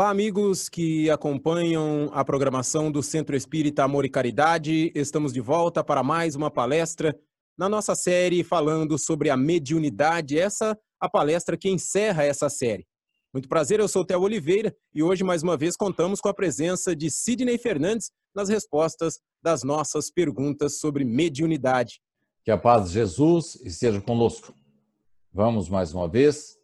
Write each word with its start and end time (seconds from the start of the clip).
Olá, 0.00 0.08
amigos 0.08 0.66
que 0.66 1.10
acompanham 1.10 2.08
a 2.14 2.24
programação 2.24 2.90
do 2.90 3.02
Centro 3.02 3.36
Espírita 3.36 3.84
Amor 3.84 4.06
e 4.06 4.08
Caridade. 4.08 4.90
Estamos 4.94 5.30
de 5.30 5.42
volta 5.42 5.84
para 5.84 6.02
mais 6.02 6.34
uma 6.34 6.50
palestra 6.50 7.14
na 7.54 7.68
nossa 7.68 7.94
série 7.94 8.42
falando 8.42 8.98
sobre 8.98 9.28
a 9.28 9.36
mediunidade. 9.36 10.38
Essa 10.38 10.74
a 10.98 11.06
palestra 11.06 11.54
que 11.54 11.68
encerra 11.68 12.24
essa 12.24 12.48
série. 12.48 12.86
Muito 13.30 13.46
prazer, 13.46 13.78
eu 13.78 13.86
sou 13.86 14.02
Theo 14.02 14.22
Oliveira 14.22 14.74
e 14.94 15.02
hoje 15.02 15.22
mais 15.22 15.42
uma 15.42 15.54
vez 15.54 15.76
contamos 15.76 16.18
com 16.18 16.30
a 16.30 16.34
presença 16.34 16.96
de 16.96 17.10
Sidney 17.10 17.58
Fernandes 17.58 18.10
nas 18.34 18.48
respostas 18.48 19.20
das 19.42 19.62
nossas 19.62 20.10
perguntas 20.10 20.78
sobre 20.78 21.04
mediunidade. 21.04 22.00
Que 22.42 22.50
a 22.50 22.56
paz 22.56 22.86
de 22.86 22.94
Jesus 22.94 23.60
esteja 23.66 24.00
conosco. 24.00 24.54
Vamos 25.30 25.68
mais 25.68 25.92
uma 25.92 26.08
vez 26.08 26.56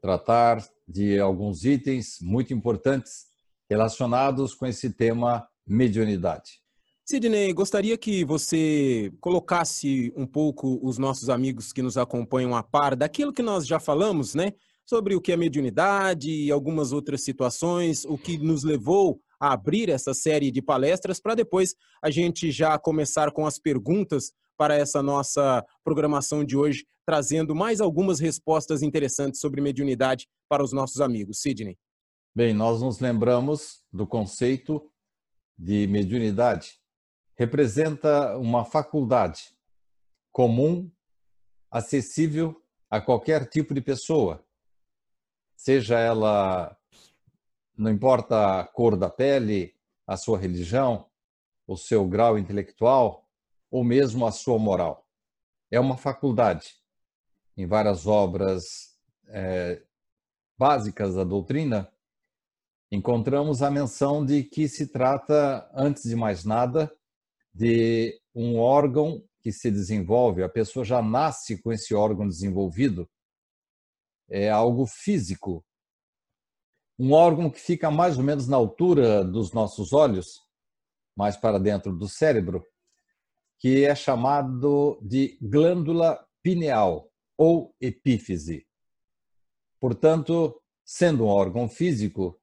tratar 0.00 0.64
de 0.86 1.18
alguns 1.18 1.64
itens 1.64 2.18
muito 2.20 2.54
importantes 2.54 3.26
relacionados 3.68 4.54
com 4.54 4.66
esse 4.66 4.90
tema 4.90 5.46
mediunidade. 5.66 6.60
Sidney, 7.04 7.52
gostaria 7.52 7.96
que 7.96 8.24
você 8.24 9.12
colocasse 9.20 10.12
um 10.16 10.26
pouco 10.26 10.80
os 10.82 10.98
nossos 10.98 11.28
amigos 11.28 11.72
que 11.72 11.82
nos 11.82 11.96
acompanham 11.96 12.54
a 12.54 12.62
par 12.62 12.96
daquilo 12.96 13.32
que 13.32 13.42
nós 13.42 13.66
já 13.66 13.78
falamos, 13.78 14.34
né? 14.34 14.52
Sobre 14.84 15.14
o 15.14 15.20
que 15.20 15.30
é 15.32 15.36
mediunidade 15.36 16.30
e 16.30 16.50
algumas 16.50 16.92
outras 16.92 17.22
situações, 17.22 18.04
o 18.04 18.18
que 18.18 18.38
nos 18.38 18.64
levou 18.64 19.20
a 19.38 19.52
abrir 19.52 19.88
essa 19.88 20.14
série 20.14 20.50
de 20.50 20.62
palestras, 20.62 21.20
para 21.20 21.34
depois 21.34 21.74
a 22.02 22.10
gente 22.10 22.50
já 22.50 22.78
começar 22.78 23.30
com 23.30 23.46
as 23.46 23.58
perguntas 23.58 24.32
para 24.56 24.74
essa 24.74 25.02
nossa 25.02 25.64
programação 25.84 26.44
de 26.44 26.56
hoje, 26.56 26.86
trazendo 27.04 27.54
mais 27.54 27.80
algumas 27.80 28.18
respostas 28.18 28.82
interessantes 28.82 29.40
sobre 29.40 29.60
mediunidade 29.60 30.28
para 30.48 30.62
os 30.62 30.72
nossos 30.72 31.00
amigos. 31.00 31.40
Sidney. 31.40 31.78
Bem, 32.34 32.52
nós 32.52 32.82
nos 32.82 32.98
lembramos 33.00 33.82
do 33.92 34.06
conceito 34.06 34.90
de 35.58 35.86
mediunidade. 35.86 36.80
Representa 37.34 38.36
uma 38.36 38.64
faculdade 38.64 39.54
comum, 40.32 40.90
acessível 41.70 42.62
a 42.90 43.00
qualquer 43.00 43.48
tipo 43.48 43.74
de 43.74 43.80
pessoa, 43.80 44.44
seja 45.56 45.98
ela, 45.98 46.76
não 47.76 47.90
importa 47.90 48.60
a 48.60 48.64
cor 48.64 48.96
da 48.96 49.10
pele, 49.10 49.74
a 50.06 50.16
sua 50.16 50.38
religião, 50.38 51.06
o 51.66 51.76
seu 51.76 52.06
grau 52.06 52.38
intelectual 52.38 53.25
ou 53.70 53.84
mesmo 53.84 54.26
a 54.26 54.32
sua 54.32 54.58
moral. 54.58 55.06
É 55.70 55.80
uma 55.80 55.96
faculdade. 55.96 56.74
Em 57.56 57.66
várias 57.66 58.06
obras 58.06 58.96
é, 59.28 59.82
básicas 60.58 61.14
da 61.14 61.24
doutrina, 61.24 61.90
encontramos 62.90 63.62
a 63.62 63.70
menção 63.70 64.24
de 64.24 64.44
que 64.44 64.68
se 64.68 64.88
trata, 64.88 65.68
antes 65.74 66.04
de 66.04 66.14
mais 66.14 66.44
nada, 66.44 66.92
de 67.52 68.20
um 68.34 68.58
órgão 68.58 69.22
que 69.40 69.50
se 69.50 69.70
desenvolve, 69.70 70.42
a 70.42 70.48
pessoa 70.48 70.84
já 70.84 71.00
nasce 71.00 71.60
com 71.62 71.72
esse 71.72 71.94
órgão 71.94 72.26
desenvolvido, 72.28 73.08
é 74.28 74.50
algo 74.50 74.86
físico. 74.86 75.64
Um 76.98 77.12
órgão 77.12 77.50
que 77.50 77.60
fica 77.60 77.90
mais 77.90 78.18
ou 78.18 78.24
menos 78.24 78.48
na 78.48 78.56
altura 78.56 79.24
dos 79.24 79.52
nossos 79.52 79.92
olhos, 79.92 80.42
mais 81.16 81.36
para 81.36 81.58
dentro 81.58 81.96
do 81.96 82.08
cérebro, 82.08 82.64
que 83.58 83.84
é 83.84 83.94
chamado 83.94 84.98
de 85.02 85.38
glândula 85.40 86.24
pineal 86.42 87.10
ou 87.36 87.74
epífise. 87.80 88.66
Portanto, 89.80 90.60
sendo 90.84 91.24
um 91.24 91.28
órgão 91.28 91.68
físico, 91.68 92.40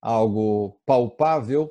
algo 0.00 0.80
palpável, 0.86 1.70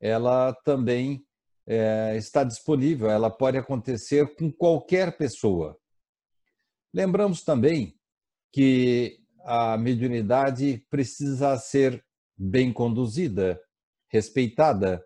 ela 0.00 0.54
também 0.64 1.26
é, 1.66 2.16
está 2.16 2.42
disponível, 2.42 3.10
ela 3.10 3.30
pode 3.30 3.58
acontecer 3.58 4.34
com 4.34 4.50
qualquer 4.50 5.16
pessoa. 5.16 5.78
Lembramos 6.92 7.42
também 7.42 7.96
que 8.52 9.20
a 9.44 9.76
mediunidade 9.76 10.84
precisa 10.90 11.56
ser 11.56 12.04
bem 12.36 12.72
conduzida, 12.72 13.60
respeitada. 14.08 15.04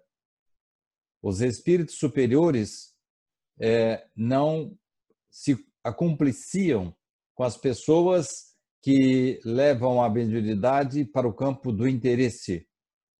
Os 1.24 1.40
espíritos 1.40 1.94
superiores 1.94 2.92
é, 3.58 4.06
não 4.14 4.76
se 5.30 5.56
acompliciam 5.82 6.94
com 7.34 7.42
as 7.42 7.56
pessoas 7.56 8.54
que 8.82 9.40
levam 9.42 10.02
a 10.02 10.10
mediunidade 10.10 11.02
para 11.02 11.26
o 11.26 11.32
campo 11.32 11.72
do 11.72 11.88
interesse. 11.88 12.68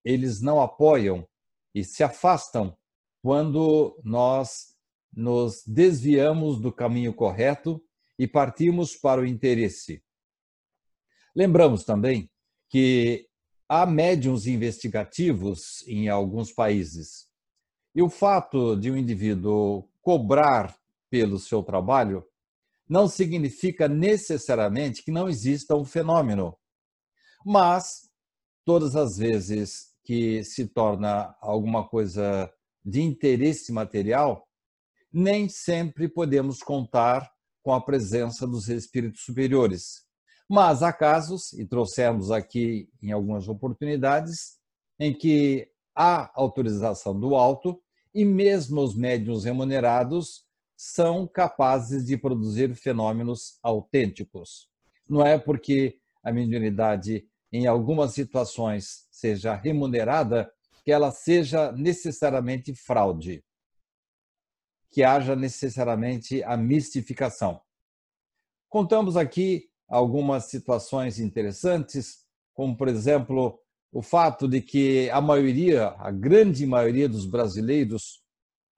Eles 0.05 0.43
não 0.43 0.61
apoiam 0.61 1.27
e 1.75 1.83
se 1.83 2.05
afastam 2.05 2.77
quando 3.23 3.99
nós 4.05 4.77
nos 5.11 5.63
desviamos 5.67 6.61
do 6.61 6.71
caminho 6.71 7.15
correto 7.15 7.83
e 8.19 8.29
partimos 8.29 8.95
para 8.95 9.23
o 9.23 9.27
interesse. 9.27 10.05
Lembramos 11.35 11.85
também 11.85 12.31
que 12.69 13.27
há 13.67 13.87
médiums 13.87 14.47
investigativos 14.47 15.83
em 15.89 16.11
alguns 16.11 16.53
países. 16.53 17.33
E 17.95 18.03
o 18.03 18.11
fato 18.11 18.77
de 18.77 18.91
um 18.91 18.97
indivíduo 18.97 19.89
cobrar 20.03 20.77
pelo 21.09 21.39
seu 21.39 21.63
trabalho 21.63 22.25
não 22.89 23.09
significa 23.09 23.89
necessariamente 23.89 25.03
que 25.03 25.13
não 25.13 25.29
exista 25.29 25.77
um 25.77 25.85
fenômeno. 25.85 26.57
Mas, 27.45 28.11
todas 28.65 28.97
as 28.97 29.17
vezes 29.17 29.95
que 30.03 30.43
se 30.45 30.67
torna 30.67 31.35
alguma 31.41 31.87
coisa 31.89 32.53
de 32.85 33.01
interesse 33.01 33.73
material, 33.73 34.47
nem 35.13 35.49
sempre 35.49 36.09
podemos 36.09 36.59
contar 36.63 37.33
com 37.63 37.73
a 37.73 37.81
presença 37.81 38.47
dos 38.47 38.69
espíritos 38.69 39.23
superiores. 39.25 40.05
Mas 40.51 40.83
há 40.83 40.93
casos, 40.93 41.53
e 41.55 41.65
trouxemos 41.65 42.31
aqui 42.31 42.91
em 43.01 43.13
algumas 43.13 43.49
oportunidades, 43.49 44.59
em 44.99 45.17
que 45.17 45.71
há 45.95 46.31
autorização 46.35 47.19
do 47.19 47.35
alto 47.35 47.81
e 48.15 48.25
mesmo 48.25 48.81
os 48.81 48.95
médiuns 48.95 49.45
remunerados 49.45 50.45
são 50.77 51.27
capazes 51.27 52.07
de 52.07 52.17
produzir 52.17 52.75
fenômenos 52.75 53.59
autênticos. 53.63 54.69
Não 55.09 55.25
é 55.27 55.39
porque 55.39 55.99
a 56.23 56.33
mediunidade, 56.33 57.27
em 57.53 57.67
algumas 57.67 58.13
situações, 58.13 59.07
seja 59.11 59.55
remunerada, 59.55 60.51
que 60.85 60.93
ela 60.93 61.11
seja 61.11 61.73
necessariamente 61.73 62.75
fraude, 62.75 63.43
que 64.91 65.03
haja 65.03 65.35
necessariamente 65.35 66.43
a 66.45 66.57
mistificação. 66.57 67.61
Contamos 68.69 69.17
aqui 69.17 69.69
algumas 69.89 70.45
situações 70.45 71.19
interessantes, 71.19 72.27
como, 72.53 72.77
por 72.77 72.89
exemplo, 72.89 73.59
o 73.95 74.03
fato 74.03 74.47
de 74.47 74.61
que 74.61 75.09
a 75.11 75.21
maioria, 75.21 75.95
a 75.99 76.11
grande 76.11 76.67
maioria 76.67 77.09
dos 77.09 77.25
brasileiros 77.25 78.25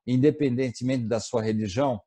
independentemente 0.06 1.04
da 1.04 1.19
sua 1.19 1.43
religião, 1.43 2.00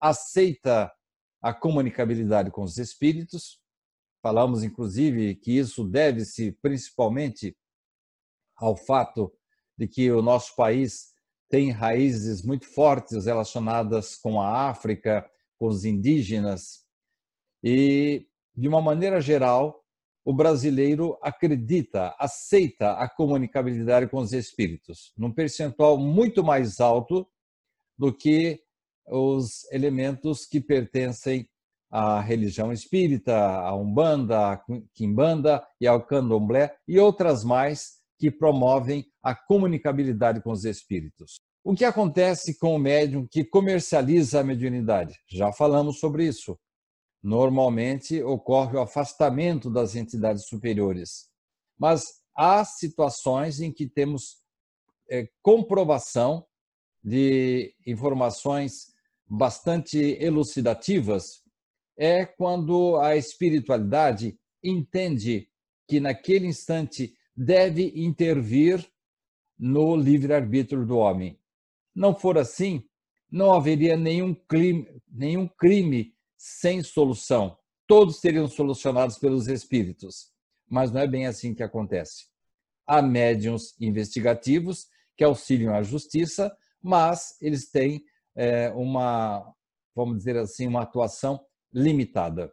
aceita 0.00 0.92
a 1.40 1.54
comunicabilidade 1.54 2.50
com 2.50 2.62
os 2.62 2.76
espíritos. 2.76 3.58
Falamos, 4.22 4.62
inclusive, 4.62 5.36
que 5.36 5.52
isso 5.52 5.84
deve-se 5.88 6.52
principalmente 6.60 7.56
ao 8.56 8.76
fato 8.76 9.32
de 9.78 9.88
que 9.88 10.10
o 10.10 10.20
nosso 10.20 10.54
país 10.54 11.14
tem 11.48 11.70
raízes 11.70 12.42
muito 12.42 12.66
fortes 12.66 13.26
relacionadas 13.26 14.16
com 14.16 14.40
a 14.40 14.68
África, 14.68 15.28
com 15.58 15.68
os 15.68 15.84
indígenas. 15.84 16.84
E, 17.62 18.26
de 18.54 18.68
uma 18.68 18.82
maneira 18.82 19.20
geral, 19.20 19.85
o 20.26 20.32
brasileiro 20.32 21.16
acredita, 21.22 22.12
aceita 22.18 22.94
a 22.94 23.08
comunicabilidade 23.08 24.08
com 24.08 24.18
os 24.18 24.32
espíritos, 24.32 25.12
num 25.16 25.32
percentual 25.32 25.96
muito 25.96 26.42
mais 26.42 26.80
alto 26.80 27.24
do 27.96 28.12
que 28.12 28.60
os 29.06 29.70
elementos 29.70 30.44
que 30.44 30.60
pertencem 30.60 31.48
à 31.88 32.20
religião 32.20 32.72
espírita, 32.72 33.36
à 33.36 33.72
Umbanda, 33.76 34.50
à 34.50 34.64
Quimbanda 34.92 35.64
e 35.80 35.86
ao 35.86 36.04
Candomblé 36.04 36.74
e 36.88 36.98
outras 36.98 37.44
mais 37.44 38.00
que 38.18 38.28
promovem 38.28 39.06
a 39.22 39.32
comunicabilidade 39.32 40.42
com 40.42 40.50
os 40.50 40.64
espíritos. 40.64 41.36
O 41.62 41.72
que 41.72 41.84
acontece 41.84 42.58
com 42.58 42.74
o 42.74 42.80
médium 42.80 43.28
que 43.30 43.44
comercializa 43.44 44.40
a 44.40 44.44
mediunidade? 44.44 45.14
Já 45.28 45.52
falamos 45.52 46.00
sobre 46.00 46.26
isso. 46.26 46.58
Normalmente 47.26 48.22
ocorre 48.22 48.76
o 48.76 48.80
afastamento 48.80 49.68
das 49.68 49.96
entidades 49.96 50.46
superiores. 50.46 51.28
Mas 51.76 52.04
há 52.36 52.64
situações 52.64 53.58
em 53.58 53.72
que 53.72 53.88
temos 53.88 54.36
é, 55.10 55.28
comprovação 55.42 56.46
de 57.02 57.74
informações 57.84 58.94
bastante 59.28 59.98
elucidativas 60.20 61.42
é 61.98 62.24
quando 62.24 62.96
a 62.98 63.16
espiritualidade 63.16 64.38
entende 64.62 65.48
que 65.88 65.98
naquele 65.98 66.46
instante 66.46 67.12
deve 67.36 67.92
intervir 67.96 68.88
no 69.58 69.96
livre-arbítrio 69.96 70.86
do 70.86 70.98
homem. 70.98 71.40
Não 71.92 72.14
for 72.14 72.38
assim, 72.38 72.84
não 73.28 73.52
haveria 73.52 73.96
nenhum 73.96 74.32
crime, 74.32 74.86
nenhum 75.10 75.48
crime 75.48 76.15
sem 76.36 76.82
solução. 76.82 77.56
Todos 77.86 78.20
seriam 78.20 78.48
solucionados 78.48 79.18
pelos 79.18 79.48
espíritos. 79.48 80.32
Mas 80.68 80.90
não 80.90 81.00
é 81.00 81.06
bem 81.06 81.26
assim 81.26 81.54
que 81.54 81.62
acontece. 81.62 82.26
Há 82.86 83.00
médiums 83.00 83.74
investigativos 83.80 84.86
que 85.16 85.24
auxiliam 85.24 85.74
a 85.74 85.82
justiça, 85.82 86.54
mas 86.82 87.36
eles 87.40 87.70
têm 87.70 88.04
é, 88.34 88.70
uma, 88.70 89.52
vamos 89.94 90.18
dizer 90.18 90.36
assim, 90.36 90.66
uma 90.66 90.82
atuação 90.82 91.44
limitada. 91.72 92.52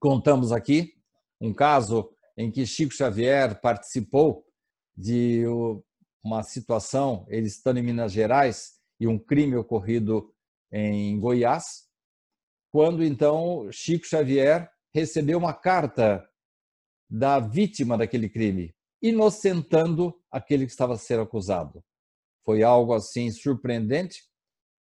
Contamos 0.00 0.52
aqui 0.52 0.94
um 1.40 1.52
caso 1.52 2.10
em 2.36 2.50
que 2.50 2.66
Chico 2.66 2.94
Xavier 2.94 3.60
participou 3.60 4.44
de 4.96 5.44
uma 6.22 6.42
situação, 6.42 7.26
ele 7.28 7.46
estando 7.46 7.78
em 7.78 7.82
Minas 7.82 8.12
Gerais, 8.12 8.76
e 8.98 9.06
um 9.06 9.18
crime 9.18 9.56
ocorrido 9.56 10.32
em 10.72 11.18
Goiás, 11.20 11.85
quando 12.76 13.02
então 13.02 13.72
Chico 13.72 14.06
Xavier 14.06 14.70
recebeu 14.94 15.38
uma 15.38 15.54
carta 15.54 16.28
da 17.08 17.40
vítima 17.40 17.96
daquele 17.96 18.28
crime, 18.28 18.74
inocentando 19.00 20.14
aquele 20.30 20.66
que 20.66 20.72
estava 20.72 20.94
sendo 20.98 21.22
acusado. 21.22 21.82
Foi 22.44 22.62
algo 22.62 22.92
assim 22.92 23.30
surpreendente, 23.30 24.24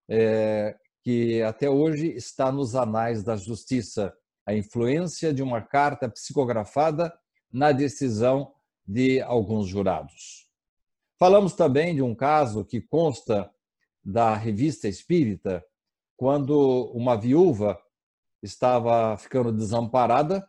é, 0.07 0.77
que 1.03 1.41
até 1.41 1.71
hoje 1.71 2.09
está 2.09 2.51
nos 2.51 2.75
anais 2.75 3.23
da 3.23 3.35
justiça 3.35 4.15
a 4.45 4.53
influência 4.53 5.33
de 5.33 5.41
uma 5.41 5.59
carta 5.59 6.07
psicografada 6.07 7.11
na 7.51 7.71
decisão 7.71 8.53
de 8.85 9.19
alguns 9.21 9.67
jurados. 9.67 10.47
Falamos 11.17 11.53
também 11.53 11.95
de 11.95 12.03
um 12.03 12.13
caso 12.13 12.63
que 12.63 12.79
consta 12.79 13.51
da 14.05 14.35
revista 14.35 14.87
espírita, 14.87 15.65
quando 16.21 16.91
uma 16.93 17.19
viúva 17.19 17.81
estava 18.43 19.17
ficando 19.17 19.51
desamparada, 19.51 20.47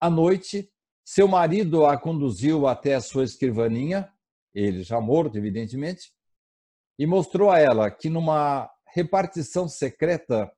à 0.00 0.08
noite, 0.08 0.72
seu 1.04 1.28
marido 1.28 1.84
a 1.84 1.98
conduziu 1.98 2.66
até 2.66 2.94
a 2.94 3.00
sua 3.02 3.22
escrivaninha, 3.22 4.10
ele 4.54 4.82
já 4.82 4.98
morto, 5.02 5.36
evidentemente, 5.36 6.14
e 6.98 7.06
mostrou 7.06 7.50
a 7.50 7.58
ela 7.58 7.90
que 7.90 8.08
numa 8.08 8.70
repartição 8.86 9.68
secreta 9.68 10.50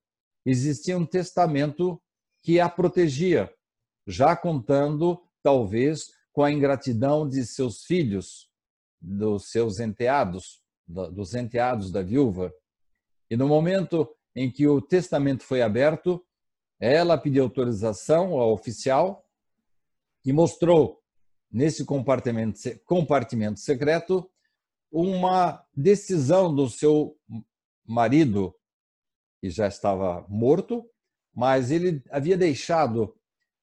existia 0.45 0.97
um 0.97 1.05
testamento 1.05 2.01
que 2.41 2.57
a 2.57 2.69
protegia, 2.69 3.53
já 4.07 4.37
contando, 4.37 5.21
talvez, 5.43 6.13
com 6.31 6.45
a 6.45 6.49
ingratidão 6.49 7.27
de 7.27 7.45
seus 7.45 7.83
filhos, 7.83 8.49
dos 9.01 9.49
seus 9.51 9.81
enteados, 9.81 10.63
dos 10.87 11.35
enteados 11.35 11.91
da 11.91 12.01
viúva. 12.01 12.53
E 13.29 13.35
no 13.35 13.49
momento 13.49 14.14
em 14.35 14.51
que 14.51 14.67
o 14.67 14.81
testamento 14.81 15.43
foi 15.43 15.61
aberto, 15.61 16.23
ela 16.79 17.17
pediu 17.17 17.43
autorização 17.43 18.33
ao 18.33 18.51
oficial 18.51 19.25
e 20.25 20.33
mostrou 20.33 21.01
nesse 21.49 21.85
compartimento, 21.85 22.59
compartimento 22.83 23.59
secreto 23.59 24.29
uma 24.91 25.63
decisão 25.73 26.53
do 26.53 26.69
seu 26.69 27.17
marido, 27.85 28.53
que 29.39 29.49
já 29.49 29.67
estava 29.67 30.25
morto, 30.27 30.89
mas 31.33 31.71
ele 31.71 32.03
havia 32.09 32.37
deixado 32.37 33.15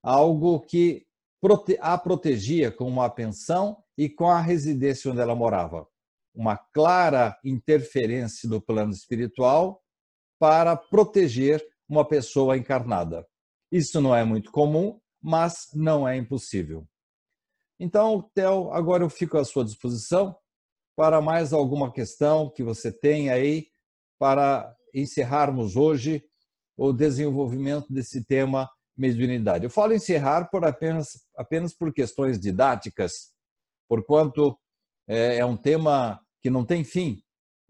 algo 0.03 0.61
que 0.61 1.07
a 1.81 1.99
protegia 1.99 2.71
com 2.71 2.87
uma 2.87 3.11
pensão 3.11 3.83
e 3.97 4.09
com 4.09 4.29
a 4.29 4.41
residência 4.41 5.11
onde 5.11 5.21
ela 5.21 5.35
morava. 5.35 5.87
Uma 6.35 6.57
clara 6.57 7.39
interferência 7.45 8.49
do 8.49 8.61
plano 8.61 8.93
espiritual 8.93 9.82
para 10.43 10.77
proteger 10.77 11.65
uma 11.89 12.05
pessoa 12.05 12.57
encarnada. 12.57 13.25
Isso 13.71 14.01
não 14.01 14.13
é 14.13 14.25
muito 14.25 14.51
comum, 14.51 14.99
mas 15.23 15.69
não 15.73 16.07
é 16.09 16.17
impossível. 16.17 16.85
Então, 17.79 18.29
Theo, 18.35 18.73
agora 18.73 19.05
eu 19.05 19.09
fico 19.09 19.39
à 19.39 19.45
sua 19.45 19.65
disposição 19.65 20.37
para 20.97 21.21
mais 21.21 21.53
alguma 21.53 21.93
questão 21.93 22.51
que 22.51 22.65
você 22.65 22.91
tem 22.91 23.31
aí 23.31 23.69
para 24.19 24.75
encerrarmos 24.93 25.77
hoje 25.77 26.25
o 26.77 26.93
desenvolvimento 26.93 27.93
desse 27.93 28.25
tema 28.25 28.69
mediunidade. 28.97 29.63
Eu 29.63 29.71
falo 29.71 29.95
encerrar 29.95 30.51
por 30.51 30.65
apenas, 30.65 31.11
apenas 31.37 31.73
por 31.73 31.93
questões 31.93 32.41
didáticas, 32.41 33.33
porquanto 33.89 34.59
é, 35.07 35.37
é 35.37 35.47
um 35.47 35.57
tema 35.57 36.21
que 36.41 36.51
não 36.51 36.67
tem 36.67 36.83
fim. 36.83 37.23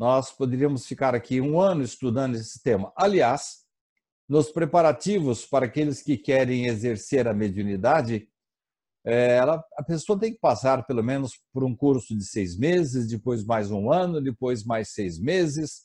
Nós 0.03 0.33
poderíamos 0.33 0.85
ficar 0.85 1.15
aqui 1.15 1.41
um 1.41 1.61
ano 1.61 1.85
estudando 1.85 2.35
esse 2.35 2.61
tema. 2.61 2.93
Aliás, 2.97 3.59
nos 4.29 4.51
preparativos 4.51 5.47
para 5.47 5.67
aqueles 5.67 6.03
que 6.03 6.17
querem 6.17 6.67
exercer 6.67 7.29
a 7.29 7.33
mediunidade, 7.33 8.29
é, 9.07 9.37
ela, 9.37 9.65
a 9.77 9.83
pessoa 9.85 10.19
tem 10.19 10.33
que 10.33 10.41
passar 10.41 10.85
pelo 10.89 11.05
menos 11.05 11.39
por 11.53 11.63
um 11.63 11.73
curso 11.73 12.19
de 12.19 12.25
seis 12.25 12.59
meses, 12.59 13.07
depois 13.07 13.45
mais 13.45 13.71
um 13.71 13.93
ano, 13.93 14.21
depois 14.21 14.65
mais 14.65 14.89
seis 14.89 15.21
meses, 15.21 15.83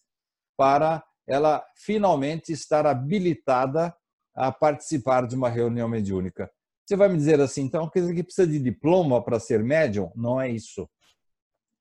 para 0.57 1.05
ela 1.27 1.63
finalmente 1.75 2.51
estar 2.51 2.87
habilitada 2.87 3.95
a 4.33 4.51
participar 4.51 5.27
de 5.27 5.35
uma 5.35 5.47
reunião 5.47 5.87
mediúnica. 5.87 6.49
Você 6.87 6.95
vai 6.95 7.07
me 7.07 7.17
dizer 7.17 7.39
assim, 7.39 7.61
então, 7.61 7.87
que 7.87 8.23
precisa 8.23 8.47
de 8.47 8.57
diploma 8.57 9.23
para 9.23 9.39
ser 9.39 9.63
médium? 9.63 10.11
Não 10.15 10.41
é 10.41 10.49
isso. 10.49 10.89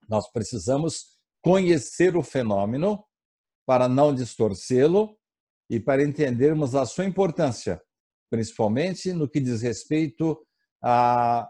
Nós 0.07 0.31
precisamos 0.31 1.16
conhecer 1.47 2.17
o 2.17 2.25
fenômeno 2.25 3.05
para 3.65 3.89
não 3.89 4.13
distorcê-lo 4.13 5.17
e 5.71 5.79
para 5.79 6.03
entendermos 6.03 6.75
a 6.75 6.85
sua 6.85 7.05
importância, 7.05 7.81
principalmente 8.29 9.13
no 9.13 9.29
que 9.29 9.39
diz 9.39 9.63
respeito 9.63 10.45
à, 10.83 11.49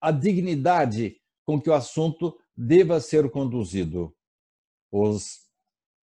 à 0.00 0.10
dignidade 0.10 1.20
com 1.44 1.60
que 1.60 1.68
o 1.68 1.74
assunto 1.74 2.38
deva 2.56 3.02
ser 3.02 3.30
conduzido. 3.30 4.16
Os 4.90 5.46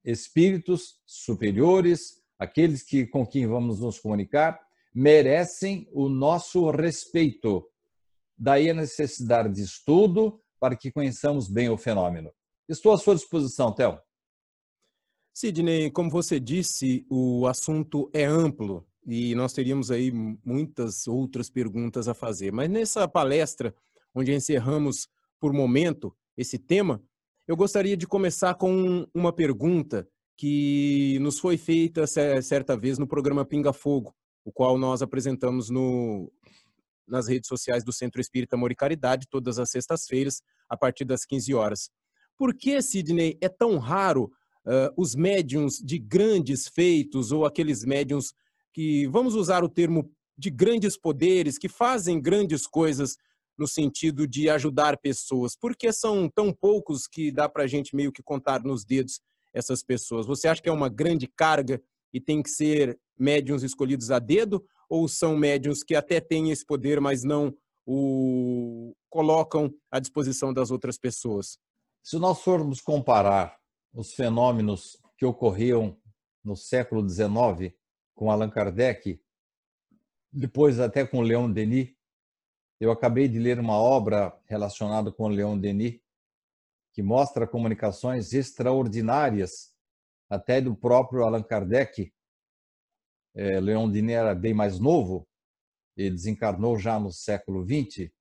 espíritos 0.04 1.02
superiores, 1.04 2.22
aqueles 2.38 2.84
que 2.84 3.08
com 3.08 3.26
quem 3.26 3.48
vamos 3.48 3.80
nos 3.80 3.98
comunicar, 3.98 4.62
merecem 4.94 5.90
o 5.92 6.08
nosso 6.08 6.70
respeito. 6.70 7.68
Daí 8.38 8.70
a 8.70 8.74
necessidade 8.76 9.52
de 9.52 9.64
estudo 9.64 10.45
para 10.60 10.76
que 10.76 10.92
conheçamos 10.92 11.48
bem 11.48 11.70
o 11.70 11.78
fenômeno. 11.78 12.32
Estou 12.68 12.94
à 12.94 12.98
sua 12.98 13.16
disposição, 13.16 13.74
Theo. 13.74 14.00
Sidney, 15.34 15.92
como 15.92 16.10
você 16.10 16.40
disse, 16.40 17.06
o 17.10 17.46
assunto 17.46 18.10
é 18.14 18.24
amplo 18.24 18.88
e 19.06 19.36
nós 19.36 19.54
teríamos 19.54 19.92
aí 19.92 20.12
muitas 20.12 21.08
outras 21.08 21.50
perguntas 21.50 22.08
a 22.08 22.14
fazer. 22.14 22.52
Mas 22.52 22.70
nessa 22.70 23.08
palestra, 23.08 23.76
onde 24.14 24.34
encerramos 24.34 25.08
por 25.40 25.54
momento 25.54 26.16
esse 26.38 26.58
tema, 26.58 27.04
eu 27.48 27.56
gostaria 27.56 27.96
de 27.96 28.08
começar 28.08 28.56
com 28.56 29.06
uma 29.14 29.32
pergunta 29.32 30.08
que 30.38 31.20
nos 31.20 31.38
foi 31.38 31.58
feita 31.58 32.06
certa 32.08 32.76
vez 32.76 32.98
no 32.98 33.08
programa 33.08 33.46
Pinga 33.46 33.72
Fogo, 33.72 34.16
o 34.44 34.52
qual 34.52 34.78
nós 34.78 35.02
apresentamos 35.02 35.70
no, 35.70 36.32
nas 37.08 37.28
redes 37.28 37.48
sociais 37.48 37.84
do 37.84 37.94
Centro 37.94 38.20
Espírita 38.20 38.56
Amor 38.56 38.72
e 38.72 38.76
Caridade, 38.76 39.28
todas 39.30 39.60
as 39.60 39.70
sextas-feiras, 39.70 40.42
a 40.70 40.76
partir 40.76 41.06
das 41.06 41.26
15 41.26 41.54
horas. 41.54 41.90
Por 42.38 42.54
que, 42.54 42.82
Sidney, 42.82 43.38
é 43.42 43.48
tão 43.48 43.78
raro 43.78 44.32
uh, 44.66 44.92
os 44.98 45.16
médiums 45.16 45.78
de 45.78 45.98
grandes 45.98 46.68
feitos 46.68 47.32
ou 47.32 47.46
aqueles 47.46 47.86
médiums 47.86 48.34
que, 48.74 49.08
vamos 49.08 49.36
usar 49.36 49.64
o 49.64 49.70
termo 49.70 50.12
de 50.38 50.50
grandes 50.50 50.98
poderes, 50.98 51.58
que 51.58 51.70
fazem 51.70 52.22
grandes 52.22 52.68
coisas 52.68 53.16
no 53.58 53.68
sentido 53.68 54.28
de 54.28 54.50
ajudar 54.50 54.98
pessoas? 54.98 55.56
Porque 55.56 55.92
são 55.94 56.30
tão 56.30 56.52
poucos 56.52 57.08
que 57.08 57.32
dá 57.32 57.48
para 57.48 57.64
a 57.64 57.68
gente 57.68 57.96
meio 57.96 58.12
que 58.12 58.22
contar 58.22 58.64
nos 58.64 58.84
dedos 58.84 59.22
essas 59.54 59.82
pessoas? 59.82 60.26
Você 60.26 60.48
acha 60.48 60.62
que 60.62 60.70
é 60.70 60.74
uma 60.74 60.90
grande 60.90 61.28
carga 61.28 61.82
e 62.14 62.20
tem 62.20 62.44
que 62.44 62.50
ser 62.50 63.00
médiums 63.18 63.64
escolhidos 63.64 64.12
a 64.12 64.20
dedo? 64.20 64.66
Ou 64.90 65.08
são 65.08 65.38
médiums 65.38 65.84
que 65.84 65.96
até 65.96 66.20
têm 66.20 66.52
esse 66.52 66.66
poder, 66.66 67.00
mas 67.00 67.24
não 67.24 67.56
o 67.86 68.96
colocam 69.10 69.74
à 69.92 70.00
disposição 70.00 70.54
das 70.54 70.72
outras 70.72 70.98
pessoas? 70.98 71.58
Se 72.04 72.18
nós 72.18 72.42
formos 72.42 72.82
comparar 72.82 73.58
os 73.94 74.14
fenômenos 74.14 74.98
que 75.18 75.26
ocorriam 75.26 75.98
no 76.44 76.56
século 76.56 77.08
XIX 77.08 77.74
com 78.14 78.30
Allan 78.30 78.50
Kardec, 78.50 79.20
depois 80.32 80.80
até 80.80 81.06
com 81.06 81.22
Leon 81.22 81.50
Denis, 81.50 81.96
eu 82.80 82.92
acabei 82.92 83.28
de 83.28 83.40
ler 83.40 83.60
uma 83.60 83.78
obra 83.78 84.38
relacionada 84.46 85.12
com 85.12 85.28
Leon 85.28 85.58
Denis, 85.58 86.00
que 86.94 87.02
mostra 87.02 87.48
comunicações 87.48 88.34
extraordinárias, 88.34 89.74
até 90.30 90.60
do 90.60 90.76
próprio 90.76 91.24
Allan 91.24 91.44
Kardec. 91.44 92.14
É, 93.36 93.60
Leon 93.60 93.90
Denis 93.90 94.16
era 94.16 94.34
bem 94.34 94.54
mais 94.54 94.80
novo, 94.80 95.28
ele 95.96 96.12
desencarnou 96.12 96.78
já 96.78 97.00
no 97.00 97.12
século 97.12 97.66
XX. 97.66 98.12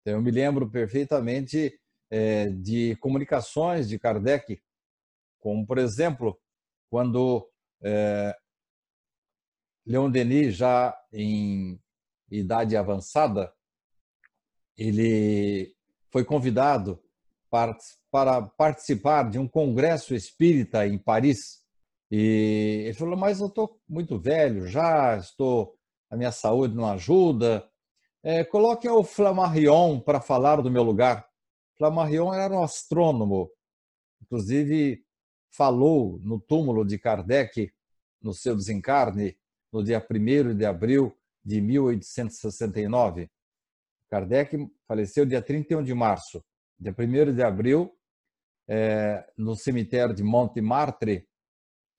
Então, 0.00 0.14
eu 0.14 0.22
me 0.22 0.30
lembro 0.30 0.70
perfeitamente 0.70 1.78
é, 2.10 2.48
de 2.48 2.96
comunicações 2.96 3.88
de 3.88 3.98
Kardec, 3.98 4.60
como, 5.38 5.66
por 5.66 5.78
exemplo, 5.78 6.40
quando 6.90 7.48
é, 7.82 8.34
Leon 9.86 10.10
Denis, 10.10 10.54
já 10.54 10.94
em 11.12 11.80
idade 12.30 12.76
avançada, 12.76 13.52
ele 14.76 15.74
foi 16.10 16.24
convidado 16.24 17.02
para, 17.50 17.76
para 18.10 18.42
participar 18.42 19.30
de 19.30 19.38
um 19.38 19.48
congresso 19.48 20.14
espírita 20.14 20.86
em 20.86 20.98
Paris. 20.98 21.64
E 22.10 22.84
ele 22.86 22.94
falou: 22.94 23.16
Mas 23.16 23.40
eu 23.40 23.48
estou 23.48 23.80
muito 23.88 24.18
velho 24.18 24.66
já, 24.66 25.16
estou, 25.16 25.76
a 26.10 26.16
minha 26.16 26.32
saúde 26.32 26.74
não 26.74 26.86
ajuda. 26.86 27.68
É, 28.22 28.44
coloquem 28.44 28.90
o 28.90 29.04
Flammarion 29.04 30.00
para 30.00 30.20
falar 30.20 30.60
do 30.60 30.70
meu 30.70 30.82
lugar. 30.82 31.28
Flammarion 31.76 32.34
era 32.34 32.52
um 32.52 32.62
astrônomo, 32.62 33.50
inclusive 34.20 35.04
falou 35.50 36.18
no 36.20 36.40
túmulo 36.40 36.84
de 36.84 36.98
Kardec, 36.98 37.72
no 38.20 38.34
seu 38.34 38.56
desencarne, 38.56 39.38
no 39.72 39.82
dia 39.84 40.04
1 40.04 40.56
de 40.56 40.66
abril 40.66 41.16
de 41.44 41.60
1869. 41.60 43.30
Kardec 44.10 44.68
faleceu 44.86 45.24
dia 45.24 45.42
31 45.42 45.82
de 45.82 45.94
março. 45.94 46.44
Dia 46.78 46.94
1 46.96 47.34
de 47.34 47.42
abril, 47.42 47.94
é, 48.66 49.24
no 49.36 49.54
cemitério 49.54 50.14
de 50.14 50.22
Montmartre, 50.22 51.27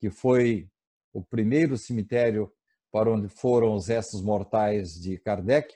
que 0.00 0.10
foi 0.10 0.68
o 1.12 1.22
primeiro 1.22 1.76
cemitério 1.76 2.52
para 2.90 3.10
onde 3.12 3.28
foram 3.28 3.74
os 3.74 3.86
restos 3.88 4.22
mortais 4.22 4.94
de 4.94 5.18
Kardec. 5.18 5.74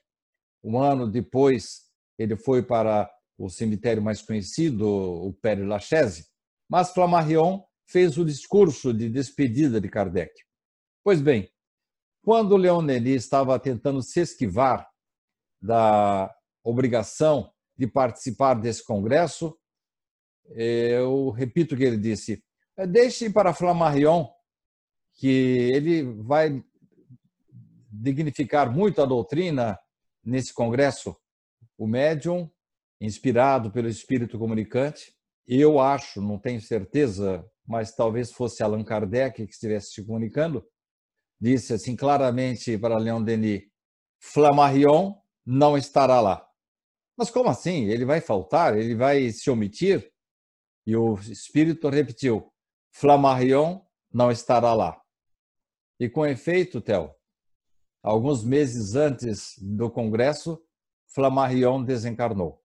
Um 0.63 0.79
ano 0.79 1.09
depois, 1.09 1.83
ele 2.19 2.37
foi 2.37 2.63
para 2.63 3.11
o 3.39 3.49
cemitério 3.49 4.03
mais 4.03 4.23
conhecido, 4.23 4.89
o 4.89 5.33
Père 5.35 5.63
Lachaise. 5.63 6.27
Mas 6.69 6.91
Flammarion 6.93 7.63
fez 7.87 8.17
o 8.17 8.25
discurso 8.25 8.93
de 8.93 9.09
despedida 9.09 9.81
de 9.81 9.89
Kardec. 9.89 10.33
Pois 11.05 11.21
bem, 11.21 11.49
quando 12.23 12.57
Leon 12.57 12.85
Denis 12.85 13.25
estava 13.25 13.59
tentando 13.59 14.03
se 14.03 14.21
esquivar 14.21 14.89
da 15.61 16.35
obrigação 16.65 17.53
de 17.77 17.87
participar 17.87 18.55
desse 18.55 18.83
congresso, 18.85 19.57
eu 20.47 21.31
repito 21.31 21.75
o 21.75 21.79
que 21.79 21.85
ele 21.85 21.99
disse: 21.99 22.43
deixe 22.89 23.31
para 23.31 23.55
Flammarion, 23.55 24.29
que 25.15 25.71
ele 25.73 26.03
vai 26.23 26.63
dignificar 27.91 28.71
muito 28.71 29.01
a 29.01 29.07
doutrina 29.07 29.79
nesse 30.25 30.53
congresso. 30.53 31.17
O 31.79 31.87
médium, 31.87 32.51
inspirado 33.01 33.71
pelo 33.71 33.89
espírito 33.89 34.39
comunicante, 34.39 35.15
eu 35.47 35.79
acho, 35.79 36.21
não 36.21 36.39
tenho 36.39 36.61
certeza, 36.61 37.45
mas 37.67 37.95
talvez 37.95 38.33
fosse 38.33 38.63
Allan 38.63 38.85
Kardec 38.85 39.47
que 39.47 39.53
estivesse 39.53 39.93
se 39.93 40.05
comunicando, 40.05 40.67
disse 41.41 41.75
assim 41.75 41.95
claramente 41.95 42.77
para 42.79 42.99
Leon 42.99 43.23
Denis: 43.23 43.63
Flammarion 44.19 45.15
não 45.45 45.77
estará 45.77 46.21
lá. 46.21 46.47
Mas 47.17 47.31
como 47.31 47.49
assim? 47.49 47.85
Ele 47.85 48.05
vai 48.05 48.21
faltar? 48.21 48.77
Ele 48.77 48.95
vai 48.95 49.31
se 49.31 49.51
omitir? 49.51 50.11
E 50.87 50.97
o 50.97 51.15
espírito 51.15 51.89
repetiu: 51.89 52.51
Flammarion 52.97 53.81
não 54.13 54.31
estará 54.31 54.73
lá. 54.73 55.03
E 55.99 56.09
com 56.09 56.25
efeito, 56.25 56.81
Theo, 56.81 57.13
alguns 58.01 58.45
meses 58.45 58.95
antes 58.95 59.59
do 59.59 59.91
congresso, 59.91 60.63
Flammarion 61.09 61.83
desencarnou. 61.83 62.63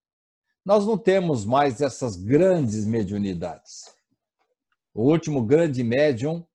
Nós 0.64 0.86
não 0.86 1.00
temos 1.00 1.46
mais 1.46 1.82
essas 1.82 2.16
grandes 2.16 2.86
mediunidades. 2.86 3.92
O 4.94 5.10
último 5.10 5.44
grande 5.44 5.84
médium 5.84 6.46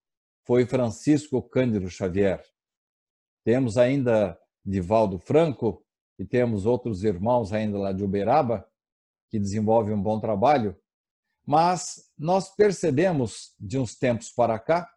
foi 0.44 0.64
Francisco 0.66 1.42
Cândido 1.42 1.90
Xavier. 1.90 2.44
Temos 3.42 3.76
ainda 3.76 4.38
Divaldo 4.64 5.18
Franco 5.18 5.84
e 6.16 6.24
temos 6.24 6.64
outros 6.64 7.02
irmãos 7.02 7.52
ainda 7.52 7.76
lá 7.76 7.92
de 7.92 8.04
Uberaba 8.04 8.64
que 9.28 9.38
desenvolvem 9.40 9.94
um 9.94 10.02
bom 10.02 10.20
trabalho, 10.20 10.76
mas 11.44 12.03
nós 12.18 12.54
percebemos 12.54 13.54
de 13.58 13.78
uns 13.78 13.96
tempos 13.96 14.30
para 14.30 14.58
cá 14.58 14.88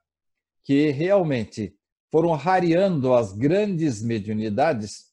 que 0.63 0.89
realmente 0.91 1.75
foram 2.11 2.31
rareando 2.31 3.13
as 3.13 3.33
grandes 3.33 4.01
mediunidades, 4.01 5.07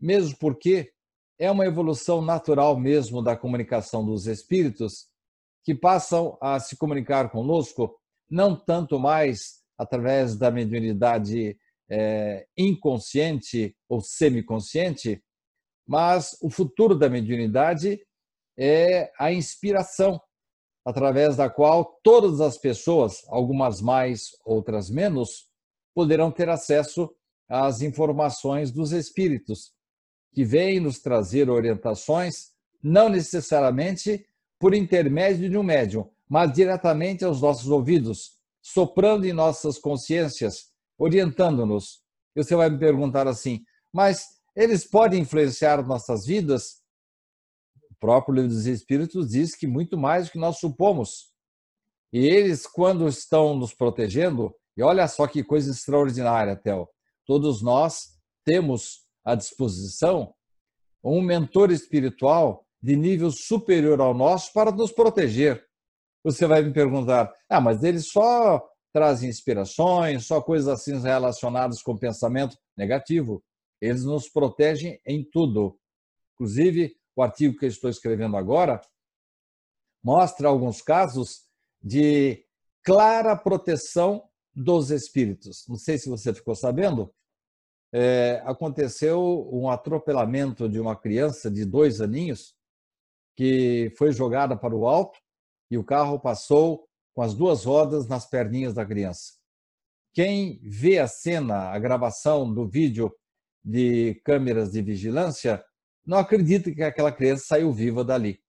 mesmo 0.00 0.36
porque 0.38 0.92
é 1.38 1.50
uma 1.50 1.66
evolução 1.66 2.20
natural 2.20 2.78
mesmo 2.78 3.22
da 3.22 3.36
comunicação 3.36 4.04
dos 4.04 4.26
espíritos 4.26 5.06
que 5.64 5.74
passam 5.74 6.36
a 6.40 6.58
se 6.58 6.76
comunicar 6.76 7.30
conosco 7.30 7.98
não 8.30 8.56
tanto 8.56 8.98
mais 8.98 9.62
através 9.76 10.36
da 10.36 10.50
mediunidade 10.50 11.56
é, 11.90 12.46
inconsciente 12.56 13.76
ou 13.88 14.00
semiconsciente, 14.00 15.22
mas 15.86 16.36
o 16.42 16.50
futuro 16.50 16.94
da 16.94 17.08
mediunidade 17.08 18.00
é 18.56 19.10
a 19.18 19.32
inspiração, 19.32 20.20
através 20.88 21.36
da 21.36 21.50
qual 21.50 22.00
todas 22.02 22.40
as 22.40 22.56
pessoas, 22.56 23.22
algumas 23.28 23.82
mais, 23.82 24.30
outras 24.42 24.88
menos, 24.88 25.46
poderão 25.94 26.30
ter 26.30 26.48
acesso 26.48 27.14
às 27.46 27.82
informações 27.82 28.70
dos 28.70 28.92
espíritos, 28.92 29.74
que 30.32 30.46
vêm 30.46 30.80
nos 30.80 30.98
trazer 30.98 31.50
orientações, 31.50 32.52
não 32.82 33.10
necessariamente 33.10 34.24
por 34.58 34.72
intermédio 34.72 35.50
de 35.50 35.58
um 35.58 35.62
médium, 35.62 36.08
mas 36.26 36.54
diretamente 36.54 37.22
aos 37.22 37.42
nossos 37.42 37.68
ouvidos, 37.68 38.38
soprando 38.62 39.26
em 39.26 39.32
nossas 39.34 39.78
consciências, 39.78 40.70
orientando-nos. 40.96 42.00
Você 42.34 42.56
vai 42.56 42.70
me 42.70 42.78
perguntar 42.78 43.28
assim, 43.28 43.62
mas 43.92 44.24
eles 44.56 44.86
podem 44.86 45.20
influenciar 45.20 45.86
nossas 45.86 46.24
vidas? 46.24 46.77
Próprio 48.00 48.34
livro 48.34 48.50
dos 48.50 48.66
Espíritos 48.66 49.28
diz 49.28 49.54
que 49.54 49.66
muito 49.66 49.98
mais 49.98 50.26
do 50.26 50.32
que 50.32 50.38
nós 50.38 50.58
supomos. 50.58 51.32
E 52.12 52.26
eles, 52.26 52.66
quando 52.66 53.08
estão 53.08 53.56
nos 53.56 53.74
protegendo, 53.74 54.54
e 54.76 54.82
olha 54.82 55.06
só 55.08 55.26
que 55.26 55.42
coisa 55.42 55.70
extraordinária, 55.70 56.56
Theo, 56.56 56.88
todos 57.26 57.62
nós 57.62 58.16
temos 58.44 59.06
à 59.24 59.34
disposição 59.34 60.32
um 61.02 61.20
mentor 61.20 61.70
espiritual 61.70 62.64
de 62.82 62.96
nível 62.96 63.30
superior 63.30 64.00
ao 64.00 64.14
nosso 64.14 64.52
para 64.52 64.70
nos 64.70 64.92
proteger. 64.92 65.64
Você 66.24 66.46
vai 66.46 66.62
me 66.62 66.72
perguntar, 66.72 67.32
ah, 67.48 67.60
mas 67.60 67.82
eles 67.82 68.08
só 68.08 68.64
trazem 68.92 69.28
inspirações, 69.28 70.26
só 70.26 70.40
coisas 70.40 70.68
assim 70.68 70.98
relacionadas 71.00 71.82
com 71.82 71.96
pensamento 71.96 72.56
negativo. 72.76 73.42
Eles 73.80 74.04
nos 74.04 74.28
protegem 74.28 75.00
em 75.06 75.24
tudo. 75.24 75.78
Inclusive, 76.34 76.94
o 77.18 77.22
artigo 77.22 77.58
que 77.58 77.64
eu 77.64 77.68
estou 77.68 77.90
escrevendo 77.90 78.36
agora 78.36 78.80
mostra 80.02 80.46
alguns 80.46 80.80
casos 80.80 81.48
de 81.82 82.44
clara 82.84 83.36
proteção 83.36 84.28
dos 84.54 84.92
espíritos. 84.92 85.66
Não 85.68 85.74
sei 85.74 85.98
se 85.98 86.08
você 86.08 86.32
ficou 86.32 86.54
sabendo, 86.54 87.12
é, 87.92 88.40
aconteceu 88.44 89.48
um 89.52 89.68
atropelamento 89.68 90.68
de 90.68 90.78
uma 90.78 90.94
criança 90.94 91.50
de 91.50 91.64
dois 91.64 92.00
aninhos 92.00 92.54
que 93.36 93.92
foi 93.98 94.12
jogada 94.12 94.56
para 94.56 94.76
o 94.76 94.86
alto 94.86 95.18
e 95.72 95.76
o 95.76 95.82
carro 95.82 96.20
passou 96.20 96.88
com 97.14 97.22
as 97.22 97.34
duas 97.34 97.64
rodas 97.64 98.06
nas 98.06 98.30
perninhas 98.30 98.74
da 98.74 98.86
criança. 98.86 99.32
Quem 100.14 100.60
vê 100.62 101.00
a 101.00 101.08
cena, 101.08 101.70
a 101.70 101.78
gravação 101.80 102.52
do 102.52 102.64
vídeo 102.68 103.12
de 103.64 104.20
câmeras 104.24 104.70
de 104.70 104.82
vigilância, 104.82 105.64
não 106.08 106.18
acredita 106.18 106.72
que 106.72 106.82
aquela 106.82 107.12
criança 107.12 107.44
saiu 107.46 107.72
viva 107.72 108.04
dali. 108.04 108.42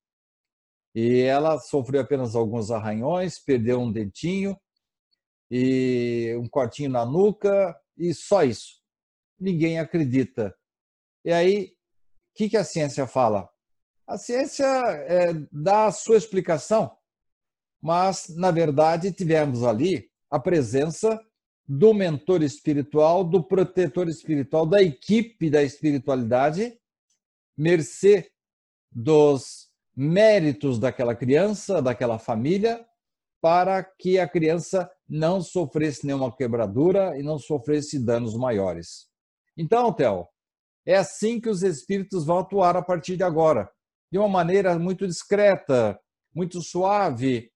E 0.96 1.22
ela 1.22 1.60
sofreu 1.60 2.02
apenas 2.02 2.36
alguns 2.36 2.72
arranhões, 2.72 3.38
perdeu 3.38 3.80
um 3.80 3.92
dentinho 3.92 4.60
e 5.52 6.36
um 6.40 6.48
cortinho 6.48 6.90
na 6.90 7.06
nuca 7.06 7.80
e 7.98 8.14
só 8.14 8.44
isso. 8.44 8.82
Ninguém 9.40 9.80
acredita. 9.80 10.56
E 11.24 11.32
aí, 11.32 11.66
o 11.66 12.38
que, 12.38 12.50
que 12.50 12.58
a 12.58 12.64
ciência 12.64 13.06
fala? 13.06 13.48
A 14.08 14.18
ciência 14.18 14.66
é, 14.66 15.34
dá 15.52 15.86
a 15.86 15.92
sua 15.92 16.18
explicação 16.18 16.98
mas, 17.82 18.28
na 18.36 18.52
verdade, 18.52 19.12
tivemos 19.12 19.64
ali 19.64 20.10
a 20.30 20.40
presença 20.40 21.20
do 21.68 21.94
mentor 21.94 22.44
espiritual, 22.44 23.24
do 23.24 23.44
protetor 23.44 24.10
espiritual, 24.10 24.66
da 24.66 24.82
equipe 24.82 25.50
da 25.50 25.64
espiritualidade, 25.64 26.78
mercê 27.60 28.32
dos 28.90 29.68
méritos 29.94 30.80
daquela 30.80 31.14
criança, 31.14 31.82
daquela 31.82 32.18
família, 32.18 32.86
para 33.42 33.84
que 33.84 34.18
a 34.18 34.28
criança 34.28 34.90
não 35.08 35.42
sofresse 35.42 36.06
nenhuma 36.06 36.34
quebradura 36.34 37.18
e 37.20 37.24
não 37.24 37.38
sofresse 37.38 38.00
danos 38.00 38.36
maiores. 38.36 39.08
Então, 39.58 39.92
Theo, 39.94 40.28
É 40.86 40.96
assim 40.96 41.40
que 41.40 41.50
os 41.50 41.62
espíritos 41.62 42.26
vão 42.26 42.40
atuar 42.40 42.76
a 42.78 42.82
partir 42.82 43.18
de 43.18 43.24
agora, 43.24 43.70
de 44.12 44.18
uma 44.18 44.30
maneira 44.30 44.80
muito 44.80 45.06
discreta, 45.06 46.00
muito 46.34 46.62
suave. 46.62 47.52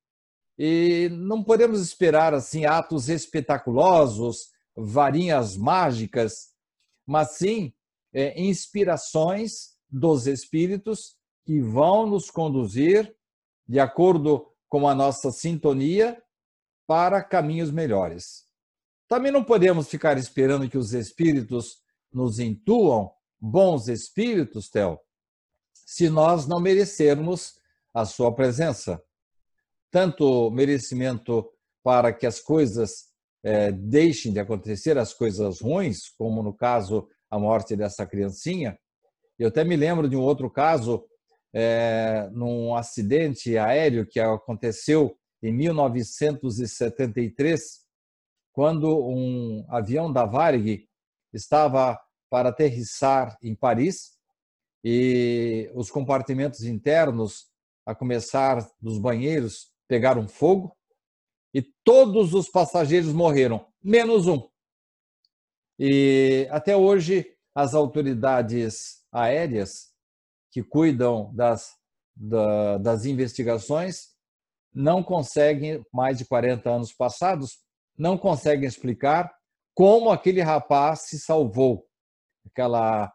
E 0.59 1.09
não 1.11 1.43
podemos 1.43 1.81
esperar 1.81 2.33
assim 2.33 2.65
atos 2.65 3.09
espetaculosos, 3.09 4.49
varinhas 4.75 5.55
mágicas, 5.57 6.49
mas 7.07 7.37
sim 7.37 7.73
é, 8.13 8.39
inspirações 8.39 9.72
dos 9.93 10.25
espíritos 10.25 11.15
que 11.45 11.61
vão 11.61 12.07
nos 12.07 12.31
conduzir 12.31 13.15
de 13.67 13.79
acordo 13.79 14.51
com 14.67 14.87
a 14.87 14.95
nossa 14.95 15.31
sintonia 15.31 16.21
para 16.87 17.23
caminhos 17.23 17.69
melhores. 17.69 18.45
Também 19.07 19.31
não 19.31 19.43
podemos 19.43 19.87
ficar 19.87 20.17
esperando 20.17 20.67
que 20.67 20.77
os 20.77 20.93
espíritos 20.93 21.77
nos 22.11 22.39
intuam 22.39 23.11
bons 23.39 23.87
espíritos, 23.87 24.69
Theo, 24.69 24.99
se 25.73 26.09
nós 26.09 26.47
não 26.47 26.59
merecermos 26.59 27.53
a 27.93 28.05
sua 28.05 28.33
presença. 28.33 29.01
Tanto 29.91 30.49
merecimento 30.49 31.47
para 31.83 32.11
que 32.11 32.25
as 32.25 32.39
coisas 32.39 33.09
é, 33.43 33.71
deixem 33.71 34.33
de 34.33 34.39
acontecer, 34.39 34.97
as 34.97 35.13
coisas 35.13 35.61
ruins, 35.61 36.09
como 36.17 36.41
no 36.41 36.53
caso 36.53 37.07
a 37.29 37.37
morte 37.37 37.75
dessa 37.75 38.07
criancinha. 38.07 38.79
Eu 39.37 39.47
até 39.47 39.63
me 39.63 39.75
lembro 39.75 40.07
de 40.07 40.15
um 40.15 40.21
outro 40.21 40.49
caso, 40.49 41.05
é, 41.53 42.29
num 42.31 42.75
acidente 42.75 43.57
aéreo 43.57 44.05
que 44.05 44.19
aconteceu 44.19 45.17
em 45.41 45.51
1973, 45.51 47.83
quando 48.51 49.07
um 49.07 49.65
avião 49.69 50.11
da 50.11 50.25
Varig 50.25 50.87
estava 51.33 51.99
para 52.29 52.49
aterrissar 52.49 53.37
em 53.41 53.55
Paris 53.55 54.17
e 54.83 55.71
os 55.73 55.89
compartimentos 55.89 56.63
internos, 56.63 57.51
a 57.85 57.93
começar 57.93 58.65
dos 58.81 58.97
banheiros, 58.97 59.71
pegaram 59.87 60.27
fogo 60.27 60.75
e 61.53 61.61
todos 61.83 62.33
os 62.33 62.49
passageiros 62.49 63.13
morreram, 63.13 63.67
menos 63.83 64.27
um. 64.27 64.47
E 65.77 66.47
até 66.49 66.77
hoje 66.77 67.35
as 67.53 67.73
autoridades 67.73 69.02
aéreas 69.13 69.93
que 70.51 70.63
cuidam 70.63 71.31
das, 71.33 71.71
da, 72.15 72.77
das 72.79 73.05
investigações 73.05 74.13
não 74.73 75.03
conseguem, 75.03 75.85
mais 75.93 76.17
de 76.17 76.25
40 76.25 76.69
anos 76.69 76.91
passados, 76.91 77.59
não 77.97 78.17
conseguem 78.17 78.67
explicar 78.67 79.31
como 79.75 80.09
aquele 80.09 80.41
rapaz 80.41 81.01
se 81.07 81.19
salvou. 81.19 81.87
Aquela 82.45 83.13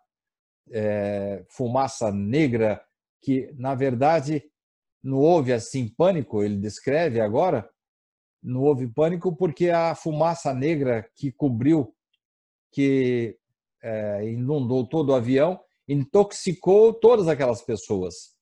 é, 0.71 1.45
fumaça 1.51 2.13
negra 2.13 2.83
que, 3.21 3.53
na 3.57 3.75
verdade, 3.75 4.43
não 5.03 5.19
houve 5.19 5.53
assim 5.53 5.89
pânico, 5.89 6.43
ele 6.43 6.57
descreve 6.57 7.21
agora, 7.21 7.69
não 8.43 8.63
houve 8.63 8.87
pânico 8.87 9.35
porque 9.35 9.71
a 9.71 9.95
fumaça 9.95 10.55
negra 10.55 11.09
que 11.15 11.33
cobriu, 11.33 11.95
que 12.73 13.37
é, 13.83 14.29
inundou 14.31 14.87
todo 14.87 15.11
o 15.11 15.15
avião, 15.15 15.61
intoxicou 15.89 16.93
todas 16.93 17.27
aquelas 17.29 17.63
pessoas. 17.63 18.37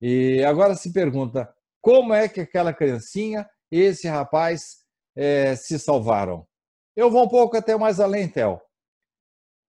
E 0.00 0.42
agora 0.44 0.74
se 0.74 0.92
pergunta, 0.92 1.52
como 1.80 2.14
é 2.14 2.28
que 2.28 2.40
aquela 2.40 2.72
criancinha 2.72 3.48
esse 3.70 4.08
rapaz 4.08 4.84
é, 5.14 5.54
se 5.54 5.78
salvaram? 5.78 6.46
Eu 6.94 7.10
vou 7.10 7.24
um 7.24 7.28
pouco 7.28 7.56
até 7.56 7.76
mais 7.76 8.00
além, 8.00 8.28
Theo. 8.28 8.60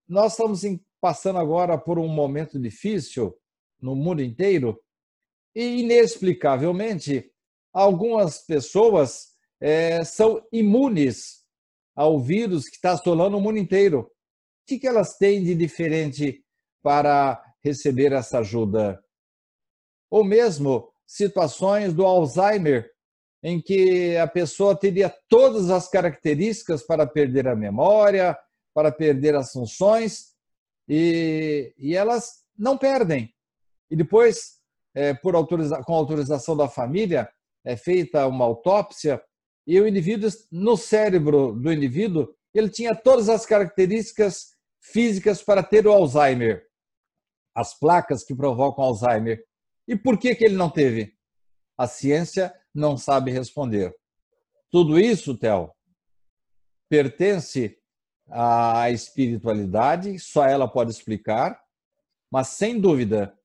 Nós 0.08 0.32
estamos 0.32 0.62
passando 1.02 1.40
agora 1.40 1.78
por 1.78 2.00
um 2.00 2.08
momento 2.08 2.60
difícil 2.60 3.38
no 3.80 3.96
mundo 3.96 4.22
inteiro 4.22 4.82
e, 5.54 5.82
inexplicavelmente, 5.82 7.32
algumas 7.74 8.46
pessoas 8.46 9.36
é, 9.60 10.04
são 10.04 10.42
imunes 10.52 11.46
ao 11.96 12.20
vírus 12.20 12.66
que 12.66 12.76
está 12.76 12.92
assolando 12.94 13.38
o 13.38 13.42
mundo 13.42 13.58
inteiro. 13.58 14.02
O 14.02 14.10
que, 14.68 14.80
que 14.80 14.88
elas 14.88 15.18
têm 15.18 15.44
de 15.44 15.56
diferente 15.56 16.44
para 16.82 17.42
receber 17.64 18.12
essa 18.12 18.40
ajuda? 18.40 19.02
Ou 20.10 20.24
mesmo 20.24 20.92
situações 21.06 21.94
do 21.94 22.06
Alzheimer, 22.06 22.90
em 23.44 23.62
que 23.62 24.18
a 24.18 24.28
pessoa 24.28 24.76
teria 24.76 25.14
todas 25.30 25.70
as 25.70 25.90
características 25.90 26.84
para 26.84 27.06
perder 27.06 27.48
a 27.48 27.56
memória, 27.56 28.38
para 28.74 28.92
perder 28.92 29.36
as 29.36 29.52
funções, 29.52 30.36
e, 30.88 31.74
e 31.78 31.96
elas 31.96 32.44
não 32.58 32.78
perdem. 32.78 33.34
E 33.90 33.96
depois, 33.96 34.60
é, 34.96 35.14
por 35.14 35.36
autoriza 35.36 35.82
com 35.84 35.94
autorização 35.94 36.56
da 36.56 36.68
família, 36.68 37.30
é 37.66 37.76
feita 37.76 38.28
uma 38.28 38.46
autópsia 38.46 39.22
e 39.68 39.80
o 39.82 39.88
indivíduo, 39.88 40.30
no 40.50 40.78
cérebro 40.78 41.52
do 41.52 41.72
indivíduo, 41.72 42.34
ele 42.54 42.70
tinha 42.70 42.96
todas 42.96 43.28
as 43.28 43.46
características 43.46 44.56
físicas 44.82 45.44
para 45.44 45.62
ter 45.62 45.86
o 45.86 45.92
Alzheimer, 45.92 46.66
as 47.58 47.74
placas 47.74 48.24
que 48.24 48.36
provocam 48.36 48.84
Alzheimer. 48.84 49.44
E 49.88 49.96
por 49.96 50.20
que, 50.20 50.36
que 50.36 50.46
ele 50.46 50.56
não 50.56 50.70
teve? 50.70 51.16
A 51.76 51.88
ciência 51.88 52.54
não 52.72 52.96
sabe 52.96 53.32
responder. 53.32 53.96
Tudo 54.70 55.00
isso, 55.00 55.36
Theo, 55.36 55.72
pertence 56.88 57.76
à 58.30 58.92
espiritualidade, 58.92 60.20
só 60.20 60.46
ela 60.46 60.68
pode 60.68 60.92
explicar, 60.92 61.60
mas 62.30 62.50
sem 62.50 62.80
dúvida, 62.80 63.36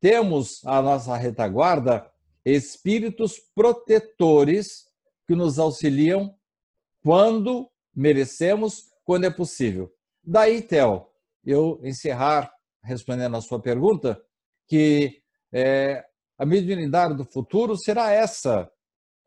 temos 0.00 0.62
a 0.66 0.82
nossa 0.82 1.16
retaguarda 1.16 2.10
espíritos 2.44 3.38
protetores 3.54 4.84
que 5.26 5.34
nos 5.34 5.58
auxiliam 5.58 6.36
quando 7.02 7.70
merecemos, 7.94 8.90
quando 9.02 9.24
é 9.24 9.30
possível. 9.30 9.90
Daí, 10.22 10.60
Theo, 10.60 11.06
eu 11.42 11.80
encerrar 11.82 12.52
respondendo 12.82 13.36
a 13.36 13.40
sua 13.40 13.60
pergunta, 13.60 14.20
que 14.68 15.22
é, 15.52 16.04
a 16.38 16.46
mediunidade 16.46 17.16
do 17.16 17.24
futuro 17.24 17.76
será 17.76 18.10
essa, 18.10 18.70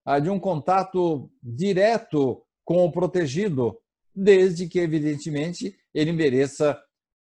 a 0.06 0.20
de 0.20 0.30
um 0.30 0.40
contato 0.40 1.32
direto 1.42 2.46
com 2.64 2.86
o 2.86 2.92
protegido, 2.92 3.78
desde 4.14 4.68
que, 4.68 4.80
evidentemente, 4.80 5.76
ele 5.94 6.12
mereça 6.12 6.80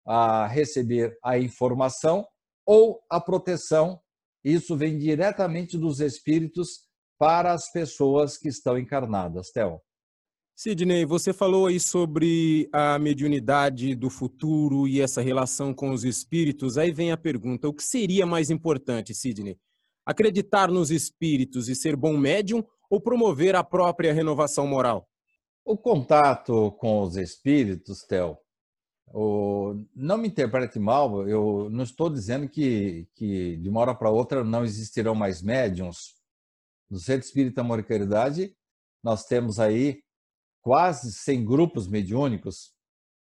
a 0.06 0.46
receber 0.46 1.16
a 1.22 1.38
informação 1.38 2.26
ou 2.66 3.02
a 3.10 3.20
proteção 3.20 4.00
isso 4.44 4.76
vem 4.76 4.98
diretamente 4.98 5.78
dos 5.78 6.00
espíritos 6.00 6.86
para 7.18 7.52
as 7.52 7.70
pessoas 7.70 8.36
que 8.36 8.48
estão 8.48 8.76
encarnadas. 8.76 9.50
Theo. 9.50 9.80
Sidney, 10.54 11.04
você 11.04 11.32
falou 11.32 11.66
aí 11.66 11.80
sobre 11.80 12.68
a 12.72 12.98
mediunidade 12.98 13.94
do 13.94 14.10
futuro 14.10 14.86
e 14.86 15.00
essa 15.00 15.22
relação 15.22 15.72
com 15.72 15.90
os 15.90 16.04
espíritos. 16.04 16.76
Aí 16.76 16.92
vem 16.92 17.10
a 17.10 17.16
pergunta: 17.16 17.68
o 17.68 17.74
que 17.74 17.82
seria 17.82 18.26
mais 18.26 18.50
importante, 18.50 19.14
Sidney? 19.14 19.58
Acreditar 20.04 20.70
nos 20.70 20.90
espíritos 20.90 21.68
e 21.68 21.74
ser 21.74 21.96
bom 21.96 22.16
médium 22.16 22.62
ou 22.90 23.00
promover 23.00 23.56
a 23.56 23.64
própria 23.64 24.12
renovação 24.12 24.66
moral? 24.66 25.08
O 25.64 25.76
contato 25.76 26.72
com 26.72 27.02
os 27.02 27.16
espíritos, 27.16 28.02
Theo, 28.02 28.36
não 29.94 30.18
me 30.18 30.28
interprete 30.28 30.78
mal, 30.78 31.28
eu 31.28 31.68
não 31.70 31.84
estou 31.84 32.10
dizendo 32.10 32.48
que, 32.48 33.06
que 33.14 33.56
de 33.56 33.68
uma 33.68 33.80
hora 33.80 33.94
para 33.94 34.10
outra 34.10 34.42
não 34.42 34.64
existirão 34.64 35.14
mais 35.14 35.42
médiums. 35.42 36.14
No 36.90 36.98
Centro 36.98 37.26
Espírita 37.26 37.60
Amor 37.60 37.78
e 37.78 37.84
Caridade, 37.84 38.54
nós 39.02 39.24
temos 39.24 39.58
aí 39.58 40.02
quase 40.62 41.12
100 41.12 41.44
grupos 41.44 41.86
mediúnicos 41.86 42.72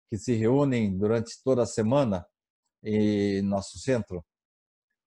que 0.09 0.16
se 0.16 0.33
reúnem 0.35 0.97
durante 0.97 1.42
toda 1.42 1.62
a 1.62 1.66
semana 1.66 2.25
em 2.83 3.42
nosso 3.42 3.79
centro. 3.79 4.25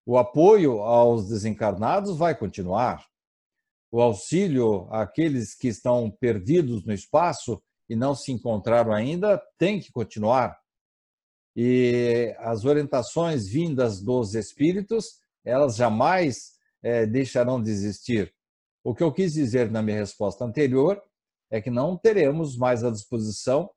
O 0.06 0.16
apoio 0.16 0.80
aos 0.80 1.28
desencarnados 1.28 2.16
vai 2.16 2.38
continuar. 2.38 3.04
O 3.90 4.00
auxílio 4.00 4.86
àqueles 4.92 5.54
que 5.54 5.68
estão 5.68 6.10
perdidos 6.10 6.84
no 6.84 6.92
espaço 6.92 7.60
e 7.88 7.96
não 7.96 8.14
se 8.14 8.30
encontraram 8.30 8.92
ainda 8.92 9.42
tem 9.58 9.80
que 9.80 9.90
continuar 9.90 10.56
e 11.60 12.36
as 12.38 12.64
orientações 12.64 13.48
vindas 13.48 14.00
dos 14.00 14.36
espíritos, 14.36 15.20
elas 15.44 15.74
jamais 15.74 16.52
é, 16.80 17.04
deixarão 17.04 17.60
de 17.60 17.68
existir. 17.68 18.32
O 18.84 18.94
que 18.94 19.02
eu 19.02 19.12
quis 19.12 19.32
dizer 19.32 19.68
na 19.68 19.82
minha 19.82 19.98
resposta 19.98 20.44
anterior 20.44 21.02
é 21.50 21.60
que 21.60 21.70
não 21.70 21.96
teremos 21.96 22.56
mais 22.56 22.84
à 22.84 22.90
disposição 22.90 23.70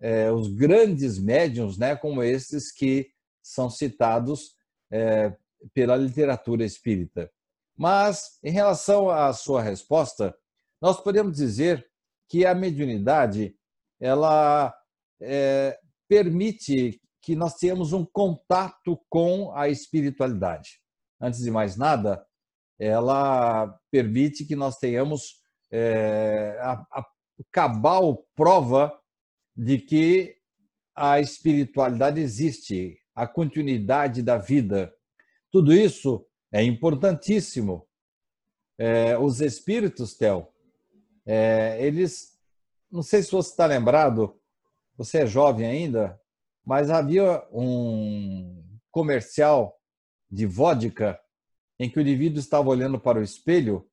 é, 0.00 0.30
os 0.30 0.48
grandes 0.48 1.18
médiums, 1.18 1.76
né, 1.76 1.96
como 1.96 2.22
esses 2.22 2.72
que 2.72 3.10
são 3.42 3.68
citados 3.68 4.54
é, 4.90 5.36
pela 5.74 5.96
literatura 5.96 6.64
espírita. 6.64 7.30
Mas, 7.76 8.38
em 8.42 8.50
relação 8.50 9.10
à 9.10 9.32
sua 9.32 9.62
resposta, 9.62 10.36
nós 10.80 11.00
podemos 11.00 11.36
dizer 11.36 11.86
que 12.28 12.44
a 12.44 12.54
mediunidade 12.54 13.56
ela 14.00 14.74
é, 15.20 15.78
permite 16.08 17.00
que 17.20 17.34
nós 17.34 17.54
tenhamos 17.54 17.92
um 17.92 18.04
contato 18.04 19.00
com 19.08 19.52
a 19.54 19.68
espiritualidade. 19.68 20.80
Antes 21.20 21.40
de 21.40 21.50
mais 21.50 21.76
nada, 21.76 22.24
ela 22.78 23.76
permite 23.90 24.44
que 24.44 24.54
nós 24.54 24.78
tenhamos 24.78 25.42
é, 25.70 26.58
a, 26.60 26.72
a 26.92 27.06
cabal 27.50 28.24
prova 28.34 28.98
de 29.56 29.78
que 29.78 30.36
a 30.94 31.20
espiritualidade 31.20 32.20
existe, 32.20 32.98
a 33.14 33.26
continuidade 33.26 34.22
da 34.22 34.36
vida. 34.36 34.92
Tudo 35.50 35.72
isso 35.72 36.26
é 36.52 36.62
importantíssimo. 36.62 37.86
É, 38.76 39.18
os 39.18 39.40
espíritos, 39.40 40.14
Theo, 40.16 40.48
é, 41.26 41.84
eles, 41.84 42.38
não 42.90 43.02
sei 43.02 43.22
se 43.22 43.30
você 43.30 43.50
está 43.50 43.66
lembrado, 43.66 44.40
você 44.96 45.18
é 45.18 45.26
jovem 45.26 45.66
ainda, 45.66 46.20
mas 46.64 46.90
havia 46.90 47.46
um 47.52 48.64
comercial 48.90 49.78
de 50.30 50.46
vodka 50.46 51.18
em 51.78 51.88
que 51.88 51.98
o 51.98 52.02
indivíduo 52.02 52.40
estava 52.40 52.68
olhando 52.68 52.98
para 52.98 53.18
o 53.18 53.22
espelho 53.22 53.88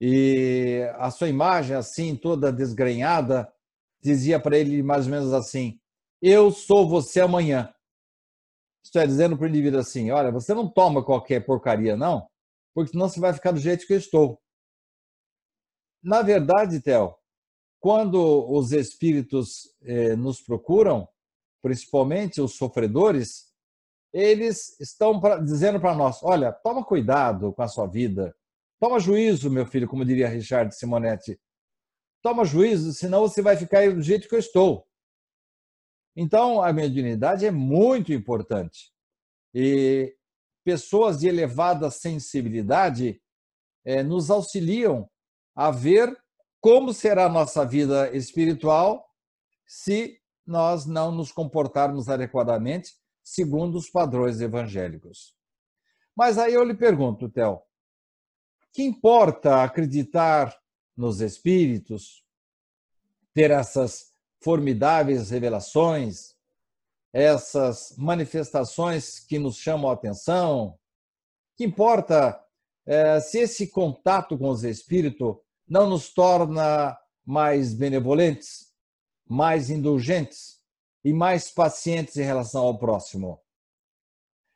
e 0.00 0.82
a 0.96 1.10
sua 1.10 1.28
imagem, 1.28 1.76
assim, 1.76 2.16
toda 2.16 2.52
desgrenhada, 2.52 3.50
dizia 4.02 4.38
para 4.38 4.58
ele 4.58 4.82
mais 4.82 5.06
ou 5.06 5.12
menos 5.12 5.32
assim: 5.32 5.78
Eu 6.20 6.50
sou 6.50 6.88
você 6.88 7.20
amanhã. 7.20 7.72
Estou 8.84 9.00
é, 9.00 9.06
dizendo 9.06 9.36
para 9.36 9.46
o 9.46 9.48
indivíduo 9.48 9.80
assim: 9.80 10.10
Olha, 10.10 10.30
você 10.30 10.52
não 10.52 10.68
toma 10.68 11.04
qualquer 11.04 11.44
porcaria, 11.44 11.96
não, 11.96 12.28
porque 12.74 12.90
senão 12.90 13.08
você 13.08 13.20
vai 13.20 13.32
ficar 13.32 13.52
do 13.52 13.60
jeito 13.60 13.86
que 13.86 13.94
eu 13.94 13.98
estou. 13.98 14.40
Na 16.02 16.20
verdade, 16.20 16.82
Theo, 16.82 17.14
quando 17.80 18.50
os 18.50 18.72
espíritos 18.72 19.74
eh, 19.82 20.14
nos 20.16 20.40
procuram, 20.42 21.08
principalmente 21.62 22.42
os 22.42 22.56
sofredores, 22.56 23.52
eles 24.12 24.78
estão 24.78 25.18
pra, 25.18 25.38
dizendo 25.38 25.80
para 25.80 25.94
nós: 25.94 26.22
olha, 26.22 26.52
toma 26.52 26.84
cuidado 26.84 27.52
com 27.54 27.62
a 27.62 27.68
sua 27.68 27.86
vida, 27.86 28.36
toma 28.80 28.98
juízo, 28.98 29.50
meu 29.50 29.66
filho, 29.66 29.88
como 29.88 30.04
diria 30.04 30.28
Richard 30.28 30.74
Simonetti. 30.74 31.38
Toma 32.22 32.44
juízo, 32.44 32.92
senão 32.92 33.22
você 33.22 33.42
vai 33.42 33.56
ficar 33.56 33.92
do 33.92 34.02
jeito 34.02 34.28
que 34.28 34.34
eu 34.34 34.38
estou. 34.38 34.86
Então, 36.16 36.62
a 36.62 36.72
mediunidade 36.72 37.44
é 37.44 37.50
muito 37.50 38.12
importante. 38.12 38.92
E 39.52 40.16
pessoas 40.64 41.18
de 41.18 41.28
elevada 41.28 41.90
sensibilidade 41.90 43.20
é, 43.84 44.02
nos 44.02 44.30
auxiliam 44.30 45.08
a 45.54 45.70
ver 45.70 46.16
como 46.60 46.94
será 46.94 47.26
a 47.26 47.28
nossa 47.28 47.64
vida 47.64 48.10
espiritual 48.16 49.06
se 49.66 50.18
nós 50.46 50.86
não 50.86 51.12
nos 51.12 51.30
comportarmos 51.30 52.08
adequadamente 52.08 52.92
segundo 53.22 53.76
os 53.76 53.90
padrões 53.90 54.40
evangélicos. 54.40 55.34
Mas 56.16 56.38
aí 56.38 56.54
eu 56.54 56.64
lhe 56.64 56.74
pergunto, 56.74 57.28
Theo, 57.28 57.60
que 58.74 58.82
importa 58.82 59.62
acreditar 59.62 60.60
nos 60.96 61.20
espíritos, 61.20 62.24
ter 63.32 63.52
essas 63.52 64.12
formidáveis 64.42 65.30
revelações, 65.30 66.34
essas 67.12 67.94
manifestações 67.96 69.20
que 69.20 69.38
nos 69.38 69.56
chamam 69.56 69.88
a 69.88 69.94
atenção? 69.94 70.76
Que 71.56 71.64
importa 71.64 72.44
é, 72.84 73.20
se 73.20 73.38
esse 73.38 73.68
contato 73.68 74.36
com 74.36 74.48
os 74.48 74.64
espíritos 74.64 75.36
não 75.68 75.88
nos 75.88 76.12
torna 76.12 76.98
mais 77.24 77.72
benevolentes, 77.72 78.72
mais 79.26 79.70
indulgentes 79.70 80.60
e 81.04 81.12
mais 81.12 81.48
pacientes 81.48 82.16
em 82.16 82.24
relação 82.24 82.64
ao 82.64 82.76
próximo. 82.76 83.40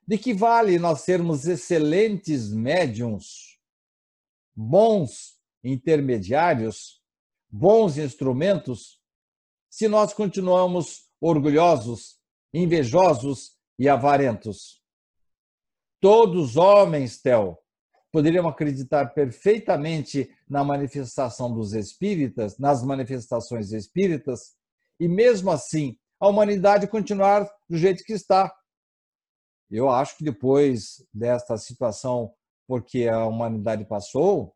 De 0.05 0.19
que 0.19 0.35
vale 0.35 0.77
nós 0.77 1.03
sermos 1.03 1.47
excelentes 1.47 2.53
médiums, 2.53 3.48
bons 4.61 5.38
intermediários, 5.62 7.01
bons 7.49 7.97
instrumentos, 7.97 9.01
se 9.71 9.87
nós 9.87 10.12
continuamos 10.12 11.09
orgulhosos, 11.21 12.18
invejosos 12.53 13.57
e 13.79 13.88
avarentos? 13.88 14.83
Todos 16.01 16.51
os 16.51 16.57
homens, 16.57 17.23
Theo, 17.23 17.57
poderiam 18.11 18.49
acreditar 18.49 19.14
perfeitamente 19.14 20.29
na 20.49 20.64
manifestação 20.64 21.55
dos 21.55 21.73
espíritas, 21.73 22.59
nas 22.59 22.83
manifestações 22.83 23.71
espíritas, 23.71 24.57
e 24.99 25.07
mesmo 25.07 25.53
assim 25.53 25.97
a 26.18 26.27
humanidade 26.27 26.88
continuar 26.88 27.49
do 27.68 27.79
jeito 27.79 28.03
que 28.03 28.12
está. 28.12 28.53
Eu 29.71 29.88
acho 29.88 30.16
que 30.16 30.25
depois 30.25 31.07
desta 31.14 31.57
situação, 31.57 32.35
porque 32.69 33.09
a 33.09 33.27
humanidade 33.27 33.87
passou, 33.87 34.55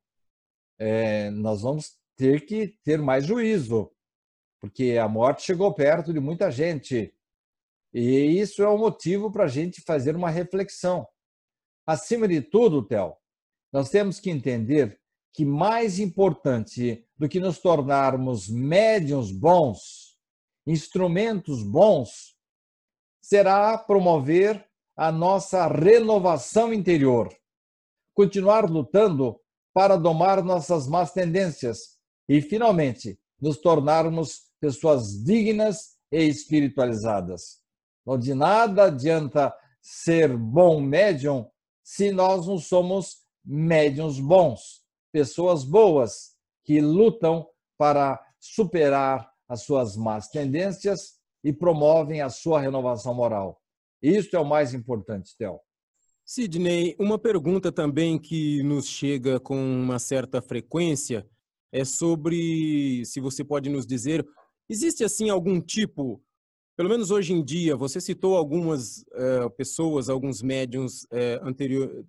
é, 0.79 1.31
nós 1.31 1.63
vamos 1.63 1.97
ter 2.15 2.45
que 2.45 2.77
ter 2.85 3.01
mais 3.01 3.25
juízo, 3.25 3.91
porque 4.61 4.99
a 4.99 5.09
morte 5.09 5.43
chegou 5.43 5.73
perto 5.75 6.13
de 6.13 6.21
muita 6.21 6.51
gente. 6.51 7.13
E 7.93 8.39
isso 8.39 8.63
é 8.63 8.69
um 8.69 8.79
motivo 8.79 9.33
para 9.33 9.45
a 9.45 9.49
gente 9.49 9.81
fazer 9.81 10.15
uma 10.15 10.29
reflexão. 10.29 11.07
Acima 11.87 12.29
de 12.29 12.43
tudo, 12.43 12.87
Theo, 12.87 13.17
nós 13.73 13.89
temos 13.89 14.21
que 14.21 14.31
entender 14.31 15.01
que 15.33 15.45
mais 15.45 15.99
importante 15.99 17.07
do 17.17 17.29
que 17.29 17.41
nos 17.41 17.59
tornarmos 17.59 18.49
médiums 18.49 19.33
bons, 19.33 20.19
instrumentos 20.67 21.63
bons, 21.63 22.37
será 23.23 23.79
promover 23.79 24.69
a 24.95 25.11
nossa 25.11 25.67
renovação 25.67 26.73
interior, 26.75 27.35
continuar 28.15 28.69
lutando 28.69 29.41
para 29.73 29.97
domar 29.97 30.43
nossas 30.43 30.87
más 30.87 31.13
tendências 31.13 31.99
e, 32.29 32.41
finalmente, 32.41 33.19
nos 33.41 33.59
tornarmos 33.59 34.43
pessoas 34.61 35.23
dignas 35.25 35.97
e 36.11 36.23
espiritualizadas. 36.25 37.61
De 38.21 38.35
nada 38.35 38.85
adianta 38.85 39.55
ser 39.81 40.37
bom 40.37 40.81
médium 40.81 41.49
se 41.83 42.13
nós 42.13 42.47
não 42.47 42.59
somos 42.59 43.23
médiums 43.45 44.21
bons, 44.21 44.83
pessoas 45.11 45.65
boas 45.65 46.33
que 46.65 46.81
lutam 46.81 47.49
para 47.77 48.21
superar 48.39 49.33
as 49.49 49.63
suas 49.63 49.97
más 49.97 50.29
tendências 50.29 51.15
e 51.43 51.53
promovem 51.53 52.23
a 52.23 52.31
sua 52.31 52.61
renovação 52.61 53.15
moral. 53.15 53.61
Isso 54.01 54.37
é 54.37 54.39
o 54.39 54.45
mais 54.45 54.75
importante, 54.75 55.37
Theo. 55.37 55.61
Sidney, 56.35 56.97
uma 56.99 57.19
pergunta 57.19 57.71
também 57.71 58.19
que 58.19 58.63
nos 58.63 58.87
chega 58.87 59.39
com 59.39 59.55
uma 59.55 59.99
certa 59.99 60.41
frequência 60.41 61.29
é 61.71 61.85
sobre 61.85 63.05
se 63.05 63.21
você 63.21 63.45
pode 63.45 63.69
nos 63.69 63.87
dizer, 63.87 64.27
existe 64.67 65.05
assim 65.05 65.29
algum 65.29 65.61
tipo, 65.61 66.23
pelo 66.75 66.89
menos 66.89 67.11
hoje 67.11 67.35
em 67.35 67.45
dia, 67.45 67.77
você 67.77 68.01
citou 68.01 68.35
algumas 68.35 69.05
uh, 69.09 69.51
pessoas, 69.59 70.09
alguns 70.09 70.41
médiums 70.41 71.03
uh, 71.13 71.47
anterior, 71.47 72.03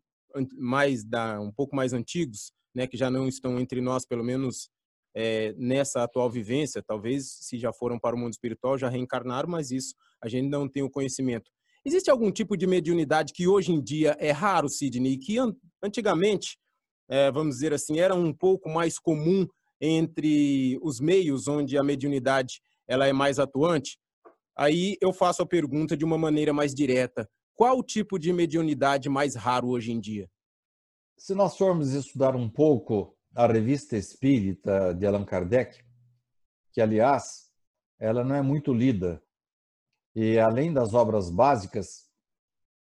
mais 0.58 1.04
da 1.04 1.42
um 1.42 1.52
pouco 1.52 1.76
mais 1.76 1.92
antigos, 1.92 2.54
né, 2.74 2.88
que 2.88 2.96
já 2.96 3.12
não 3.12 3.28
estão 3.28 3.60
entre 3.60 3.82
nós, 3.82 4.06
pelo 4.06 4.24
menos 4.24 4.70
é, 5.14 5.54
nessa 5.58 6.02
atual 6.02 6.32
vivência, 6.32 6.82
talvez 6.82 7.30
se 7.42 7.58
já 7.58 7.74
foram 7.74 8.00
para 8.00 8.16
o 8.16 8.20
mundo 8.20 8.32
espiritual 8.32 8.78
já 8.78 8.88
reencarnaram, 8.88 9.50
mas 9.50 9.70
isso 9.70 9.94
a 10.24 10.30
gente 10.30 10.48
não 10.48 10.66
tem 10.66 10.82
o 10.82 10.90
conhecimento. 10.90 11.52
Existe 11.86 12.10
algum 12.10 12.32
tipo 12.32 12.56
de 12.56 12.66
mediunidade 12.66 13.34
que 13.34 13.48
hoje 13.48 13.72
em 13.72 13.82
dia 13.82 14.16
é 14.20 14.32
raro, 14.32 14.70
Sidney, 14.70 15.18
que 15.18 15.38
antigamente, 15.84 16.58
é, 17.10 17.30
vamos 17.32 17.56
dizer 17.56 17.74
assim, 17.74 18.00
era 18.00 18.16
um 18.16 18.34
pouco 18.34 18.70
mais 18.70 18.98
comum 18.98 19.46
entre 19.82 20.80
os 20.82 21.02
meios 21.02 21.48
onde 21.48 21.78
a 21.78 21.84
mediunidade 21.84 22.62
ela 22.88 23.06
é 23.06 23.12
mais 23.12 23.38
atuante? 23.38 23.98
Aí 24.56 24.96
eu 25.02 25.12
faço 25.12 25.42
a 25.42 25.46
pergunta 25.46 25.98
de 25.98 26.06
uma 26.06 26.18
maneira 26.18 26.54
mais 26.54 26.74
direta. 26.74 27.28
Qual 27.54 27.80
o 27.80 27.84
tipo 27.84 28.18
de 28.18 28.32
mediunidade 28.32 29.10
mais 29.10 29.36
raro 29.36 29.68
hoje 29.68 29.92
em 29.92 30.00
dia? 30.00 30.30
Se 31.18 31.36
nós 31.36 31.58
formos 31.58 31.92
estudar 31.94 32.36
um 32.36 32.50
pouco 32.50 33.16
a 33.36 33.46
revista 33.46 33.98
espírita 33.98 34.94
de 34.94 35.06
Allan 35.06 35.26
Kardec, 35.26 35.80
que, 36.72 36.82
aliás, 36.82 37.52
ela 38.00 38.24
não 38.24 38.36
é 38.36 38.42
muito 38.42 38.74
lida, 38.74 39.22
e 40.16 40.40
além 40.40 40.72
das 40.72 40.94
obras 40.94 41.30
básicas, 41.30 42.08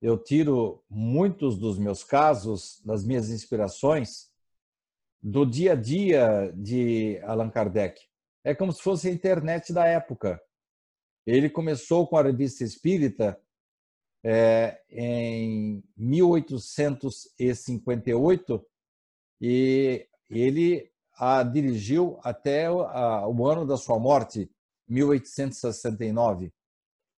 eu 0.00 0.16
tiro 0.16 0.82
muitos 0.88 1.58
dos 1.58 1.78
meus 1.78 2.02
casos, 2.04 2.80
das 2.84 3.04
minhas 3.04 3.28
inspirações, 3.30 4.30
do 5.22 5.44
dia 5.44 5.72
a 5.72 5.74
dia 5.74 6.52
de 6.54 7.20
Allan 7.24 7.50
Kardec. 7.50 8.00
É 8.44 8.54
como 8.54 8.72
se 8.72 8.80
fosse 8.80 9.08
a 9.08 9.12
internet 9.12 9.72
da 9.72 9.84
época. 9.86 10.40
Ele 11.26 11.50
começou 11.50 12.06
com 12.06 12.16
a 12.16 12.22
revista 12.22 12.62
espírita 12.62 13.36
é, 14.22 14.80
em 14.88 15.82
1858 15.96 18.64
e 19.40 20.06
ele 20.30 20.88
a 21.18 21.42
dirigiu 21.42 22.20
até 22.22 22.70
o 22.70 23.46
ano 23.46 23.66
da 23.66 23.76
sua 23.76 23.98
morte, 23.98 24.48
1869. 24.86 26.54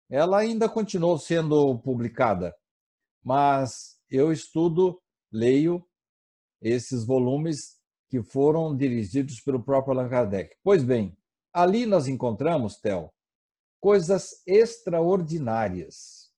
Ela 0.10 0.40
ainda 0.40 0.70
continuou 0.70 1.18
sendo 1.18 1.78
publicada, 1.80 2.56
mas 3.24 4.00
eu 4.10 4.32
estudo, 4.32 5.02
leio 5.32 5.86
esses 6.62 7.06
volumes 7.06 7.78
que 8.10 8.24
foram 8.24 8.76
dirigidos 8.76 9.42
pelo 9.42 9.62
próprio 9.62 9.94
Allan 9.94 10.10
Kardec. 10.10 10.56
Pois 10.64 10.84
bem, 10.84 11.18
ali 11.52 11.86
nós 11.86 12.08
encontramos, 12.08 12.78
Theo, 12.78 13.12
coisas 13.82 14.42
extraordinárias. 14.48 16.32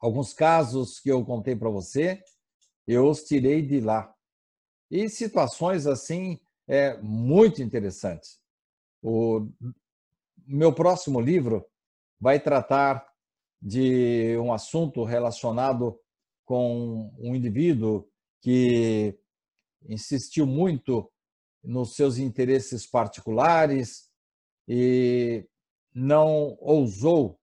Alguns 0.00 0.32
casos 0.32 1.00
que 1.00 1.10
eu 1.10 1.24
contei 1.24 1.54
para 1.54 1.68
você, 1.68 2.22
eu 2.86 3.08
os 3.08 3.24
tirei 3.24 3.60
de 3.60 3.80
lá. 3.80 4.14
E 4.90 5.08
situações 5.08 5.86
assim 5.86 6.40
é, 6.66 6.96
muito 7.02 7.62
interessantes. 7.62 8.40
O 9.02 9.46
meu 10.46 10.72
próximo 10.72 11.20
livro 11.20 11.66
vai 12.20 12.40
tratar 12.40 13.06
de 13.60 14.36
um 14.38 14.52
assunto 14.52 15.04
relacionado 15.04 15.98
com 16.44 17.12
um 17.18 17.34
indivíduo 17.34 18.08
que 18.40 19.18
insistiu 19.88 20.46
muito 20.46 21.10
nos 21.62 21.94
seus 21.94 22.18
interesses 22.18 22.86
particulares 22.86 24.08
e 24.66 25.46
não 25.94 26.56
ousou 26.60 27.38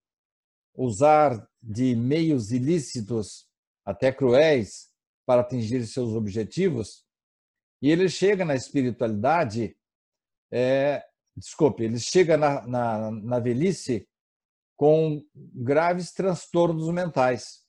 usar 0.74 1.48
de 1.62 1.96
meios 1.96 2.52
ilícitos, 2.52 3.48
até 3.86 4.12
cruéis, 4.12 4.90
para 5.26 5.42
atingir 5.42 5.86
seus 5.88 6.14
objetivos. 6.14 7.04
E 7.82 7.90
ele 7.90 8.08
chega 8.10 8.46
na 8.46 8.56
espiritualidade, 8.56 9.76
é, 10.52 11.04
desculpe, 11.36 11.84
ele 11.84 12.00
chega 12.00 12.38
na, 12.38 12.66
na, 12.68 13.12
na 13.12 13.40
velhice 13.40 14.08
com 14.76 15.24
graves 15.34 16.12
transtornos 16.12 16.90
mentais. 16.90 17.64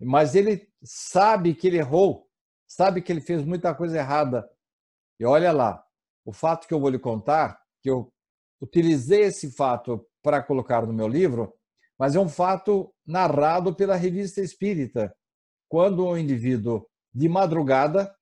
Mas 0.00 0.34
ele 0.34 0.68
sabe 0.82 1.54
que 1.54 1.66
ele 1.66 1.78
errou, 1.78 2.28
sabe 2.66 3.02
que 3.02 3.10
ele 3.10 3.20
fez 3.20 3.44
muita 3.44 3.74
coisa 3.74 3.98
errada. 3.98 4.48
E 5.18 5.24
olha 5.24 5.52
lá, 5.52 5.84
o 6.24 6.32
fato 6.32 6.68
que 6.68 6.74
eu 6.74 6.80
vou 6.80 6.90
lhe 6.90 6.98
contar, 6.98 7.60
que 7.82 7.90
eu 7.90 8.12
utilizei 8.60 9.22
esse 9.22 9.50
fato 9.50 10.06
para 10.22 10.42
colocar 10.42 10.86
no 10.86 10.92
meu 10.92 11.08
livro, 11.08 11.52
mas 11.98 12.14
é 12.14 12.20
um 12.20 12.28
fato 12.28 12.94
narrado 13.06 13.74
pela 13.74 13.96
revista 13.96 14.40
Espírita. 14.40 15.14
Quando 15.68 16.06
um 16.06 16.16
indivíduo, 16.16 16.86
de 17.12 17.28
madrugada, 17.28 18.14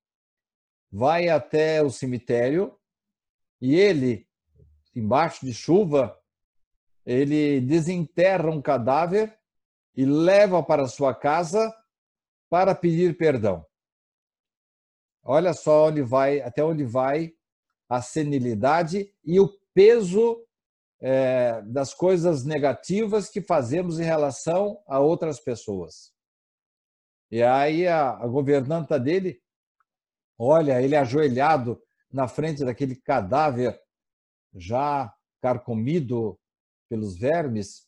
vai 0.90 1.28
até 1.28 1.82
o 1.82 1.90
cemitério 1.90 2.78
e 3.60 3.74
ele, 3.74 4.26
embaixo 4.94 5.44
de 5.44 5.52
chuva, 5.52 6.15
ele 7.06 7.60
desenterra 7.60 8.50
um 8.50 8.60
cadáver 8.60 9.38
e 9.94 10.04
leva 10.04 10.62
para 10.62 10.88
sua 10.88 11.14
casa 11.14 11.72
para 12.50 12.74
pedir 12.74 13.16
perdão. 13.16 13.64
Olha 15.22 15.54
só 15.54 15.86
onde 15.86 16.02
vai, 16.02 16.40
até 16.40 16.64
onde 16.64 16.84
vai 16.84 17.32
a 17.88 18.02
senilidade 18.02 19.14
e 19.24 19.38
o 19.38 19.48
peso 19.72 20.44
é, 21.00 21.62
das 21.62 21.94
coisas 21.94 22.44
negativas 22.44 23.28
que 23.28 23.40
fazemos 23.40 24.00
em 24.00 24.04
relação 24.04 24.82
a 24.86 24.98
outras 24.98 25.38
pessoas. 25.38 26.12
E 27.30 27.42
aí 27.42 27.86
a, 27.86 28.10
a 28.10 28.26
governanta 28.26 28.98
dele, 28.98 29.40
olha, 30.38 30.80
ele 30.80 30.96
ajoelhado 30.96 31.80
na 32.12 32.26
frente 32.28 32.64
daquele 32.64 32.96
cadáver 32.96 33.78
já 34.54 35.12
carcomido 35.40 36.38
pelos 36.88 37.18
vermes, 37.18 37.86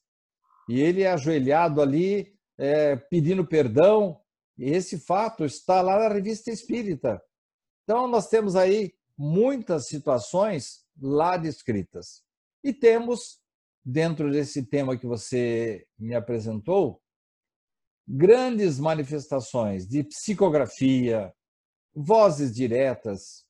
e 0.68 0.80
ele 0.80 1.02
é 1.02 1.11
ajoelhado 1.11 1.80
ali 1.80 2.34
é, 2.58 2.96
pedindo 2.96 3.46
perdão. 3.46 4.20
E 4.58 4.70
esse 4.70 4.98
fato 4.98 5.44
está 5.44 5.80
lá 5.80 5.98
na 5.98 6.14
revista 6.14 6.50
Espírita. 6.50 7.22
Então, 7.84 8.06
nós 8.06 8.28
temos 8.28 8.54
aí 8.54 8.92
muitas 9.16 9.87
situações 9.87 10.84
lá 11.00 11.37
descritas. 11.37 12.22
E 12.62 12.72
temos, 12.72 13.40
dentro 13.84 14.30
desse 14.30 14.66
tema 14.66 14.98
que 14.98 15.06
você 15.06 15.87
me 15.98 16.14
apresentou, 16.14 17.00
grandes 18.06 18.78
manifestações 18.78 19.87
de 19.87 20.02
psicografia, 20.02 21.32
vozes 21.94 22.54
diretas, 22.54 23.46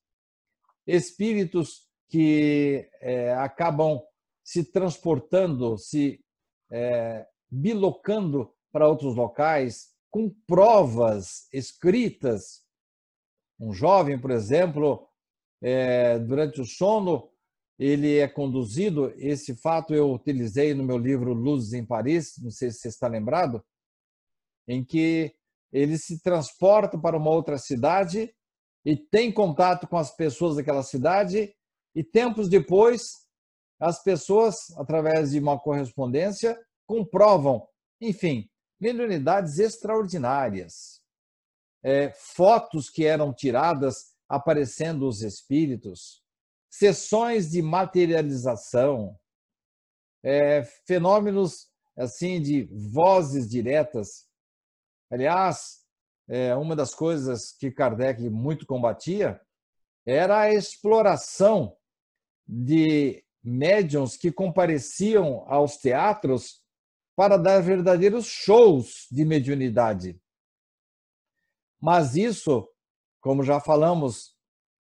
espíritos 0.87 1.89
que 2.09 2.89
é, 3.01 3.35
acabam 3.35 4.01
se 4.49 4.65
transportando, 4.65 5.77
se 5.77 6.25
é, 6.73 7.27
bilocando 7.51 8.51
para 8.73 8.89
outros 8.89 9.15
locais, 9.15 9.91
com 10.11 10.31
provas 10.47 11.47
escritas. 11.53 12.65
Um 13.61 13.75
jovem, 13.75 14.19
por 14.19 14.31
exemplo, 14.31 15.07
é, 15.61 16.19
durante 16.19 16.63
o 16.63 16.65
sono, 16.65 17.31
ele 17.79 18.17
é 18.17 18.27
conduzido. 18.27 19.13
Esse 19.19 19.55
fato 19.55 19.93
eu 19.93 20.11
utilizei 20.11 20.73
no 20.73 20.83
meu 20.83 20.97
livro 20.97 21.35
Luzes 21.35 21.75
em 21.75 21.85
Paris, 21.85 22.39
não 22.39 22.51
sei 22.51 22.71
se 22.71 22.79
você 22.79 22.89
está 22.89 23.07
lembrado, 23.07 23.63
em 24.67 24.83
que 24.83 25.31
ele 25.71 25.99
se 25.99 26.23
transporta 26.23 26.99
para 26.99 27.19
uma 27.19 27.31
outra 27.31 27.59
cidade 27.59 28.35
e 28.83 28.97
tem 28.97 29.31
contato 29.31 29.87
com 29.87 29.99
as 29.99 30.11
pessoas 30.17 30.57
daquela 30.57 30.83
cidade, 30.83 31.55
e 31.95 32.03
tempos 32.03 32.49
depois 32.49 33.28
as 33.79 34.03
pessoas, 34.03 34.71
através 34.77 35.31
de 35.31 35.39
uma 35.39 35.59
correspondência, 35.59 36.59
comprovam, 36.87 37.69
enfim, 38.01 38.51
mediunidades 38.81 39.59
extraordinárias. 39.59 41.01
É, 41.83 42.11
fotos 42.11 42.91
que 42.91 43.05
eram 43.05 43.33
tiradas 43.33 44.13
aparecendo 44.29 45.07
os 45.07 45.23
espíritos, 45.23 46.23
sessões 46.69 47.51
de 47.51 47.63
materialização, 47.63 49.17
é, 50.23 50.65
fenômenos 50.87 51.69
assim 51.97 52.41
de 52.41 52.65
vozes 52.93 53.49
diretas. 53.49 54.29
Aliás, 55.11 55.85
é, 56.29 56.55
uma 56.55 56.77
das 56.77 56.95
coisas 56.95 57.53
que 57.53 57.71
Kardec 57.71 58.29
muito 58.29 58.67
combatia 58.67 59.41
era 60.05 60.41
a 60.41 60.53
exploração 60.53 61.77
de 62.47 63.25
médiums 63.43 64.17
que 64.17 64.33
compareciam 64.33 65.45
aos 65.47 65.77
teatros 65.77 66.63
para 67.17 67.37
dar 67.37 67.61
verdadeiros 67.61 68.27
shows 68.27 69.07
de 69.11 69.25
mediunidade. 69.25 70.21
Mas 71.81 72.17
isso, 72.17 72.69
como 73.21 73.43
já 73.43 73.61
falamos 73.61 74.37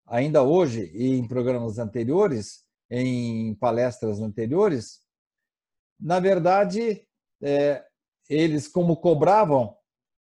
ainda 0.06 0.42
hoje 0.42 0.90
e 0.94 1.16
em 1.16 1.26
programas 1.26 1.78
anteriores, 1.78 2.64
em 2.90 3.54
palestras 3.56 4.20
anteriores, 4.20 5.00
na 5.98 6.20
verdade, 6.20 7.06
é, 7.42 7.84
eles, 8.28 8.68
como 8.68 8.96
cobravam, 8.96 9.76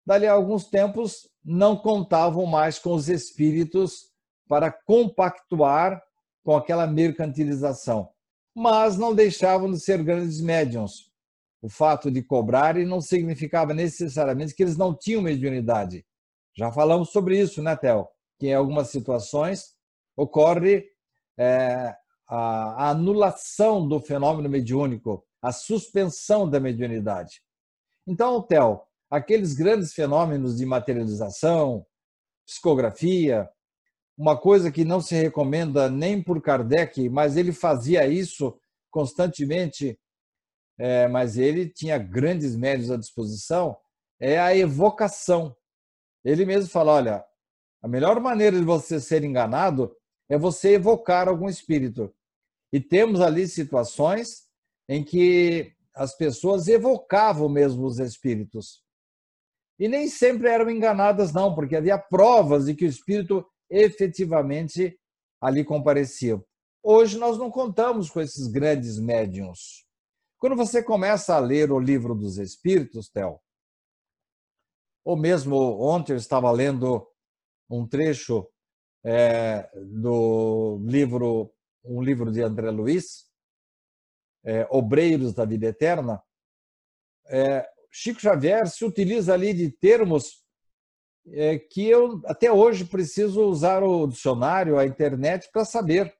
dali 0.04 0.26
a 0.26 0.32
alguns 0.32 0.64
tempos 0.64 1.28
não 1.44 1.76
contavam 1.76 2.44
mais 2.44 2.78
com 2.78 2.92
os 2.92 3.08
espíritos 3.08 4.10
para 4.48 4.70
compactuar 4.70 6.02
com 6.42 6.56
aquela 6.56 6.86
mercantilização 6.86 8.12
mas 8.60 8.98
não 8.98 9.14
deixavam 9.14 9.72
de 9.72 9.80
ser 9.80 10.02
grandes 10.04 10.38
médiums. 10.38 11.10
O 11.62 11.68
fato 11.70 12.10
de 12.10 12.22
cobrarem 12.22 12.84
não 12.84 13.00
significava 13.00 13.72
necessariamente 13.72 14.54
que 14.54 14.62
eles 14.62 14.76
não 14.76 14.94
tinham 14.94 15.22
mediunidade. 15.22 16.04
Já 16.54 16.70
falamos 16.70 17.08
sobre 17.08 17.40
isso, 17.40 17.62
né, 17.62 17.74
Theo? 17.74 18.06
Que 18.38 18.48
em 18.48 18.54
algumas 18.54 18.90
situações 18.90 19.74
ocorre 20.14 20.84
é, 21.38 21.96
a, 22.28 22.90
anulação 22.90 23.88
do 23.88 23.98
fenômeno 23.98 24.50
mediúnico, 24.50 25.24
a 25.40 25.52
suspensão 25.52 26.46
da 26.48 26.60
mediunidade. 26.60 27.40
Então, 28.06 28.42
Theo, 28.42 28.82
aqueles 29.10 29.54
grandes 29.54 29.94
fenômenos 29.94 30.58
de 30.58 30.66
materialização, 30.66 31.86
psicografia, 32.44 33.48
uma 34.20 34.36
coisa 34.36 34.70
que 34.70 34.84
não 34.84 35.00
se 35.00 35.14
recomenda 35.14 35.88
nem 35.88 36.22
por 36.22 36.42
Kardec, 36.42 37.08
mas 37.08 37.38
ele 37.38 37.52
fazia 37.52 38.06
isso 38.06 38.54
constantemente, 38.90 39.98
é, 40.78 41.08
mas 41.08 41.38
ele 41.38 41.66
tinha 41.66 41.96
grandes 41.96 42.54
médios 42.54 42.90
à 42.90 42.98
disposição, 42.98 43.74
é 44.20 44.38
a 44.38 44.54
evocação. 44.54 45.56
Ele 46.22 46.44
mesmo 46.44 46.68
fala: 46.70 46.92
olha, 46.92 47.24
a 47.82 47.88
melhor 47.88 48.20
maneira 48.20 48.58
de 48.58 48.64
você 48.64 49.00
ser 49.00 49.24
enganado 49.24 49.96
é 50.28 50.36
você 50.36 50.74
evocar 50.74 51.26
algum 51.26 51.48
espírito. 51.48 52.14
E 52.70 52.78
temos 52.78 53.22
ali 53.22 53.48
situações 53.48 54.42
em 54.86 55.02
que 55.02 55.72
as 55.94 56.14
pessoas 56.14 56.68
evocavam 56.68 57.48
mesmo 57.48 57.86
os 57.86 57.98
espíritos. 57.98 58.84
E 59.78 59.88
nem 59.88 60.08
sempre 60.08 60.50
eram 60.50 60.68
enganadas, 60.68 61.32
não, 61.32 61.54
porque 61.54 61.74
havia 61.74 61.96
provas 61.96 62.66
de 62.66 62.74
que 62.74 62.84
o 62.84 62.88
espírito 62.88 63.46
efetivamente 63.70 64.98
ali 65.40 65.64
compareciam. 65.64 66.44
Hoje 66.82 67.18
nós 67.18 67.38
não 67.38 67.50
contamos 67.50 68.10
com 68.10 68.20
esses 68.20 68.46
grandes 68.48 68.98
médiums. 68.98 69.86
Quando 70.38 70.56
você 70.56 70.82
começa 70.82 71.34
a 71.34 71.38
ler 71.38 71.70
o 71.70 71.78
livro 71.78 72.14
dos 72.14 72.38
Espíritos, 72.38 73.08
Theo, 73.10 73.38
ou 75.04 75.16
mesmo 75.16 75.56
ontem 75.80 76.12
eu 76.12 76.16
estava 76.16 76.50
lendo 76.50 77.06
um 77.68 77.86
trecho 77.86 78.50
é, 79.04 79.70
do 79.74 80.78
livro, 80.84 81.52
um 81.84 82.02
livro 82.02 82.32
de 82.32 82.42
André 82.42 82.70
Luiz, 82.70 83.30
é, 84.44 84.66
Obreiros 84.70 85.34
da 85.34 85.44
Vida 85.44 85.66
Eterna, 85.66 86.22
é, 87.26 87.68
Chico 87.90 88.20
Xavier 88.20 88.68
se 88.68 88.84
utiliza 88.84 89.34
ali 89.34 89.52
de 89.52 89.70
termos 89.70 90.39
é, 91.28 91.58
que 91.58 91.86
eu 91.86 92.20
até 92.26 92.50
hoje 92.50 92.84
preciso 92.84 93.42
usar 93.44 93.82
o 93.82 94.06
dicionário, 94.06 94.78
a 94.78 94.86
internet 94.86 95.48
para 95.52 95.64
saber. 95.64 96.12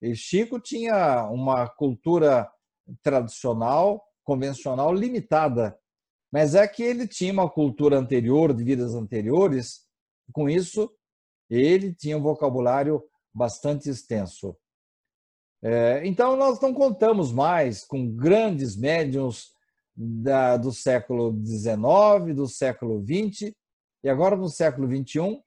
E 0.00 0.14
Chico 0.14 0.58
tinha 0.58 1.28
uma 1.28 1.68
cultura 1.68 2.50
tradicional, 3.02 4.02
convencional 4.24 4.92
limitada, 4.92 5.78
mas 6.32 6.54
é 6.54 6.66
que 6.66 6.82
ele 6.82 7.06
tinha 7.06 7.32
uma 7.32 7.48
cultura 7.48 7.98
anterior, 7.98 8.52
de 8.54 8.64
vidas 8.64 8.94
anteriores, 8.94 9.86
com 10.32 10.48
isso 10.48 10.90
ele 11.50 11.94
tinha 11.94 12.16
um 12.16 12.22
vocabulário 12.22 13.02
bastante 13.34 13.88
extenso. 13.88 14.56
É, 15.62 16.04
então, 16.04 16.36
nós 16.36 16.60
não 16.60 16.74
contamos 16.74 17.30
mais 17.30 17.84
com 17.84 18.10
grandes 18.10 18.76
médiums 18.76 19.52
da, 19.94 20.56
do 20.56 20.72
século 20.72 21.38
XIX, 21.44 22.34
do 22.34 22.48
século 22.48 23.04
XX, 23.04 23.52
e 24.02 24.08
agora 24.08 24.36
no 24.36 24.48
século 24.48 24.88
XXI, 24.88 25.42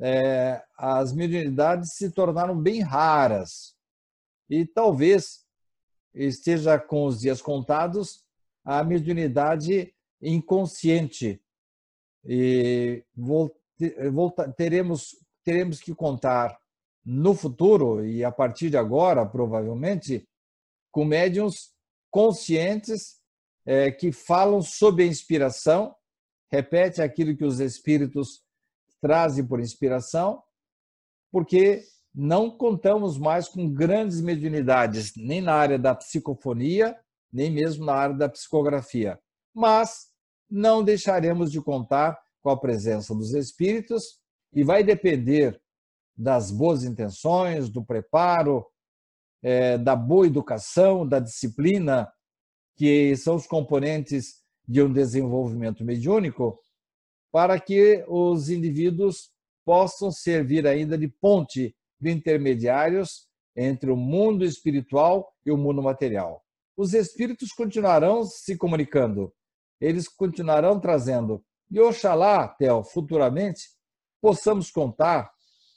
é, 0.00 0.62
as 0.76 1.12
mediunidades 1.12 1.94
se 1.94 2.10
tornaram 2.10 2.60
bem 2.60 2.80
raras. 2.80 3.76
E 4.48 4.66
talvez 4.66 5.44
esteja 6.14 6.78
com 6.78 7.06
os 7.06 7.20
dias 7.20 7.42
contados 7.42 8.24
a 8.64 8.82
mediunidade 8.82 9.94
inconsciente. 10.20 11.40
E 12.24 13.04
teremos, 14.56 15.16
teremos 15.44 15.80
que 15.80 15.94
contar 15.94 16.58
no 17.04 17.34
futuro, 17.34 18.04
e 18.06 18.24
a 18.24 18.32
partir 18.32 18.70
de 18.70 18.78
agora, 18.78 19.26
provavelmente, 19.26 20.26
com 20.90 21.04
médiums 21.04 21.74
conscientes 22.10 23.20
é, 23.66 23.90
que 23.90 24.10
falam 24.10 24.62
sob 24.62 25.02
a 25.02 25.06
inspiração, 25.06 25.94
repete 26.54 27.02
aquilo 27.02 27.36
que 27.36 27.44
os 27.44 27.58
espíritos 27.58 28.40
trazem 29.00 29.44
por 29.44 29.58
inspiração, 29.58 30.40
porque 31.32 31.82
não 32.14 32.48
contamos 32.48 33.18
mais 33.18 33.48
com 33.48 33.68
grandes 33.68 34.20
mediunidades, 34.20 35.12
nem 35.16 35.40
na 35.40 35.52
área 35.52 35.78
da 35.78 35.96
psicofonia, 35.96 36.96
nem 37.32 37.50
mesmo 37.50 37.84
na 37.84 37.94
área 37.94 38.14
da 38.14 38.28
psicografia. 38.28 39.18
Mas 39.52 40.10
não 40.48 40.84
deixaremos 40.84 41.50
de 41.50 41.60
contar 41.60 42.16
com 42.40 42.50
a 42.50 42.60
presença 42.60 43.12
dos 43.12 43.34
espíritos 43.34 44.20
e 44.52 44.62
vai 44.62 44.84
depender 44.84 45.60
das 46.16 46.52
boas 46.52 46.84
intenções, 46.84 47.68
do 47.68 47.84
preparo, 47.84 48.64
é, 49.42 49.76
da 49.76 49.96
boa 49.96 50.28
educação, 50.28 51.06
da 51.06 51.18
disciplina, 51.18 52.08
que 52.76 53.16
são 53.16 53.34
os 53.34 53.46
componentes 53.46 54.43
de 54.66 54.82
um 54.82 54.92
desenvolvimento 54.92 55.84
mediúnico, 55.84 56.58
para 57.32 57.58
que 57.58 58.04
os 58.08 58.48
indivíduos 58.48 59.30
possam 59.64 60.10
servir 60.10 60.66
ainda 60.66 60.96
de 60.96 61.08
ponte 61.08 61.74
de 62.00 62.10
intermediários 62.10 63.28
entre 63.56 63.90
o 63.90 63.96
mundo 63.96 64.44
espiritual 64.44 65.32
e 65.44 65.50
o 65.50 65.56
mundo 65.56 65.82
material. 65.82 66.44
Os 66.76 66.92
espíritos 66.92 67.52
continuarão 67.52 68.24
se 68.24 68.56
comunicando, 68.56 69.32
eles 69.80 70.08
continuarão 70.08 70.80
trazendo. 70.80 71.44
E 71.70 71.80
oxalá, 71.80 72.48
Theo, 72.48 72.82
futuramente, 72.82 73.62
possamos 74.20 74.70
contar, 74.70 75.30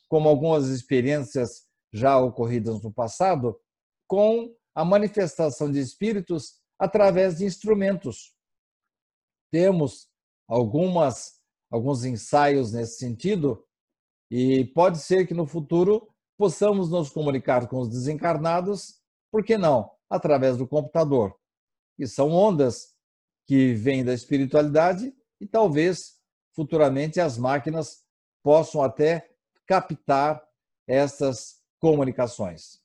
como 0.07 0.27
algumas 0.29 0.67
experiências 0.69 1.67
já 1.91 2.17
ocorridas 2.17 2.81
no 2.81 2.91
passado, 2.91 3.59
com 4.07 4.53
a 4.73 4.85
manifestação 4.85 5.71
de 5.71 5.79
espíritos 5.79 6.61
através 6.79 7.37
de 7.37 7.45
instrumentos. 7.45 8.36
Temos 9.51 10.07
algumas 10.47 11.37
alguns 11.69 12.05
ensaios 12.05 12.71
nesse 12.71 12.97
sentido 12.97 13.63
e 14.31 14.65
pode 14.65 14.99
ser 14.99 15.27
que 15.27 15.33
no 15.33 15.45
futuro 15.45 16.07
possamos 16.37 16.89
nos 16.89 17.09
comunicar 17.09 17.67
com 17.67 17.79
os 17.79 17.89
desencarnados, 17.89 19.01
por 19.31 19.43
que 19.43 19.57
não? 19.57 19.91
Através 20.09 20.57
do 20.57 20.67
computador. 20.67 21.35
E 21.97 22.07
são 22.07 22.31
ondas 22.31 22.93
que 23.45 23.73
vêm 23.73 24.03
da 24.03 24.13
espiritualidade 24.13 25.13
e 25.39 25.47
talvez 25.47 26.17
futuramente 26.53 27.19
as 27.19 27.37
máquinas 27.37 28.03
possam 28.43 28.81
até 28.81 29.29
captar 29.65 30.41
essas 30.87 31.61
comunicações. 31.79 32.81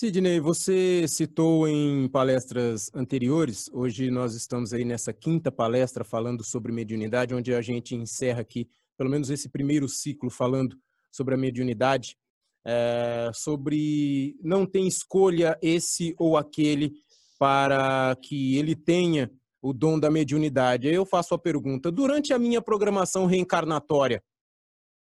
Sidney, 0.00 0.38
você 0.38 1.08
citou 1.08 1.66
em 1.66 2.06
palestras 2.06 2.88
anteriores, 2.94 3.68
hoje 3.72 4.12
nós 4.12 4.32
estamos 4.32 4.72
aí 4.72 4.84
nessa 4.84 5.12
quinta 5.12 5.50
palestra 5.50 6.04
falando 6.04 6.44
sobre 6.44 6.70
mediunidade, 6.70 7.34
onde 7.34 7.52
a 7.52 7.60
gente 7.60 7.96
encerra 7.96 8.40
aqui, 8.42 8.68
pelo 8.96 9.10
menos 9.10 9.28
esse 9.28 9.48
primeiro 9.48 9.88
ciclo 9.88 10.30
falando 10.30 10.78
sobre 11.10 11.34
a 11.34 11.36
mediunidade, 11.36 12.16
é, 12.64 13.28
sobre 13.34 14.36
não 14.40 14.64
tem 14.64 14.86
escolha 14.86 15.58
esse 15.60 16.14
ou 16.16 16.36
aquele 16.36 16.92
para 17.36 18.16
que 18.22 18.56
ele 18.56 18.76
tenha 18.76 19.28
o 19.60 19.72
dom 19.72 19.98
da 19.98 20.12
mediunidade. 20.12 20.86
Eu 20.86 21.04
faço 21.04 21.34
a 21.34 21.38
pergunta: 21.40 21.90
durante 21.90 22.32
a 22.32 22.38
minha 22.38 22.62
programação 22.62 23.26
reencarnatória, 23.26 24.22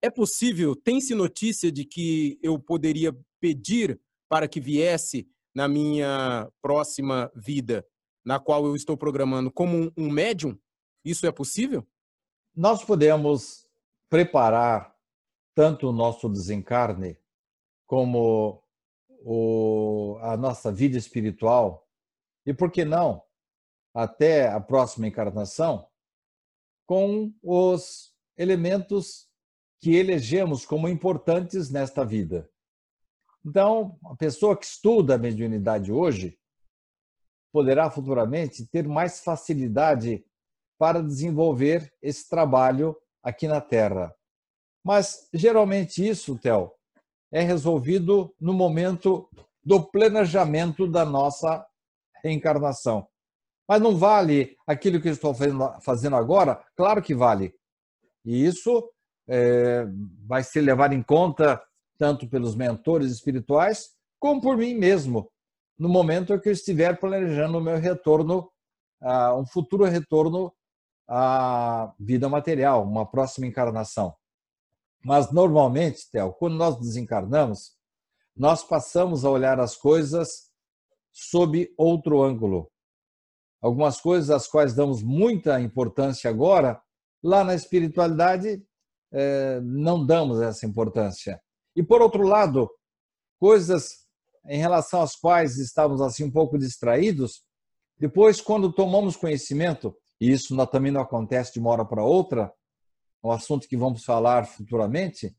é 0.02 0.10
possível, 0.10 0.76
tem-se 0.76 1.16
notícia 1.16 1.72
de 1.72 1.86
que 1.86 2.38
eu 2.44 2.60
poderia 2.60 3.16
pedir 3.40 3.98
para 4.34 4.48
que 4.48 4.60
viesse 4.60 5.30
na 5.54 5.68
minha 5.68 6.52
próxima 6.60 7.32
vida, 7.36 7.88
na 8.26 8.40
qual 8.40 8.66
eu 8.66 8.76
estou 8.76 8.98
programando, 8.98 9.52
como 9.52 9.78
um, 9.78 9.92
um 9.96 10.10
médium? 10.10 10.58
Isso 11.06 11.28
é 11.28 11.32
possível? 11.32 11.88
Nós 12.56 12.84
podemos 12.84 13.70
preparar 14.10 14.98
tanto 15.54 15.88
o 15.88 15.92
nosso 15.92 16.28
desencarne 16.28 17.16
como 17.86 18.64
o, 19.20 20.18
a 20.22 20.36
nossa 20.36 20.72
vida 20.72 20.98
espiritual 20.98 21.88
e, 22.44 22.56
por 22.56 22.72
que 22.72 22.84
não, 22.84 23.22
até 23.94 24.50
a 24.50 24.60
próxima 24.60 25.06
encarnação, 25.06 25.88
com 26.88 27.32
os 27.44 28.12
elementos 28.36 29.30
que 29.80 29.96
elegemos 29.96 30.66
como 30.66 30.90
importantes 30.90 31.70
nesta 31.70 32.04
vida. 32.04 32.50
Então, 33.46 33.98
a 34.06 34.16
pessoa 34.16 34.58
que 34.58 34.66
estuda 34.66 35.16
a 35.16 35.18
mediunidade 35.18 35.92
hoje 35.92 36.38
poderá 37.52 37.90
futuramente 37.92 38.66
ter 38.68 38.88
mais 38.88 39.24
facilidade 39.24 40.26
para 40.80 41.04
desenvolver 41.04 41.94
esse 42.02 42.28
trabalho 42.28 42.96
aqui 43.22 43.48
na 43.48 43.62
Terra. 43.62 44.14
Mas, 44.84 45.30
geralmente, 45.34 46.08
isso, 46.08 46.38
Theo, 46.40 46.72
é 47.32 47.42
resolvido 47.42 48.34
no 48.40 48.54
momento 48.54 49.30
do 49.64 49.84
planejamento 49.84 50.88
da 50.88 51.06
nossa 51.06 51.66
reencarnação. 52.24 53.08
Mas 53.68 53.82
não 53.82 53.96
vale 53.96 54.58
aquilo 54.68 55.02
que 55.02 55.08
eu 55.08 55.14
estou 55.14 55.34
fazendo 55.82 56.16
agora? 56.16 56.64
Claro 56.76 57.02
que 57.02 57.16
vale. 57.16 57.56
E 58.26 58.46
isso 58.46 58.90
é, 59.28 59.86
vai 60.28 60.44
ser 60.44 60.62
levado 60.62 60.94
em 60.94 61.02
conta 61.02 61.62
tanto 62.04 62.28
pelos 62.28 62.54
mentores 62.54 63.14
espirituais, 63.14 63.92
como 64.20 64.42
por 64.42 64.58
mim 64.58 64.74
mesmo, 64.74 65.32
no 65.80 65.88
momento 65.88 66.34
em 66.34 66.40
que 66.42 66.50
eu 66.50 66.52
estiver 66.52 67.00
planejando 67.00 67.58
o 67.58 67.62
meu 67.62 67.78
retorno, 67.80 68.52
um 69.40 69.46
futuro 69.46 69.86
retorno 69.86 70.54
à 71.08 71.94
vida 71.98 72.28
material, 72.28 72.84
uma 72.84 73.10
próxima 73.10 73.48
encarnação. 73.48 74.14
Mas, 75.02 75.32
normalmente, 75.32 76.12
Theo, 76.12 76.34
quando 76.34 76.58
nós 76.58 76.78
desencarnamos, 76.78 77.72
nós 78.36 78.66
passamos 78.66 79.24
a 79.24 79.30
olhar 79.30 79.58
as 79.62 79.78
coisas 79.78 80.52
sob 81.10 81.74
outro 81.78 82.22
ângulo. 82.22 82.70
Algumas 83.62 84.02
coisas 84.02 84.30
às 84.30 84.46
quais 84.46 84.76
damos 84.76 85.02
muita 85.02 85.62
importância 85.62 86.30
agora, 86.30 86.82
lá 87.24 87.46
na 87.46 87.56
espiritualidade, 87.56 88.62
eh, 89.14 89.62
não 89.62 90.06
damos 90.06 90.42
essa 90.42 90.66
importância. 90.66 91.42
E, 91.76 91.84
por 91.84 92.02
outro 92.02 92.24
lado, 92.24 92.70
coisas 93.40 94.04
em 94.48 94.58
relação 94.58 95.02
às 95.02 95.16
quais 95.16 95.58
estávamos 95.58 96.02
assim 96.02 96.24
um 96.24 96.32
pouco 96.32 96.58
distraídos, 96.58 97.44
depois, 97.98 98.42
quando 98.42 98.74
tomamos 98.74 99.16
conhecimento, 99.16 99.96
e 100.20 100.32
isso 100.32 100.56
também 100.68 100.92
não 100.92 101.02
acontece 101.02 101.54
de 101.54 101.60
uma 101.60 101.70
hora 101.70 101.86
para 101.86 102.04
outra, 102.04 102.54
é 103.24 103.28
um 103.28 103.32
assunto 103.32 103.68
que 103.68 103.78
vamos 103.78 104.04
falar 104.04 104.46
futuramente, 104.46 105.36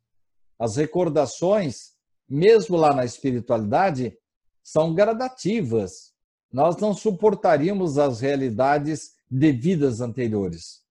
as 0.59 0.77
recordações, 0.77 1.93
mesmo 2.29 2.77
lá 2.77 2.95
na 2.95 3.05
espiritualidade, 3.05 4.17
são 4.63 4.95
gradativas. 4.95 6.15
Nós 6.51 6.77
não 6.79 6.95
suportaríamos 6.95 7.99
as 7.99 8.21
realidades 8.21 9.11
de 9.31 9.53
vidas 9.53 10.01
anteriores. 10.01 10.83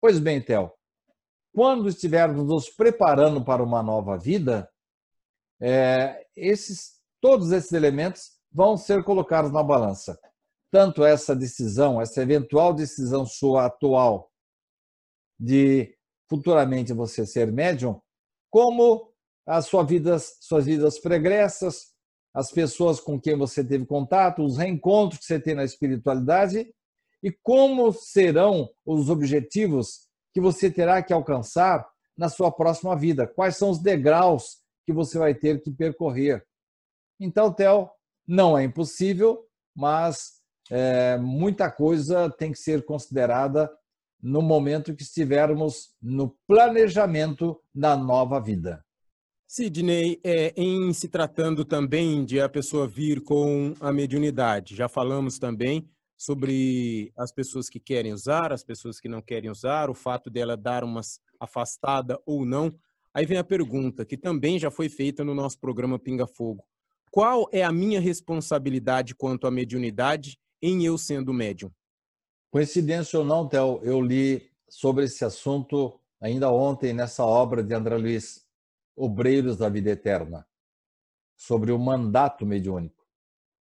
Pois 0.00 0.18
bem, 0.18 0.40
Theo, 0.40 0.72
quando 1.54 1.88
estivermos 1.88 2.46
nos 2.46 2.70
preparando 2.70 3.44
para 3.44 3.62
uma 3.62 3.82
nova 3.82 4.16
vida, 4.16 4.68
é, 5.60 6.26
esses, 6.34 7.00
todos 7.20 7.52
esses 7.52 7.72
elementos 7.72 8.38
vão 8.52 8.76
ser 8.76 9.04
colocados 9.04 9.52
na 9.52 9.62
balança. 9.62 10.18
Tanto 10.70 11.04
essa 11.04 11.34
decisão, 11.34 12.00
essa 12.00 12.22
eventual 12.22 12.72
decisão 12.72 13.26
sua 13.26 13.66
atual 13.66 14.30
de 15.38 15.94
futuramente 16.28 16.92
você 16.92 17.26
ser 17.26 17.50
médium, 17.50 18.00
como 18.50 19.12
as 19.46 19.66
suas 19.66 19.88
vidas, 19.88 20.36
suas 20.40 20.66
vidas 20.66 20.98
pregressas, 20.98 21.90
as 22.32 22.52
pessoas 22.52 23.00
com 23.00 23.20
quem 23.20 23.36
você 23.36 23.64
teve 23.64 23.84
contato, 23.84 24.44
os 24.44 24.56
reencontros 24.56 25.20
que 25.20 25.26
você 25.26 25.40
tem 25.40 25.54
na 25.54 25.64
espiritualidade 25.64 26.72
e 27.22 27.32
como 27.42 27.92
serão 27.92 28.70
os 28.86 29.10
objetivos 29.10 30.08
que 30.32 30.40
você 30.40 30.70
terá 30.70 31.02
que 31.02 31.12
alcançar 31.12 31.84
na 32.16 32.28
sua 32.28 32.52
próxima 32.52 32.96
vida, 32.96 33.26
quais 33.26 33.56
são 33.56 33.70
os 33.70 33.78
degraus 33.78 34.59
que 34.90 34.96
você 34.96 35.18
vai 35.18 35.34
ter 35.34 35.62
que 35.62 35.70
percorrer. 35.70 36.44
Então, 37.18 37.52
Theo, 37.52 37.88
não 38.26 38.58
é 38.58 38.64
impossível, 38.64 39.46
mas 39.74 40.40
é, 40.70 41.16
muita 41.18 41.70
coisa 41.70 42.28
tem 42.30 42.52
que 42.52 42.58
ser 42.58 42.84
considerada 42.84 43.70
no 44.22 44.42
momento 44.42 44.94
que 44.94 45.02
estivermos 45.02 45.94
no 46.02 46.36
planejamento 46.46 47.58
da 47.74 47.96
nova 47.96 48.40
vida. 48.40 48.84
Sidney, 49.46 50.20
é, 50.22 50.52
em 50.56 50.92
se 50.92 51.08
tratando 51.08 51.64
também 51.64 52.24
de 52.24 52.40
a 52.40 52.48
pessoa 52.48 52.86
vir 52.86 53.22
com 53.22 53.74
a 53.80 53.92
mediunidade, 53.92 54.76
já 54.76 54.88
falamos 54.88 55.38
também 55.38 55.88
sobre 56.16 57.12
as 57.16 57.32
pessoas 57.32 57.68
que 57.68 57.80
querem 57.80 58.12
usar, 58.12 58.52
as 58.52 58.62
pessoas 58.62 59.00
que 59.00 59.08
não 59.08 59.22
querem 59.22 59.50
usar, 59.50 59.88
o 59.88 59.94
fato 59.94 60.28
dela 60.28 60.56
dar 60.56 60.84
uma 60.84 61.00
afastada 61.40 62.20
ou 62.26 62.44
não. 62.44 62.72
Aí 63.12 63.26
vem 63.26 63.38
a 63.38 63.44
pergunta, 63.44 64.04
que 64.04 64.16
também 64.16 64.58
já 64.58 64.70
foi 64.70 64.88
feita 64.88 65.24
no 65.24 65.34
nosso 65.34 65.58
programa 65.58 65.98
Pinga 65.98 66.26
Fogo. 66.26 66.64
Qual 67.10 67.48
é 67.52 67.64
a 67.64 67.72
minha 67.72 68.00
responsabilidade 68.00 69.14
quanto 69.16 69.46
à 69.46 69.50
mediunidade 69.50 70.38
em 70.62 70.84
eu 70.84 70.96
sendo 70.96 71.32
médium? 71.32 71.72
Coincidência 72.50 73.18
ou 73.18 73.24
não, 73.24 73.48
Theo, 73.48 73.80
eu 73.82 74.00
li 74.00 74.48
sobre 74.68 75.04
esse 75.04 75.24
assunto 75.24 76.00
ainda 76.20 76.50
ontem 76.52 76.92
nessa 76.92 77.24
obra 77.24 77.64
de 77.64 77.74
André 77.74 77.96
Luiz, 77.96 78.46
Obreiros 78.96 79.56
da 79.56 79.68
Vida 79.68 79.90
Eterna, 79.90 80.46
sobre 81.36 81.72
o 81.72 81.78
mandato 81.78 82.46
mediúnico. 82.46 83.04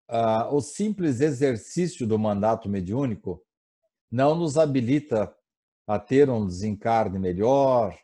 Ah, 0.07 0.49
o 0.51 0.61
simples 0.61 1.21
exercício 1.21 2.05
do 2.05 2.19
mandato 2.19 2.67
mediúnico 2.69 3.43
não 4.11 4.35
nos 4.35 4.57
habilita 4.57 5.33
a 5.87 5.97
ter 5.97 6.29
um 6.29 6.45
desencarne 6.45 7.17
melhor, 7.17 7.97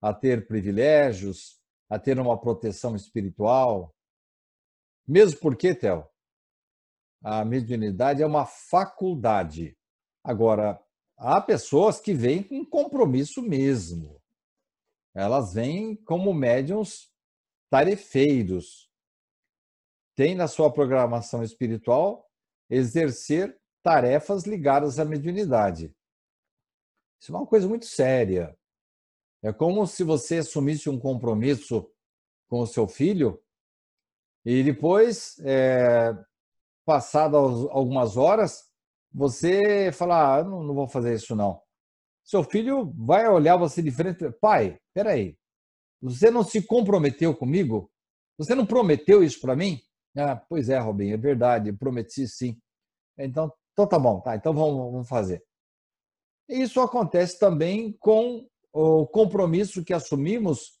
a 0.00 0.12
ter 0.14 0.46
privilégios, 0.46 1.60
a 1.88 1.98
ter 1.98 2.18
uma 2.18 2.40
proteção 2.40 2.94
espiritual. 2.94 3.94
Mesmo 5.06 5.40
porque, 5.40 5.74
Theo, 5.74 6.06
a 7.22 7.44
mediunidade 7.44 8.22
é 8.22 8.26
uma 8.26 8.46
faculdade. 8.46 9.76
Agora, 10.22 10.80
há 11.16 11.40
pessoas 11.40 12.00
que 12.00 12.14
vêm 12.14 12.42
com 12.42 12.64
compromisso 12.64 13.42
mesmo. 13.42 14.20
Elas 15.14 15.54
vêm 15.54 15.96
como 16.04 16.32
médiums 16.34 17.10
tarefeiros. 17.70 18.88
Tem 20.14 20.34
na 20.34 20.48
sua 20.48 20.72
programação 20.72 21.42
espiritual 21.42 22.28
exercer 22.68 23.58
tarefas 23.82 24.44
ligadas 24.44 24.98
à 24.98 25.04
mediunidade. 25.04 25.94
Isso 27.20 27.32
é 27.32 27.36
uma 27.36 27.46
coisa 27.46 27.66
muito 27.68 27.86
séria. 27.86 28.57
É 29.42 29.52
como 29.52 29.86
se 29.86 30.02
você 30.02 30.38
assumisse 30.38 30.88
um 30.88 30.98
compromisso 30.98 31.88
com 32.48 32.60
o 32.60 32.66
seu 32.66 32.88
filho 32.88 33.40
e 34.44 34.62
depois, 34.62 35.38
é, 35.40 36.16
passadas 36.84 37.66
algumas 37.70 38.16
horas, 38.16 38.68
você 39.12 39.92
fala, 39.92 40.38
ah, 40.38 40.44
não, 40.44 40.62
não 40.62 40.74
vou 40.74 40.88
fazer 40.88 41.14
isso 41.14 41.36
não. 41.36 41.60
Seu 42.24 42.42
filho 42.42 42.92
vai 42.96 43.28
olhar 43.28 43.56
você 43.56 43.82
de 43.82 43.90
frente, 43.90 44.30
pai, 44.40 44.78
peraí, 44.94 45.36
você 46.00 46.30
não 46.30 46.42
se 46.42 46.62
comprometeu 46.62 47.34
comigo? 47.34 47.90
Você 48.38 48.54
não 48.54 48.66
prometeu 48.66 49.22
isso 49.22 49.40
para 49.40 49.56
mim? 49.56 49.80
Ah, 50.16 50.36
pois 50.36 50.68
é, 50.68 50.78
Robin, 50.78 51.10
é 51.10 51.16
verdade, 51.16 51.72
prometi 51.72 52.26
sim. 52.26 52.58
Então, 53.18 53.52
então 53.72 53.86
tá 53.86 53.98
bom, 53.98 54.20
tá, 54.20 54.36
então 54.36 54.52
vamos, 54.52 54.92
vamos 54.92 55.08
fazer. 55.08 55.42
Isso 56.48 56.80
acontece 56.80 57.38
também 57.38 57.92
com 57.98 58.48
o 58.80 59.08
compromisso 59.08 59.84
que 59.84 59.92
assumimos 59.92 60.78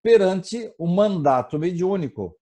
perante 0.00 0.72
o 0.78 0.86
mandato 0.86 1.58
mediúnico. 1.58 2.38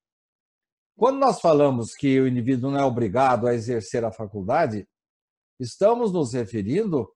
Quando 0.98 1.18
nós 1.18 1.40
falamos 1.40 1.94
que 1.94 2.20
o 2.20 2.28
indivíduo 2.28 2.70
não 2.70 2.78
é 2.78 2.84
obrigado 2.84 3.46
a 3.46 3.54
exercer 3.54 4.04
a 4.04 4.12
faculdade, 4.12 4.86
estamos 5.58 6.12
nos 6.12 6.34
referindo 6.34 7.10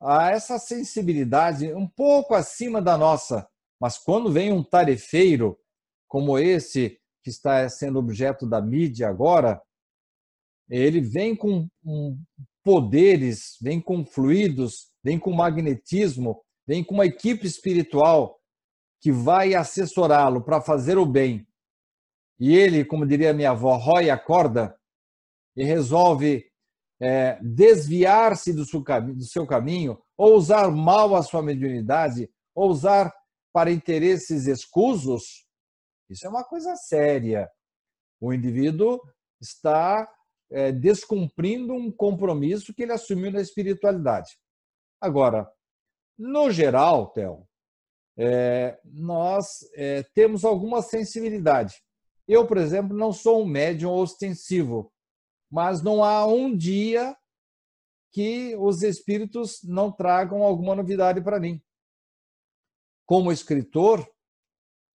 a 0.00 0.30
essa 0.30 0.58
sensibilidade 0.58 1.70
um 1.74 1.86
pouco 1.86 2.32
acima 2.32 2.80
da 2.80 2.96
nossa. 2.96 3.46
Mas 3.78 3.98
quando 3.98 4.32
vem 4.32 4.50
um 4.50 4.64
tarefeiro 4.64 5.58
como 6.08 6.38
esse 6.38 6.98
que 7.22 7.28
está 7.28 7.68
sendo 7.68 7.98
objeto 7.98 8.48
da 8.48 8.62
mídia 8.62 9.10
agora, 9.10 9.60
ele 10.70 11.02
vem 11.02 11.36
com 11.36 11.68
poderes, 12.64 13.58
vem 13.60 13.78
com 13.78 14.06
fluidos, 14.06 14.90
vem 15.04 15.18
com 15.18 15.32
magnetismo 15.32 16.42
vem 16.70 16.84
com 16.84 16.94
uma 16.94 17.04
equipe 17.04 17.48
espiritual 17.48 18.40
que 19.00 19.10
vai 19.10 19.54
assessorá-lo 19.54 20.40
para 20.40 20.60
fazer 20.60 20.98
o 20.98 21.04
bem. 21.04 21.44
E 22.38 22.54
ele, 22.54 22.84
como 22.84 23.04
diria 23.04 23.34
minha 23.34 23.50
avó, 23.50 23.76
rói 23.76 24.08
a 24.08 24.16
corda 24.16 24.78
e 25.56 25.64
resolve 25.64 26.48
é, 27.00 27.40
desviar-se 27.42 28.52
do, 28.52 28.62
do 28.62 29.24
seu 29.24 29.44
caminho, 29.48 30.00
ou 30.16 30.36
usar 30.36 30.70
mal 30.70 31.16
a 31.16 31.24
sua 31.24 31.42
mediunidade, 31.42 32.30
ou 32.54 32.70
usar 32.70 33.12
para 33.52 33.72
interesses 33.72 34.46
escusos, 34.46 35.44
isso 36.08 36.24
é 36.24 36.30
uma 36.30 36.44
coisa 36.44 36.76
séria. 36.76 37.50
O 38.20 38.32
indivíduo 38.32 39.00
está 39.42 40.08
é, 40.52 40.70
descumprindo 40.70 41.74
um 41.74 41.90
compromisso 41.90 42.72
que 42.72 42.84
ele 42.84 42.92
assumiu 42.92 43.32
na 43.32 43.40
espiritualidade. 43.40 44.38
Agora, 45.00 45.50
no 46.20 46.50
geral, 46.50 47.10
Theo, 47.12 47.48
é, 48.18 48.78
nós 48.84 49.46
é, 49.74 50.02
temos 50.14 50.44
alguma 50.44 50.82
sensibilidade. 50.82 51.82
Eu, 52.28 52.46
por 52.46 52.58
exemplo, 52.58 52.94
não 52.94 53.10
sou 53.10 53.42
um 53.42 53.46
médium 53.46 53.90
ostensivo, 53.90 54.92
mas 55.50 55.82
não 55.82 56.04
há 56.04 56.26
um 56.26 56.54
dia 56.54 57.16
que 58.12 58.54
os 58.56 58.82
espíritos 58.82 59.62
não 59.64 59.90
tragam 59.90 60.42
alguma 60.42 60.74
novidade 60.74 61.22
para 61.22 61.40
mim. 61.40 61.58
Como 63.06 63.32
escritor, 63.32 64.06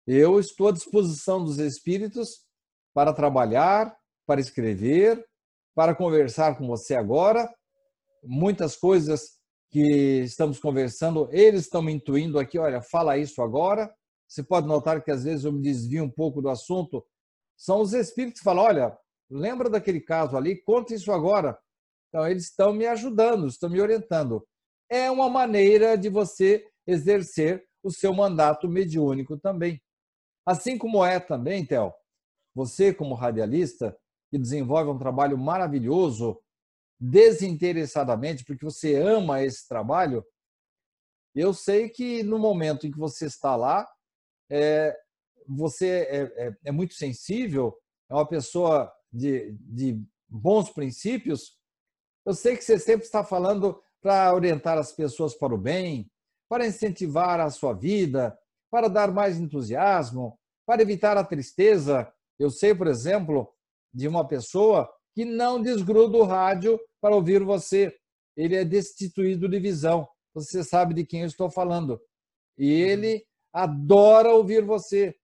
eu 0.04 0.40
estou 0.40 0.66
à 0.66 0.72
disposição 0.72 1.44
dos 1.44 1.58
espíritos 1.58 2.44
para 2.92 3.12
trabalhar, 3.12 3.96
para 4.26 4.40
escrever, 4.40 5.24
para 5.72 5.94
conversar 5.94 6.58
com 6.58 6.66
você 6.66 6.96
agora. 6.96 7.48
Muitas 8.24 8.76
coisas 8.76 9.40
que 9.72 10.20
estamos 10.20 10.60
conversando, 10.60 11.28
eles 11.32 11.62
estão 11.62 11.80
me 11.80 11.92
intuindo 11.92 12.38
aqui, 12.38 12.58
olha, 12.58 12.82
fala 12.82 13.16
isso 13.16 13.40
agora. 13.40 13.92
Você 14.28 14.42
pode 14.42 14.66
notar 14.66 15.02
que 15.02 15.10
às 15.10 15.24
vezes 15.24 15.46
eu 15.46 15.52
me 15.52 15.62
desvio 15.62 16.04
um 16.04 16.10
pouco 16.10 16.42
do 16.42 16.50
assunto. 16.50 17.04
São 17.56 17.80
os 17.80 17.94
espíritos 17.94 18.40
que 18.40 18.44
falam, 18.44 18.64
olha, 18.64 18.98
lembra 19.30 19.70
daquele 19.70 20.00
caso 20.00 20.36
ali, 20.36 20.62
conta 20.62 20.94
isso 20.94 21.10
agora. 21.10 21.58
Então, 22.08 22.28
eles 22.28 22.44
estão 22.44 22.74
me 22.74 22.86
ajudando, 22.86 23.46
estão 23.46 23.70
me 23.70 23.80
orientando. 23.80 24.46
É 24.90 25.10
uma 25.10 25.30
maneira 25.30 25.96
de 25.96 26.10
você 26.10 26.66
exercer 26.86 27.64
o 27.82 27.90
seu 27.90 28.12
mandato 28.12 28.68
mediúnico 28.68 29.38
também. 29.38 29.80
Assim 30.44 30.76
como 30.76 31.02
é 31.02 31.18
também, 31.18 31.64
Theo, 31.64 31.92
você 32.54 32.92
como 32.92 33.14
radialista, 33.14 33.96
que 34.30 34.38
desenvolve 34.38 34.90
um 34.90 34.98
trabalho 34.98 35.38
maravilhoso 35.38 36.38
desinteressadamente, 37.04 38.44
porque 38.44 38.64
você 38.64 38.94
ama 38.94 39.42
esse 39.42 39.66
trabalho, 39.66 40.24
eu 41.34 41.52
sei 41.52 41.88
que 41.88 42.22
no 42.22 42.38
momento 42.38 42.86
em 42.86 42.92
que 42.92 42.98
você 42.98 43.26
está 43.26 43.56
lá, 43.56 43.88
é, 44.48 44.96
você 45.48 45.88
é, 45.88 46.46
é, 46.46 46.56
é, 46.66 46.70
muito 46.70 46.94
sensível, 46.94 47.76
é 48.08 48.14
uma 48.14 48.28
pessoa 48.28 48.92
de, 49.12 49.50
de 49.58 50.00
bons 50.28 50.70
princípios. 50.70 51.58
Eu 52.24 52.34
sei 52.34 52.56
que 52.56 52.62
você 52.62 52.78
sempre 52.78 53.04
está 53.04 53.24
falando 53.24 53.82
para 54.00 54.32
orientar 54.32 54.78
as 54.78 54.92
pessoas 54.92 55.34
para 55.34 55.52
o 55.52 55.58
bem, 55.58 56.08
para 56.48 56.66
incentivar 56.66 57.40
a 57.40 57.50
sua 57.50 57.72
vida, 57.72 58.38
para 58.70 58.86
dar 58.86 59.10
mais 59.10 59.38
entusiasmo, 59.38 60.38
para 60.64 60.82
evitar 60.82 61.16
a 61.16 61.24
tristeza. 61.24 62.12
Eu 62.38 62.48
sei, 62.48 62.72
por 62.72 62.86
exemplo, 62.86 63.52
de 63.92 64.06
uma 64.06 64.26
pessoa 64.28 64.88
que 65.14 65.24
não 65.24 65.60
desgruda 65.60 66.16
o 66.16 66.24
rádio 66.24 66.78
para 67.02 67.16
ouvir 67.16 67.42
você. 67.42 67.94
Ele 68.36 68.54
é 68.54 68.64
destituído 68.64 69.48
de 69.48 69.58
visão. 69.58 70.08
Você 70.34 70.62
sabe 70.62 70.94
de 70.94 71.04
quem 71.04 71.20
eu 71.20 71.26
estou 71.26 71.50
falando. 71.50 72.00
E 72.56 72.70
ele 72.70 73.26
adora 73.52 74.32
ouvir 74.32 74.64
você. 74.64 75.14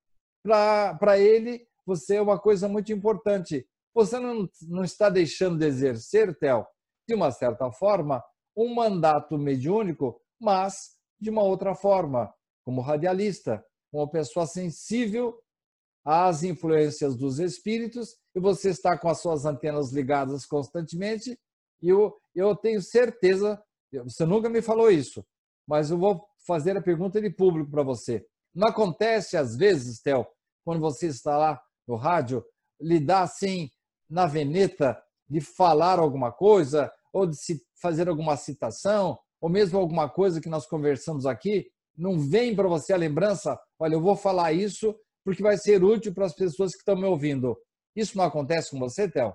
Para 0.42 1.18
ele, 1.18 1.66
você 1.86 2.16
é 2.16 2.22
uma 2.22 2.38
coisa 2.38 2.68
muito 2.68 2.92
importante. 2.92 3.66
Você 3.94 4.18
não, 4.18 4.48
não 4.62 4.84
está 4.84 5.08
deixando 5.08 5.58
de 5.58 5.66
exercer, 5.66 6.36
Theo, 6.38 6.66
de 7.08 7.14
uma 7.14 7.30
certa 7.30 7.70
forma, 7.72 8.22
um 8.56 8.74
mandato 8.74 9.38
mediúnico, 9.38 10.20
mas 10.40 10.96
de 11.20 11.30
uma 11.30 11.42
outra 11.42 11.74
forma, 11.74 12.32
como 12.64 12.80
radialista, 12.80 13.64
uma 13.92 14.08
pessoa 14.08 14.46
sensível 14.46 15.40
às 16.04 16.42
influências 16.42 17.16
dos 17.16 17.38
espíritos, 17.38 18.16
e 18.34 18.40
você 18.40 18.70
está 18.70 18.96
com 18.96 19.08
as 19.08 19.20
suas 19.20 19.44
antenas 19.44 19.92
ligadas 19.92 20.46
constantemente, 20.46 21.38
e 21.82 21.88
eu, 21.88 22.14
eu 22.34 22.54
tenho 22.56 22.80
certeza, 22.82 23.60
você 24.04 24.24
nunca 24.24 24.48
me 24.48 24.62
falou 24.62 24.90
isso, 24.90 25.24
mas 25.66 25.90
eu 25.90 25.98
vou 25.98 26.24
fazer 26.46 26.76
a 26.76 26.82
pergunta 26.82 27.20
de 27.20 27.30
público 27.30 27.70
para 27.70 27.82
você. 27.82 28.24
Não 28.54 28.68
acontece, 28.68 29.36
às 29.36 29.56
vezes, 29.56 30.00
Theo, 30.00 30.26
quando 30.64 30.80
você 30.80 31.06
está 31.06 31.36
lá 31.36 31.60
no 31.86 31.96
rádio, 31.96 32.44
lidar 32.80 33.22
assim, 33.22 33.70
na 34.08 34.26
veneta, 34.26 35.00
de 35.28 35.40
falar 35.40 35.98
alguma 35.98 36.32
coisa, 36.32 36.90
ou 37.12 37.26
de 37.26 37.36
se 37.36 37.62
fazer 37.80 38.08
alguma 38.08 38.36
citação, 38.36 39.18
ou 39.40 39.50
mesmo 39.50 39.78
alguma 39.78 40.08
coisa 40.08 40.40
que 40.40 40.48
nós 40.48 40.66
conversamos 40.66 41.26
aqui, 41.26 41.70
não 41.96 42.18
vem 42.18 42.54
para 42.54 42.68
você 42.68 42.92
a 42.92 42.96
lembrança, 42.96 43.58
olha, 43.78 43.94
eu 43.94 44.00
vou 44.00 44.16
falar 44.16 44.52
isso 44.52 44.94
porque 45.24 45.42
vai 45.42 45.58
ser 45.58 45.84
útil 45.84 46.14
para 46.14 46.24
as 46.24 46.34
pessoas 46.34 46.72
que 46.72 46.78
estão 46.78 46.96
me 46.96 47.04
ouvindo. 47.04 47.56
Isso 47.94 48.16
não 48.16 48.24
acontece 48.24 48.70
com 48.70 48.78
você, 48.78 49.10
Theo? 49.10 49.34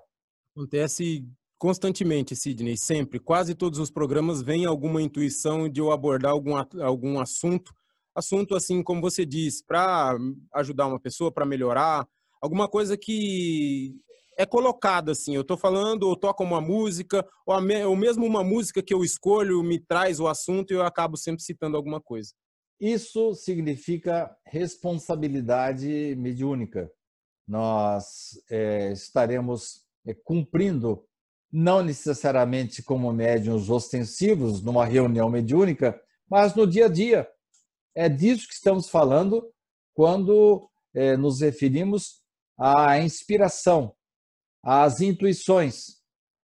Acontece 0.55 1.27
constantemente, 1.63 2.35
Sidney, 2.35 2.75
sempre. 2.75 3.21
Quase 3.21 3.55
todos 3.55 3.79
os 3.79 3.89
programas 3.89 4.41
vem 4.41 4.65
alguma 4.65 5.01
intuição 5.01 5.69
de 5.69 5.79
eu 5.79 5.93
abordar 5.93 6.33
algum, 6.33 6.57
algum 6.83 7.21
assunto, 7.21 7.73
assunto 8.13 8.53
assim 8.53 8.83
como 8.83 8.99
você 8.99 9.25
diz, 9.25 9.63
para 9.63 10.17
ajudar 10.55 10.87
uma 10.87 10.99
pessoa, 10.99 11.31
para 11.31 11.45
melhorar, 11.45 12.05
alguma 12.41 12.67
coisa 12.67 12.97
que 12.97 13.95
é 14.37 14.45
colocada 14.45 15.13
assim. 15.13 15.35
Eu 15.35 15.41
estou 15.41 15.55
falando, 15.55 16.03
ou 16.03 16.17
toco 16.17 16.43
uma 16.43 16.59
música, 16.59 17.25
ou, 17.45 17.53
a, 17.53 17.61
ou 17.87 17.95
mesmo 17.95 18.25
uma 18.25 18.43
música 18.43 18.83
que 18.83 18.93
eu 18.93 19.01
escolho 19.01 19.63
me 19.63 19.79
traz 19.79 20.19
o 20.19 20.27
assunto 20.27 20.71
e 20.71 20.75
eu 20.75 20.83
acabo 20.83 21.15
sempre 21.15 21.41
citando 21.43 21.77
alguma 21.77 22.01
coisa. 22.01 22.33
Isso 22.77 23.33
significa 23.35 24.35
responsabilidade 24.45 26.13
mediúnica. 26.17 26.91
Nós 27.47 28.37
é, 28.51 28.91
estaremos 28.91 29.85
é, 30.05 30.13
cumprindo, 30.13 31.05
não 31.53 31.83
necessariamente 31.83 32.81
como 32.81 33.13
médiuns 33.13 33.69
ostensivos, 33.69 34.63
numa 34.63 34.85
reunião 34.85 35.29
mediúnica, 35.29 36.01
mas 36.27 36.55
no 36.55 36.65
dia 36.65 36.87
a 36.87 36.89
dia. 36.89 37.29
É 37.93 38.09
disso 38.09 38.47
que 38.47 38.55
estamos 38.55 38.89
falando 38.89 39.47
quando 39.93 40.67
é, 40.95 41.15
nos 41.15 41.41
referimos 41.41 42.23
à 42.57 42.97
inspiração, 42.99 43.95
às 44.63 44.99
intuições, 44.99 46.01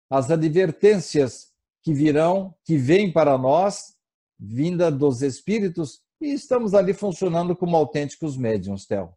às 0.10 0.30
advertências 0.30 1.54
que 1.82 1.94
virão, 1.94 2.54
que 2.66 2.76
vêm 2.76 3.10
para 3.10 3.38
nós, 3.38 3.96
vinda 4.38 4.92
dos 4.92 5.22
espíritos, 5.22 6.02
e 6.20 6.34
estamos 6.34 6.74
ali 6.74 6.94
funcionando 6.94 7.56
como 7.56 7.78
autênticos 7.78 8.36
médiums, 8.36 8.86
Theo. 8.86 9.17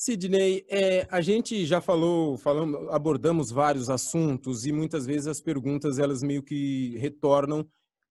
Sidney, 0.00 0.64
é, 0.68 1.08
a 1.10 1.20
gente 1.20 1.66
já 1.66 1.80
falou, 1.80 2.40
abordamos 2.92 3.50
vários 3.50 3.90
assuntos 3.90 4.64
e 4.64 4.70
muitas 4.70 5.04
vezes 5.04 5.26
as 5.26 5.40
perguntas 5.40 5.98
elas 5.98 6.22
meio 6.22 6.40
que 6.40 6.96
retornam 6.98 7.66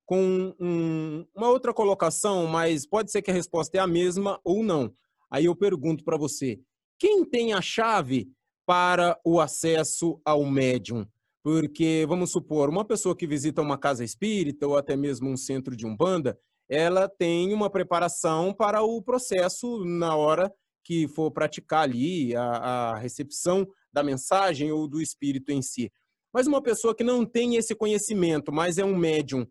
com 0.05 0.53
um, 0.59 1.25
uma 1.33 1.47
outra 1.47 1.73
colocação, 1.73 2.45
mas 2.45 2.85
pode 2.85 3.09
ser 3.09 3.21
que 3.21 3.31
a 3.31 3.33
resposta 3.33 3.77
é 3.77 3.79
a 3.79 3.87
mesma 3.87 4.37
ou 4.43 4.65
não. 4.65 4.93
Aí 5.31 5.45
eu 5.45 5.55
pergunto 5.55 6.03
para 6.03 6.17
você: 6.17 6.59
quem 6.99 7.23
tem 7.23 7.53
a 7.53 7.61
chave 7.61 8.29
para 8.65 9.17
o 9.23 9.39
acesso 9.39 10.19
ao 10.25 10.43
médium? 10.43 11.07
Porque, 11.41 12.05
vamos 12.05 12.33
supor, 12.33 12.67
uma 12.67 12.83
pessoa 12.83 13.15
que 13.15 13.25
visita 13.25 13.61
uma 13.61 13.77
casa 13.77 14.03
espírita 14.03 14.67
ou 14.67 14.75
até 14.75 14.97
mesmo 14.97 15.29
um 15.29 15.37
centro 15.37 15.73
de 15.73 15.85
umbanda, 15.85 16.37
ela 16.67 17.07
tem 17.07 17.53
uma 17.53 17.69
preparação 17.69 18.53
para 18.53 18.81
o 18.81 19.01
processo 19.01 19.85
na 19.85 20.17
hora 20.17 20.53
que 20.87 21.05
for 21.09 21.29
praticar 21.29 21.83
ali 21.83 22.33
a, 22.33 22.43
a 22.43 22.97
recepção 22.97 23.67
da 23.91 24.01
mensagem 24.01 24.71
ou 24.71 24.87
do 24.87 25.01
espírito 25.01 25.51
em 25.51 25.61
si. 25.61 25.91
Mas 26.33 26.47
uma 26.47 26.61
pessoa 26.61 26.95
que 26.95 27.03
não 27.03 27.25
tem 27.25 27.57
esse 27.57 27.75
conhecimento, 27.75 28.53
mas 28.53 28.77
é 28.77 28.85
um 28.85 28.95
médium, 28.95 29.45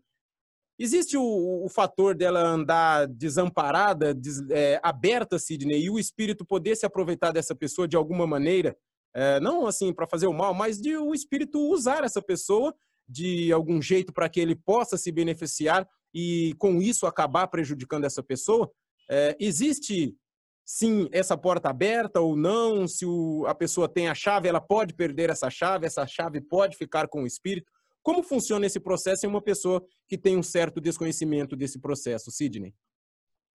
existe 0.79 1.15
o, 1.15 1.63
o 1.63 1.69
fator 1.69 2.15
dela 2.15 2.41
andar 2.41 3.07
desamparada, 3.07 4.15
des, 4.15 4.49
é, 4.49 4.79
aberta, 4.81 5.37
Sidney, 5.37 5.83
e 5.83 5.91
o 5.91 5.99
espírito 5.99 6.43
poder 6.43 6.75
se 6.75 6.87
aproveitar 6.87 7.31
dessa 7.31 7.53
pessoa 7.53 7.87
de 7.87 7.95
alguma 7.95 8.25
maneira, 8.25 8.75
é, 9.13 9.39
não 9.39 9.67
assim 9.67 9.93
para 9.93 10.07
fazer 10.07 10.25
o 10.25 10.33
mal, 10.33 10.55
mas 10.55 10.81
de 10.81 10.97
o 10.97 11.13
espírito 11.13 11.59
usar 11.69 12.03
essa 12.03 12.21
pessoa 12.21 12.73
de 13.07 13.53
algum 13.53 13.79
jeito 13.79 14.11
para 14.11 14.27
que 14.27 14.39
ele 14.39 14.55
possa 14.55 14.97
se 14.97 15.11
beneficiar 15.11 15.87
e 16.11 16.55
com 16.57 16.81
isso 16.81 17.05
acabar 17.05 17.47
prejudicando 17.47 18.05
essa 18.05 18.23
pessoa? 18.23 18.71
É, 19.07 19.37
existe 19.39 20.15
sim 20.67 21.07
essa 21.13 21.37
porta 21.37 21.69
aberta 21.69 22.19
ou 22.19 22.35
não? 22.35 22.85
Se 22.85 23.05
o, 23.05 23.45
a 23.47 23.55
pessoa 23.55 23.87
tem 23.87 24.09
a 24.09 24.13
chave, 24.13 24.49
ela 24.49 24.59
pode 24.59 24.93
perder 24.93 25.29
essa 25.29 25.49
chave, 25.49 25.87
essa 25.87 26.05
chave 26.05 26.41
pode 26.41 26.75
ficar 26.75 27.07
com 27.07 27.23
o 27.23 27.25
espírito. 27.25 27.71
Como 28.03 28.21
funciona 28.21 28.65
esse 28.65 28.79
processo 28.79 29.25
em 29.25 29.29
uma 29.29 29.41
pessoa 29.41 29.81
que 30.09 30.17
tem 30.17 30.35
um 30.35 30.43
certo 30.43 30.81
desconhecimento 30.81 31.55
desse 31.55 31.79
processo, 31.79 32.29
Sidney? 32.29 32.75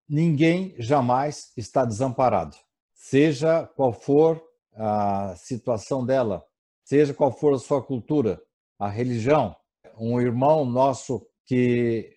Ninguém 0.09 0.75
jamais 0.79 1.53
está 1.57 1.85
desamparado, 1.85 2.57
seja 2.95 3.67
qual 3.77 3.93
for 3.93 4.43
a 4.75 5.35
situação 5.37 6.07
dela, 6.07 6.45
seja 6.85 7.13
qual 7.13 7.33
for 7.33 7.55
a 7.55 7.59
sua 7.59 7.83
cultura, 7.83 8.41
a 8.79 8.89
religião. 8.89 9.55
Um 9.99 10.21
irmão 10.21 10.65
nosso 10.65 11.27
que 11.45 12.17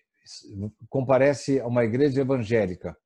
comparece 0.88 1.60
a 1.60 1.66
uma 1.66 1.84
igreja 1.84 2.20
evangélica 2.20 2.96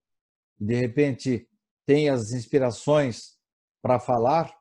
e 0.61 0.64
de 0.64 0.74
repente 0.74 1.47
tem 1.89 2.11
as 2.11 2.32
inspirações 2.32 3.39
para 3.80 3.99
falar, 3.99 4.55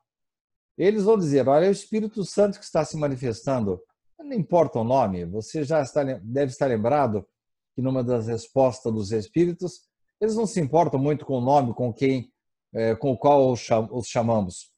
eles 0.78 1.04
vão 1.04 1.18
dizer: 1.18 1.46
olha, 1.46 1.66
é 1.66 1.68
o 1.68 1.72
Espírito 1.72 2.24
Santo 2.24 2.58
que 2.58 2.64
está 2.64 2.82
se 2.86 2.96
manifestando. 2.96 3.78
Não 4.18 4.32
importa 4.32 4.78
o 4.78 4.84
nome, 4.84 5.26
você 5.26 5.62
já 5.62 5.82
está, 5.82 6.02
deve 6.02 6.52
estar 6.52 6.66
lembrado 6.66 7.28
que 7.74 7.82
numa 7.82 8.02
das 8.02 8.28
respostas 8.28 8.90
dos 8.90 9.12
Espíritos, 9.12 9.82
eles 10.18 10.36
não 10.36 10.46
se 10.46 10.58
importam 10.58 10.98
muito 10.98 11.26
com 11.26 11.36
o 11.36 11.40
nome, 11.42 11.74
com 11.74 11.92
quem, 11.92 12.32
é, 12.72 12.94
com 12.96 13.12
o 13.12 13.18
qual 13.18 13.52
os 13.52 14.08
chamamos. 14.08 14.72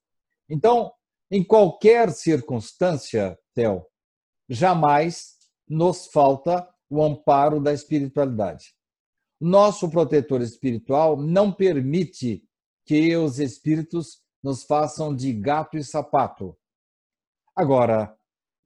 Então, 0.49 0.93
em 1.31 1.45
qualquer 1.45 2.11
circunstância, 2.11 3.39
Theo, 3.55 3.87
jamais 4.49 5.37
nos 5.69 6.09
falta 6.09 6.69
o 6.89 7.01
amparo 7.01 7.61
da 7.61 7.73
espiritualidade. 7.73 8.75
Nosso 9.41 9.91
protetor 9.91 10.43
espiritual 10.43 11.17
não 11.17 11.51
permite 11.51 12.45
que 12.85 13.17
os 13.17 13.39
espíritos 13.39 14.21
nos 14.43 14.65
façam 14.65 15.15
de 15.15 15.33
gato 15.33 15.79
e 15.79 15.85
sapato. 15.85 16.57
Agora, 17.57 18.15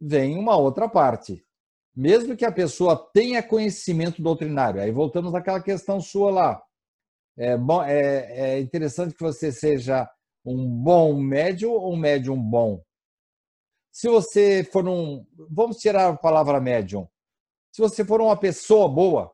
vem 0.00 0.36
uma 0.36 0.56
outra 0.56 0.88
parte. 0.88 1.44
Mesmo 1.94 2.36
que 2.36 2.44
a 2.44 2.50
pessoa 2.50 2.96
tenha 3.12 3.42
conhecimento 3.42 4.20
doutrinário, 4.20 4.80
aí 4.80 4.90
voltamos 4.90 5.32
àquela 5.34 5.62
questão 5.62 6.00
sua 6.00 6.30
lá. 6.30 6.62
É, 7.36 7.56
bom, 7.56 7.82
é, 7.82 8.56
é 8.56 8.60
interessante 8.60 9.14
que 9.14 9.22
você 9.22 9.52
seja 9.52 10.08
um 10.44 10.68
bom 10.68 11.14
médium 11.20 11.72
ou 11.72 11.94
um 11.94 11.96
médium 11.96 12.36
bom. 12.36 12.82
Se 13.92 14.08
você 14.08 14.64
for 14.64 14.88
um. 14.88 15.24
Vamos 15.50 15.76
tirar 15.76 16.08
a 16.08 16.16
palavra 16.16 16.60
médium. 16.60 17.08
Se 17.72 17.80
você 17.80 18.04
for 18.04 18.20
uma 18.20 18.36
pessoa 18.36 18.88
boa, 18.88 19.32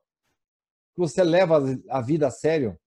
você 1.01 1.25
leva 1.25 1.59
a 1.89 2.01
vida 2.01 2.29
a 2.29 2.31
sério, 2.31 2.79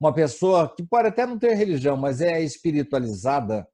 uma 0.00 0.14
pessoa 0.14 0.72
que 0.74 0.86
pode 0.86 1.08
até 1.08 1.26
não 1.26 1.38
ter 1.38 1.54
religião, 1.54 1.96
mas 1.96 2.20
é 2.20 2.40
espiritualizada, 2.40 3.68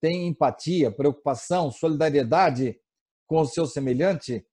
tem 0.00 0.28
empatia, 0.28 0.90
preocupação, 0.90 1.70
solidariedade 1.70 2.78
com 3.26 3.40
o 3.40 3.46
seu 3.46 3.66
semelhante, 3.66 4.46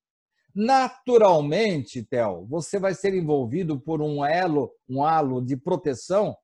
naturalmente, 0.55 2.03
Theo, 2.03 2.45
você 2.47 2.79
vai 2.79 2.93
ser 2.93 3.13
envolvido 3.13 3.79
por 3.79 4.01
um 4.01 4.25
elo, 4.25 4.71
um 4.87 5.03
halo 5.03 5.41
de 5.43 5.57
proteção 5.57 6.37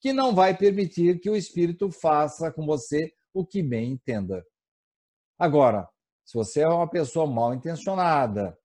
que 0.00 0.12
não 0.12 0.34
vai 0.34 0.56
permitir 0.56 1.20
que 1.20 1.30
o 1.30 1.36
espírito 1.36 1.90
faça 1.90 2.50
com 2.50 2.64
você 2.64 3.12
o 3.32 3.44
que 3.44 3.62
bem 3.62 3.92
entenda. 3.92 4.44
Agora, 5.38 5.88
se 6.24 6.34
você 6.34 6.60
é 6.60 6.68
uma 6.68 6.88
pessoa 6.88 7.26
mal 7.26 7.52
intencionada, 7.52 8.56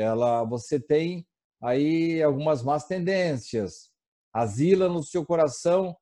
ela, 0.00 0.44
você 0.44 0.80
tem 0.80 1.26
aí 1.62 2.22
algumas 2.22 2.62
más 2.62 2.86
tendências, 2.86 3.90
asila 4.32 4.88
no 4.88 5.02
seu 5.02 5.24
coração 5.24 5.96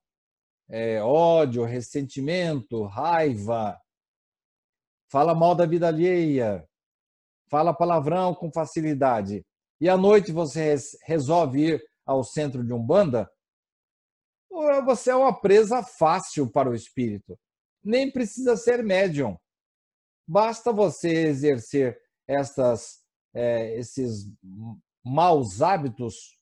é, 0.69 1.01
ódio, 1.01 1.63
ressentimento, 1.63 2.83
raiva, 2.85 3.79
fala 5.11 5.33
mal 5.33 5.55
da 5.55 5.65
vida 5.65 5.87
alheia, 5.87 6.67
fala 7.49 7.73
palavrão 7.73 8.33
com 8.35 8.51
facilidade, 8.51 9.43
e 9.81 9.89
à 9.89 9.97
noite 9.97 10.31
você 10.31 10.75
resolve 11.03 11.73
ir 11.73 11.83
ao 12.05 12.23
centro 12.23 12.63
de 12.63 12.73
Umbanda, 12.73 13.29
você 14.85 15.11
é 15.11 15.15
uma 15.15 15.39
presa 15.39 15.83
fácil 15.83 16.49
para 16.51 16.69
o 16.69 16.75
espírito. 16.75 17.39
Nem 17.83 18.11
precisa 18.11 18.57
ser 18.57 18.83
médium. 18.83 19.37
Basta 20.27 20.73
você 20.73 21.27
exercer 21.27 21.97
essas, 22.27 22.98
é, 23.33 23.77
esses 23.77 24.31
maus 25.03 25.61
hábitos, 25.61 26.37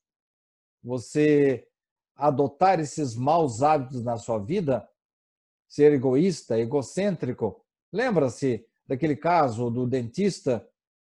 você 0.83 1.67
adotar 2.15 2.79
esses 2.79 3.15
maus 3.15 3.61
hábitos 3.61 4.03
na 4.03 4.17
sua 4.17 4.39
vida, 4.39 4.87
ser 5.67 5.93
egoísta, 5.93 6.57
egocêntrico. 6.57 7.63
Lembra-se 7.91 8.65
daquele 8.87 9.15
caso 9.15 9.69
do 9.69 9.85
dentista 9.85 10.67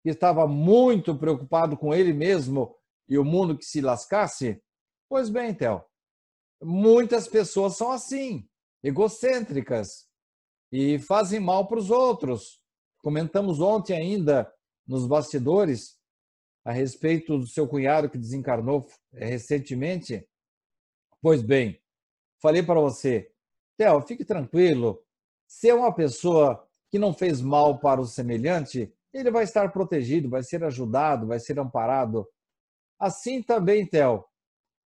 que 0.03 0.11
estava 0.11 0.47
muito 0.47 1.17
preocupado 1.17 1.77
com 1.77 1.95
ele 1.95 2.13
mesmo 2.13 2.77
e 3.09 3.19
o 3.19 3.25
mundo 3.25 3.57
que 3.57 3.65
se 3.65 3.81
lascasse? 3.81 4.63
Pois 5.09 5.29
bem, 5.29 5.55
Theo, 5.55 5.83
muitas 6.63 7.29
pessoas 7.29 7.77
são 7.77 7.91
assim, 7.91 8.49
egocêntricas 8.83 10.09
e 10.71 10.99
fazem 10.99 11.41
mal 11.41 11.67
para 11.67 11.79
os 11.79 11.91
outros. 11.91 12.61
Comentamos 12.99 13.61
ontem 13.61 13.97
ainda 13.97 14.53
nos 14.87 15.07
bastidores 15.07 15.99
a 16.65 16.73
respeito 16.73 17.39
do 17.39 17.47
seu 17.47 17.67
cunhado 17.67 18.09
que 18.09 18.19
desencarnou 18.19 18.87
eh, 19.13 19.27
recentemente. 19.27 20.27
Pois 21.21 21.43
bem, 21.43 21.81
falei 22.41 22.63
para 22.63 22.81
você, 22.81 23.33
Theo, 23.77 24.01
fique 24.03 24.25
tranquilo. 24.25 25.03
Se 25.47 25.69
é 25.69 25.75
uma 25.75 25.95
pessoa 25.95 26.69
que 26.91 26.99
não 26.99 27.13
fez 27.13 27.41
mal 27.41 27.79
para 27.79 28.01
o 28.01 28.07
semelhante, 28.07 28.93
ele 29.13 29.31
vai 29.31 29.45
estar 29.45 29.71
protegido, 29.73 30.29
vai 30.29 30.43
ser 30.43 30.63
ajudado, 30.65 31.27
vai 31.27 31.39
ser 31.39 31.59
amparado. 31.59 32.29
Assim 32.99 33.43
também, 33.43 33.87
Theo, 33.87 34.25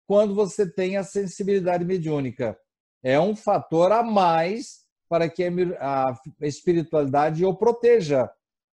quando 0.07 0.35
você 0.35 0.71
tem 0.71 0.97
a 0.97 1.05
sensibilidade 1.05 1.85
mediúnica. 1.85 2.59
É 3.03 3.21
um 3.21 3.37
fator 3.37 3.93
a 3.93 4.03
mais 4.03 4.85
para 5.09 5.29
que 5.29 5.45
a 5.79 6.07
espiritualidade 6.41 7.45
o 7.45 7.55
proteja, 7.55 8.29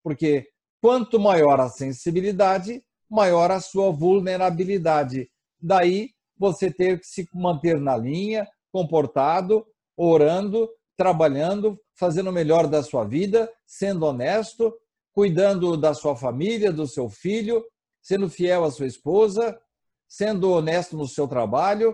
porque 0.04 0.48
quanto 0.82 1.20
maior 1.20 1.60
a 1.60 1.70
sensibilidade, 1.70 2.84
maior 3.10 3.52
a 3.52 3.60
sua 3.60 3.92
vulnerabilidade. 3.92 5.30
Daí 5.62 6.12
você 6.38 6.72
ter 6.72 7.00
que 7.00 7.08
se 7.08 7.28
manter 7.34 7.80
na 7.80 7.98
linha, 7.98 8.48
comportado, 8.72 9.66
orando, 9.98 10.70
trabalhando, 10.96 11.80
fazendo 11.96 12.30
o 12.30 12.34
melhor 12.34 12.68
da 12.68 12.82
sua 12.82 13.04
vida, 13.04 13.52
sendo 13.66 14.06
honesto, 14.06 14.74
cuidando 15.12 15.76
da 15.76 15.94
sua 15.94 16.16
família, 16.16 16.72
do 16.72 16.88
seu 16.88 17.10
filho, 17.10 17.66
sendo 18.02 18.30
fiel 18.30 18.64
à 18.64 18.72
sua 18.72 18.88
esposa, 18.88 19.60
sendo 20.08 20.52
honesto 20.52 20.96
no 20.96 21.08
seu 21.08 21.28
trabalho. 21.28 21.94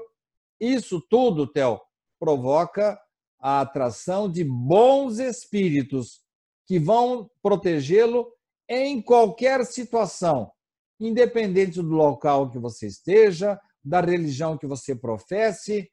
Isso 0.60 1.02
tudo, 1.10 1.48
Theo, 1.48 1.82
provoca 2.20 3.00
a 3.40 3.62
atração 3.62 4.30
de 4.30 4.44
bons 4.44 5.20
espíritos 5.20 6.22
que 6.68 6.80
vão 6.80 7.30
protegê-lo 7.42 8.35
em 8.68 9.02
qualquer 9.02 9.66
situação, 9.66 10.52
independente 11.00 11.82
do 11.82 11.90
local 11.90 12.50
que 12.50 12.60
você 12.60 12.88
esteja, 12.88 13.60
da 13.84 14.02
religião 14.02 14.58
que 14.58 14.66
você 14.66 14.96
professe, 14.96 15.92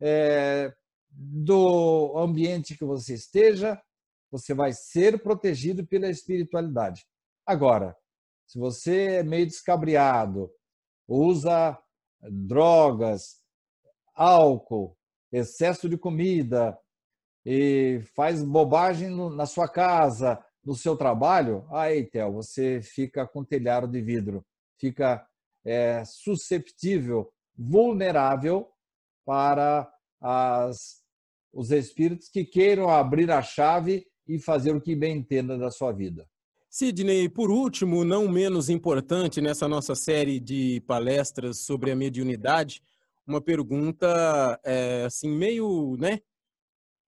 é, 0.00 0.72
do 1.10 2.16
ambiente 2.18 2.76
que 2.76 2.84
você 2.84 3.14
esteja, 3.14 3.80
você 4.30 4.54
vai 4.54 4.72
ser 4.72 5.22
protegido 5.22 5.86
pela 5.86 6.08
espiritualidade. 6.08 7.06
Agora, 7.44 7.96
se 8.46 8.58
você 8.58 9.16
é 9.16 9.22
meio 9.22 9.46
descabriado, 9.46 10.50
usa 11.08 11.78
drogas, 12.30 13.40
álcool, 14.14 14.96
excesso 15.32 15.88
de 15.88 15.98
comida 15.98 16.78
e 17.44 18.00
faz 18.14 18.42
bobagem 18.42 19.10
na 19.34 19.46
sua 19.46 19.68
casa, 19.68 20.44
no 20.66 20.74
seu 20.74 20.96
trabalho, 20.96 21.64
aí, 21.70 22.04
Theo, 22.04 22.32
você 22.32 22.82
fica 22.82 23.24
com 23.24 23.44
telhado 23.44 23.86
de 23.86 24.02
vidro, 24.02 24.44
fica 24.80 25.24
é, 25.64 26.02
susceptível, 26.04 27.32
vulnerável 27.56 28.68
para 29.24 29.88
as, 30.20 31.02
os 31.52 31.70
espíritos 31.70 32.28
que 32.28 32.44
queiram 32.44 32.88
abrir 32.88 33.30
a 33.30 33.40
chave 33.40 34.04
e 34.26 34.40
fazer 34.40 34.74
o 34.74 34.80
que 34.80 34.96
bem 34.96 35.18
entenda 35.18 35.56
da 35.56 35.70
sua 35.70 35.92
vida. 35.92 36.26
Sidney, 36.68 37.28
por 37.28 37.48
último, 37.48 38.04
não 38.04 38.28
menos 38.28 38.68
importante 38.68 39.40
nessa 39.40 39.68
nossa 39.68 39.94
série 39.94 40.40
de 40.40 40.82
palestras 40.86 41.60
sobre 41.60 41.92
a 41.92 41.96
mediunidade, 41.96 42.82
uma 43.24 43.40
pergunta 43.40 44.60
é, 44.64 45.04
assim 45.06 45.30
meio, 45.30 45.96
né? 45.96 46.20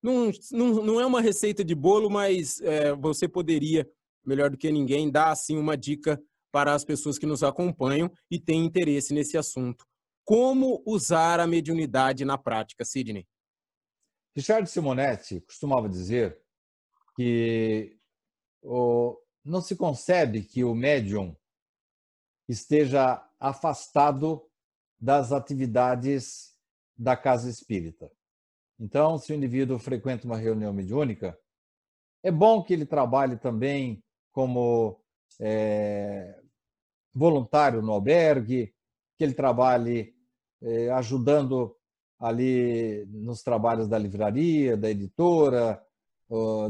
Não, 0.03 0.31
não, 0.53 0.75
não 0.85 1.01
é 1.01 1.07
uma 1.07 1.21
receita 1.21 1.65
de 1.65 1.75
bolo, 1.75 2.09
mas 2.09 2.61
é, 2.61 2.95
você 2.95 3.29
poderia, 3.29 3.89
melhor 4.25 4.51
do 4.51 4.57
que 4.57 4.71
ninguém, 4.71 5.11
dar 5.11 5.31
assim 5.31 5.57
uma 5.57 5.77
dica 5.77 6.21
para 6.53 6.75
as 6.75 6.85
pessoas 6.85 7.19
que 7.19 7.27
nos 7.27 7.43
acompanham 7.43 8.11
e 8.31 8.39
têm 8.39 8.65
interesse 8.65 9.13
nesse 9.13 9.37
assunto. 9.37 9.85
Como 10.25 10.83
usar 10.87 11.41
a 11.41 11.47
mediunidade 11.47 12.25
na 12.25 12.39
prática, 12.39 12.85
Sidney? 12.85 13.27
Richard 14.37 14.69
Simonetti 14.71 15.41
costumava 15.41 15.89
dizer 15.89 16.41
que 17.17 17.99
o, 18.63 19.19
não 19.45 19.61
se 19.61 19.75
concebe 19.75 20.43
que 20.43 20.63
o 20.63 20.75
médium 20.75 21.37
esteja 22.49 23.25
afastado 23.39 24.49
das 25.01 25.33
atividades 25.33 26.57
da 26.97 27.17
casa 27.17 27.49
espírita. 27.49 28.11
Então, 28.79 29.19
se 29.19 29.33
o 29.33 29.37
indivíduo 29.37 29.79
frequenta 29.79 30.27
uma 30.27 30.37
reunião 30.37 30.73
mediúnica, 30.73 31.39
é 32.23 32.31
bom 32.31 32.63
que 32.63 32.73
ele 32.73 32.87
trabalhe 32.87 33.37
também 33.37 34.03
como 34.33 35.01
é, 35.41 36.39
voluntário 37.13 37.83
no 37.83 37.93
albergue, 37.93 38.73
que 39.17 39.25
ele 39.25 39.35
trabalhe 39.35 40.15
é, 40.63 40.91
ajudando 40.91 41.77
ali 42.19 43.07
nos 43.07 43.43
trabalhos 43.43 43.89
da 43.89 43.99
livraria, 43.99 44.77
da 44.77 44.91
editora, 44.91 45.81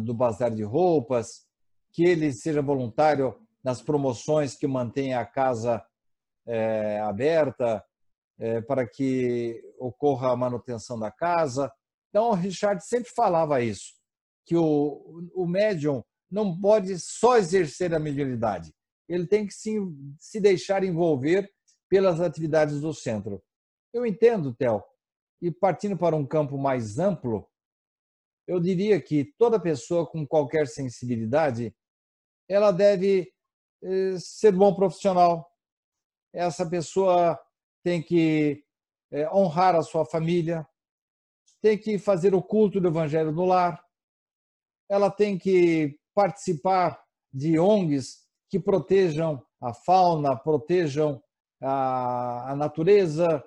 do 0.03 0.15
bazar 0.15 0.55
de 0.55 0.63
roupas, 0.63 1.47
que 1.91 2.05
ele 2.05 2.33
seja 2.33 2.63
voluntário 2.63 3.35
nas 3.63 3.83
promoções 3.83 4.55
que 4.55 4.67
mantém 4.67 5.15
a 5.15 5.25
casa 5.25 5.85
é, 6.47 7.01
aberta 7.01 7.85
é, 8.39 8.61
para 8.61 8.87
que 8.87 9.61
ocorra 9.79 10.33
a 10.33 10.37
manutenção 10.37 10.99
da 10.99 11.11
casa. 11.11 11.73
Então, 12.09 12.31
o 12.31 12.35
Richard 12.35 12.85
sempre 12.85 13.11
falava 13.11 13.63
isso, 13.63 13.95
que 14.47 14.57
o, 14.57 15.29
o 15.35 15.47
médium 15.47 16.03
não 16.31 16.59
pode 16.59 16.99
só 16.99 17.37
exercer 17.37 17.95
a 17.95 17.99
mediunidade, 17.99 18.73
ele 19.09 19.27
tem 19.27 19.47
que 19.47 19.55
se, 19.55 19.79
se 20.19 20.41
deixar 20.41 20.85
envolver 20.85 21.51
pelas 21.89 22.21
atividades 22.21 22.81
do 22.81 22.93
centro. 22.93 23.43
Eu 23.93 24.05
entendo, 24.05 24.55
Theo, 24.55 24.83
e 25.41 25.51
partindo 25.51 25.97
para 25.97 26.15
um 26.15 26.27
campo 26.27 26.59
mais 26.59 26.99
amplo, 26.99 27.49
eu 28.47 28.61
diria 28.61 29.01
que 29.01 29.33
toda 29.39 29.61
pessoa 29.61 30.07
com 30.07 30.27
qualquer 30.27 30.67
sensibilidade, 30.67 31.75
ela 32.49 32.71
deve 32.71 33.33
eh, 33.83 34.17
ser 34.19 34.53
bom 34.53 34.75
profissional. 34.75 35.47
Essa 36.33 36.69
pessoa 36.69 37.39
tem 37.83 38.03
que 38.03 38.65
eh, 39.13 39.29
honrar 39.31 39.75
a 39.75 39.83
sua 39.83 40.05
família, 40.05 40.67
tem 41.61 41.79
que 41.79 41.99
fazer 41.99 42.35
o 42.35 42.43
culto 42.43 42.81
do 42.81 42.89
evangelho 42.89 43.33
no 43.33 43.45
lar, 43.45 43.83
ela 44.89 45.11
tem 45.11 45.39
que 45.39 45.99
participar 46.15 46.99
de 47.33 47.59
ONGs 47.59 48.27
que 48.49 48.59
protejam 48.59 49.43
a 49.61 49.75
fauna, 49.75 50.37
protejam 50.37 51.23
a, 51.61 52.53
a 52.53 52.57
natureza. 52.57 53.45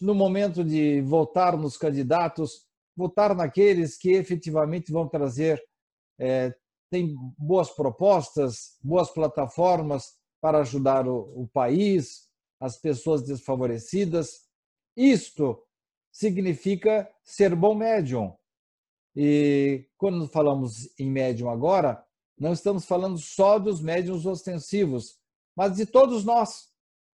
No 0.00 0.14
momento 0.14 0.64
de 0.64 1.02
votar 1.02 1.56
nos 1.56 1.76
candidatos, 1.76 2.66
votar 2.96 3.34
naqueles 3.34 3.98
que 3.98 4.12
efetivamente 4.12 4.90
vão 4.90 5.08
trazer, 5.08 5.62
é, 6.18 6.54
tem 6.90 7.14
boas 7.38 7.70
propostas, 7.70 8.76
boas 8.82 9.10
plataformas 9.10 10.18
para 10.40 10.60
ajudar 10.60 11.06
o, 11.06 11.42
o 11.42 11.48
país, 11.48 12.28
as 12.58 12.78
pessoas 12.78 13.22
desfavorecidas. 13.22 14.48
Isto 14.96 15.62
significa 16.12 17.08
ser 17.30 17.54
bom 17.54 17.74
médium. 17.74 18.36
E 19.14 19.86
quando 19.96 20.26
falamos 20.28 20.88
em 20.98 21.10
médium 21.10 21.48
agora, 21.48 22.04
não 22.38 22.52
estamos 22.52 22.84
falando 22.84 23.18
só 23.18 23.58
dos 23.58 23.80
médiums 23.80 24.26
ostensivos, 24.26 25.18
mas 25.56 25.76
de 25.76 25.86
todos 25.86 26.24
nós, 26.24 26.68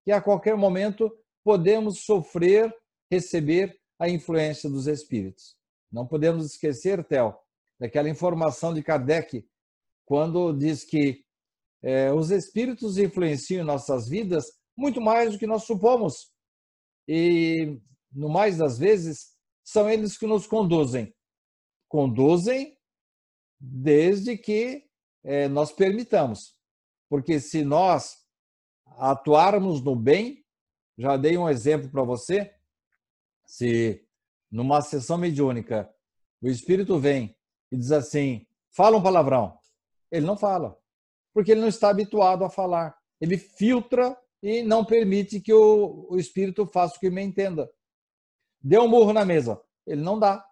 que 0.04 0.12
a 0.12 0.20
qualquer 0.20 0.56
momento 0.56 1.10
podemos 1.44 2.04
sofrer, 2.04 2.74
receber 3.10 3.78
a 3.98 4.08
influência 4.08 4.70
dos 4.70 4.86
espíritos. 4.86 5.56
Não 5.92 6.06
podemos 6.06 6.46
esquecer, 6.46 7.04
Theo, 7.04 7.34
daquela 7.78 8.08
informação 8.08 8.72
de 8.72 8.82
Kardec, 8.82 9.46
quando 10.04 10.52
diz 10.52 10.84
que 10.84 11.24
é, 11.82 12.12
os 12.12 12.30
espíritos 12.30 12.98
influenciam 12.98 13.64
nossas 13.64 14.08
vidas 14.08 14.46
muito 14.76 15.00
mais 15.00 15.32
do 15.32 15.38
que 15.38 15.46
nós 15.46 15.64
supomos. 15.64 16.30
E, 17.08 17.78
no 18.12 18.28
mais 18.28 18.58
das 18.58 18.78
vezes, 18.78 19.35
são 19.66 19.90
eles 19.90 20.16
que 20.16 20.28
nos 20.28 20.46
conduzem. 20.46 21.12
Conduzem 21.88 22.78
desde 23.58 24.38
que 24.38 24.84
é, 25.24 25.48
nós 25.48 25.72
permitamos. 25.72 26.54
Porque 27.08 27.40
se 27.40 27.64
nós 27.64 28.14
atuarmos 28.96 29.82
no 29.82 29.96
bem, 29.96 30.44
já 30.96 31.16
dei 31.16 31.36
um 31.36 31.48
exemplo 31.48 31.90
para 31.90 32.04
você, 32.04 32.54
se 33.44 34.06
numa 34.50 34.80
sessão 34.80 35.18
mediúnica 35.18 35.92
o 36.40 36.46
espírito 36.46 36.98
vem 37.00 37.36
e 37.72 37.76
diz 37.76 37.90
assim: 37.90 38.46
fala 38.70 38.96
um 38.96 39.02
palavrão. 39.02 39.58
Ele 40.12 40.24
não 40.24 40.36
fala, 40.36 40.78
porque 41.34 41.50
ele 41.50 41.60
não 41.60 41.68
está 41.68 41.90
habituado 41.90 42.44
a 42.44 42.50
falar. 42.50 42.96
Ele 43.20 43.36
filtra 43.36 44.16
e 44.40 44.62
não 44.62 44.84
permite 44.84 45.40
que 45.40 45.52
o, 45.52 46.06
o 46.08 46.18
espírito 46.18 46.66
faça 46.66 46.96
o 46.96 47.00
que 47.00 47.10
me 47.10 47.22
entenda. 47.22 47.68
Dê 48.66 48.80
um 48.80 48.88
murro 48.88 49.12
na 49.12 49.24
mesa. 49.24 49.62
Ele 49.86 50.02
não 50.02 50.18
dá, 50.18 50.44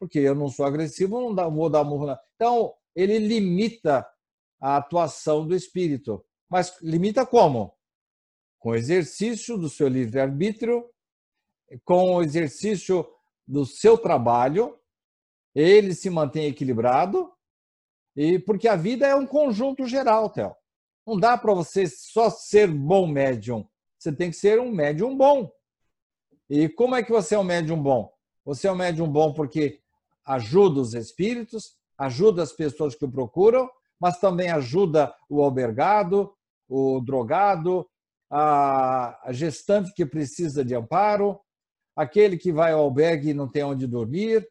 porque 0.00 0.18
eu 0.18 0.34
não 0.34 0.48
sou 0.48 0.66
agressivo, 0.66 1.20
não 1.20 1.32
dá, 1.32 1.48
vou 1.48 1.70
dar 1.70 1.84
murro 1.84 2.06
na. 2.06 2.20
Então, 2.34 2.74
ele 2.96 3.16
limita 3.18 4.04
a 4.60 4.76
atuação 4.76 5.46
do 5.46 5.54
espírito. 5.54 6.26
Mas 6.50 6.76
limita 6.82 7.24
como? 7.24 7.72
Com 8.58 8.70
o 8.70 8.74
exercício 8.74 9.56
do 9.56 9.70
seu 9.70 9.86
livre-arbítrio, 9.86 10.90
com 11.84 12.16
o 12.16 12.22
exercício 12.22 13.06
do 13.46 13.64
seu 13.64 13.96
trabalho, 13.96 14.76
ele 15.54 15.94
se 15.94 16.10
mantém 16.10 16.46
equilibrado, 16.46 17.32
e 18.16 18.40
porque 18.40 18.66
a 18.66 18.74
vida 18.74 19.06
é 19.06 19.14
um 19.14 19.28
conjunto 19.28 19.86
geral, 19.86 20.28
Theo. 20.28 20.56
Não 21.06 21.16
dá 21.16 21.38
para 21.38 21.54
você 21.54 21.86
só 21.86 22.30
ser 22.30 22.66
bom 22.66 23.06
médium. 23.06 23.64
Você 23.96 24.12
tem 24.12 24.30
que 24.30 24.36
ser 24.36 24.58
um 24.58 24.72
médium 24.72 25.16
bom. 25.16 25.52
E 26.56 26.68
como 26.68 26.94
é 26.94 27.02
que 27.02 27.10
você 27.10 27.34
é 27.34 27.38
um 27.38 27.42
médium 27.42 27.82
bom? 27.82 28.08
Você 28.44 28.68
é 28.68 28.70
um 28.70 28.76
médium 28.76 29.10
bom 29.10 29.32
porque 29.32 29.80
ajuda 30.24 30.78
os 30.78 30.94
espíritos, 30.94 31.74
ajuda 31.98 32.44
as 32.44 32.52
pessoas 32.52 32.94
que 32.94 33.04
o 33.04 33.10
procuram, 33.10 33.68
mas 33.98 34.20
também 34.20 34.48
ajuda 34.52 35.12
o 35.28 35.42
albergado, 35.42 36.32
o 36.68 37.00
drogado, 37.00 37.84
a 38.30 39.18
gestante 39.30 39.92
que 39.94 40.06
precisa 40.06 40.64
de 40.64 40.76
amparo, 40.76 41.40
aquele 41.96 42.38
que 42.38 42.52
vai 42.52 42.70
ao 42.70 42.82
albergue 42.84 43.30
e 43.30 43.34
não 43.34 43.50
tem 43.50 43.64
onde 43.64 43.88
dormir, 43.88 44.48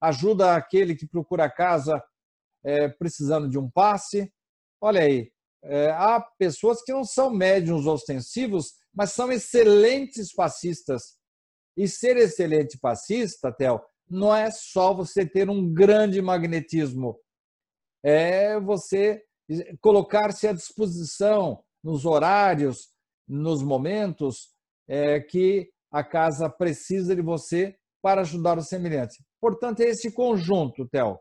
ajuda 0.00 0.56
aquele 0.56 0.96
que 0.96 1.06
procura 1.06 1.48
casa 1.48 2.02
é, 2.64 2.88
precisando 2.88 3.48
de 3.48 3.60
um 3.60 3.70
passe. 3.70 4.28
Olha 4.80 5.02
aí, 5.02 5.30
é, 5.62 5.92
há 5.92 6.20
pessoas 6.36 6.82
que 6.82 6.92
não 6.92 7.04
são 7.04 7.30
médiums 7.30 7.86
ostensivos, 7.86 8.72
mas 8.92 9.12
são 9.12 9.30
excelentes 9.30 10.34
passistas. 10.34 11.22
E 11.76 11.88
ser 11.88 12.16
excelente 12.16 12.78
passista, 12.78 13.52
Theo, 13.52 13.80
não 14.08 14.34
é 14.34 14.50
só 14.50 14.94
você 14.94 15.26
ter 15.26 15.48
um 15.48 15.72
grande 15.72 16.20
magnetismo, 16.20 17.18
é 18.02 18.60
você 18.60 19.22
colocar-se 19.80 20.46
à 20.46 20.52
disposição 20.52 21.62
nos 21.82 22.04
horários, 22.04 22.90
nos 23.26 23.62
momentos 23.62 24.50
é, 24.86 25.20
que 25.20 25.70
a 25.90 26.02
casa 26.04 26.48
precisa 26.48 27.14
de 27.14 27.22
você 27.22 27.76
para 28.02 28.20
ajudar 28.20 28.58
o 28.58 28.62
semelhante. 28.62 29.24
Portanto, 29.40 29.80
é 29.80 29.88
esse 29.88 30.12
conjunto, 30.12 30.86
Theo. 30.88 31.18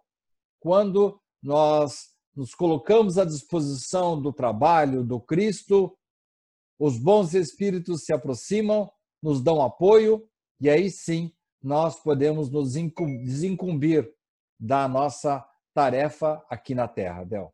Quando 0.60 1.20
nós 1.42 2.14
nos 2.36 2.54
colocamos 2.54 3.18
à 3.18 3.26
disposição 3.26 4.20
do 4.22 4.34
trabalho 4.34 5.04
do 5.04 5.20
Cristo, 5.20 5.96
os 6.80 6.98
bons 6.98 7.34
espíritos 7.34 8.04
se 8.04 8.14
aproximam, 8.14 8.92
nos 9.22 9.42
dão 9.42 9.62
apoio 9.62 10.28
e 10.64 10.70
aí 10.70 10.90
sim 10.90 11.30
nós 11.62 12.00
podemos 12.00 12.50
nos 12.50 12.74
desincumbir 12.74 14.10
da 14.58 14.88
nossa 14.88 15.46
tarefa 15.74 16.42
aqui 16.50 16.74
na 16.74 16.88
Terra, 16.88 17.26
Del. 17.26 17.54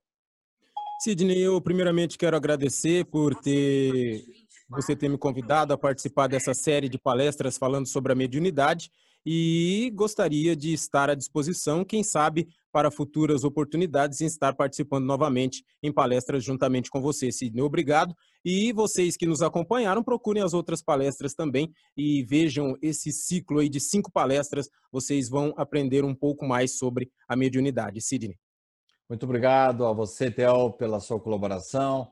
Sidney, 1.01 1.39
eu 1.41 1.59
primeiramente 1.59 2.19
quero 2.19 2.37
agradecer 2.37 3.05
por 3.05 3.33
ter 3.33 4.23
você 4.69 4.95
ter 4.95 5.09
me 5.09 5.17
convidado 5.17 5.73
a 5.73 5.77
participar 5.77 6.27
dessa 6.27 6.53
série 6.53 6.87
de 6.87 6.99
palestras 6.99 7.57
falando 7.57 7.87
sobre 7.87 8.11
a 8.11 8.15
mediunidade 8.15 8.91
e 9.25 9.91
gostaria 9.93 10.55
de 10.55 10.73
estar 10.73 11.09
à 11.09 11.15
disposição, 11.15 11.83
quem 11.83 12.03
sabe, 12.03 12.47
para 12.71 12.91
futuras 12.91 13.43
oportunidades 13.43 14.21
em 14.21 14.25
estar 14.25 14.55
participando 14.55 15.05
novamente 15.05 15.63
em 15.81 15.91
palestras 15.91 16.43
juntamente 16.43 16.89
com 16.89 17.01
você, 17.01 17.31
Sidney. 17.31 17.63
Obrigado. 17.63 18.15
E 18.45 18.71
vocês 18.71 19.17
que 19.17 19.25
nos 19.25 19.41
acompanharam, 19.41 20.03
procurem 20.03 20.43
as 20.43 20.53
outras 20.53 20.81
palestras 20.81 21.33
também 21.33 21.71
e 21.97 22.23
vejam 22.23 22.75
esse 22.81 23.11
ciclo 23.11 23.59
aí 23.59 23.69
de 23.69 23.79
cinco 23.79 24.11
palestras. 24.11 24.69
Vocês 24.91 25.29
vão 25.29 25.53
aprender 25.57 26.05
um 26.05 26.15
pouco 26.15 26.45
mais 26.45 26.77
sobre 26.77 27.11
a 27.27 27.35
mediunidade. 27.35 28.01
Sidney. 28.01 28.37
Muito 29.09 29.23
obrigado 29.23 29.85
a 29.85 29.93
você, 29.93 30.29
Theo, 30.29 30.71
pela 30.73 30.99
sua 30.99 31.19
colaboração. 31.19 32.07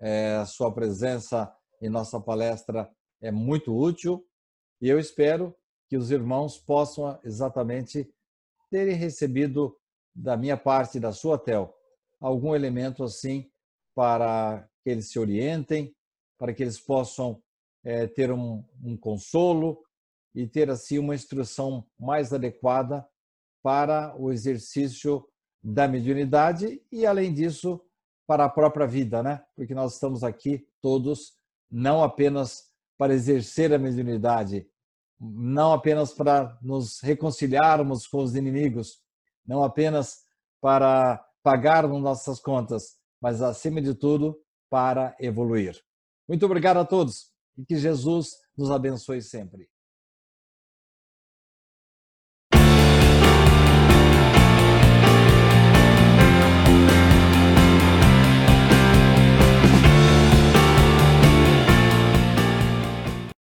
É, 0.00 0.36
a 0.36 0.46
sua 0.46 0.72
presença 0.72 1.52
em 1.82 1.90
nossa 1.90 2.18
palestra 2.20 2.88
é 3.20 3.30
muito 3.30 3.76
útil 3.76 4.24
e 4.80 4.88
eu 4.88 4.98
espero 4.98 5.54
que 5.88 5.96
os 5.96 6.10
irmãos 6.10 6.58
possam 6.58 7.18
exatamente 7.24 8.08
terem 8.70 8.94
recebido 8.94 9.76
da 10.14 10.36
minha 10.36 10.56
parte, 10.56 11.00
da 11.00 11.12
sua 11.12 11.38
Tel, 11.38 11.74
algum 12.20 12.54
elemento 12.54 13.02
assim 13.02 13.50
para 13.94 14.68
que 14.82 14.90
eles 14.90 15.10
se 15.10 15.18
orientem, 15.18 15.94
para 16.38 16.52
que 16.52 16.62
eles 16.62 16.78
possam 16.78 17.42
é, 17.84 18.06
ter 18.06 18.30
um, 18.30 18.64
um 18.82 18.96
consolo 18.96 19.82
e 20.34 20.46
ter 20.46 20.70
assim 20.70 20.98
uma 20.98 21.14
instrução 21.14 21.86
mais 21.98 22.32
adequada 22.32 23.06
para 23.62 24.14
o 24.16 24.30
exercício 24.30 25.26
da 25.62 25.88
mediunidade 25.88 26.82
e, 26.92 27.04
além 27.04 27.32
disso, 27.32 27.80
para 28.26 28.44
a 28.44 28.48
própria 28.48 28.86
vida, 28.86 29.22
né? 29.22 29.44
Porque 29.56 29.74
nós 29.74 29.94
estamos 29.94 30.22
aqui 30.22 30.66
todos 30.80 31.34
não 31.70 32.02
apenas 32.02 32.70
para 32.96 33.14
exercer 33.14 33.72
a 33.72 33.78
mediunidade, 33.78 34.68
não 35.20 35.72
apenas 35.72 36.12
para 36.12 36.56
nos 36.62 37.00
reconciliarmos 37.00 38.06
com 38.06 38.22
os 38.22 38.34
inimigos, 38.36 39.00
não 39.46 39.62
apenas 39.62 40.18
para 40.60 41.24
pagarmos 41.42 42.02
nossas 42.02 42.40
contas, 42.40 42.96
mas 43.20 43.42
acima 43.42 43.80
de 43.80 43.94
tudo 43.94 44.38
para 44.70 45.16
evoluir. 45.18 45.80
Muito 46.28 46.44
obrigado 46.44 46.78
a 46.78 46.84
todos 46.84 47.32
e 47.56 47.64
que 47.64 47.76
Jesus 47.76 48.30
nos 48.56 48.70
abençoe 48.70 49.22
sempre. 49.22 49.68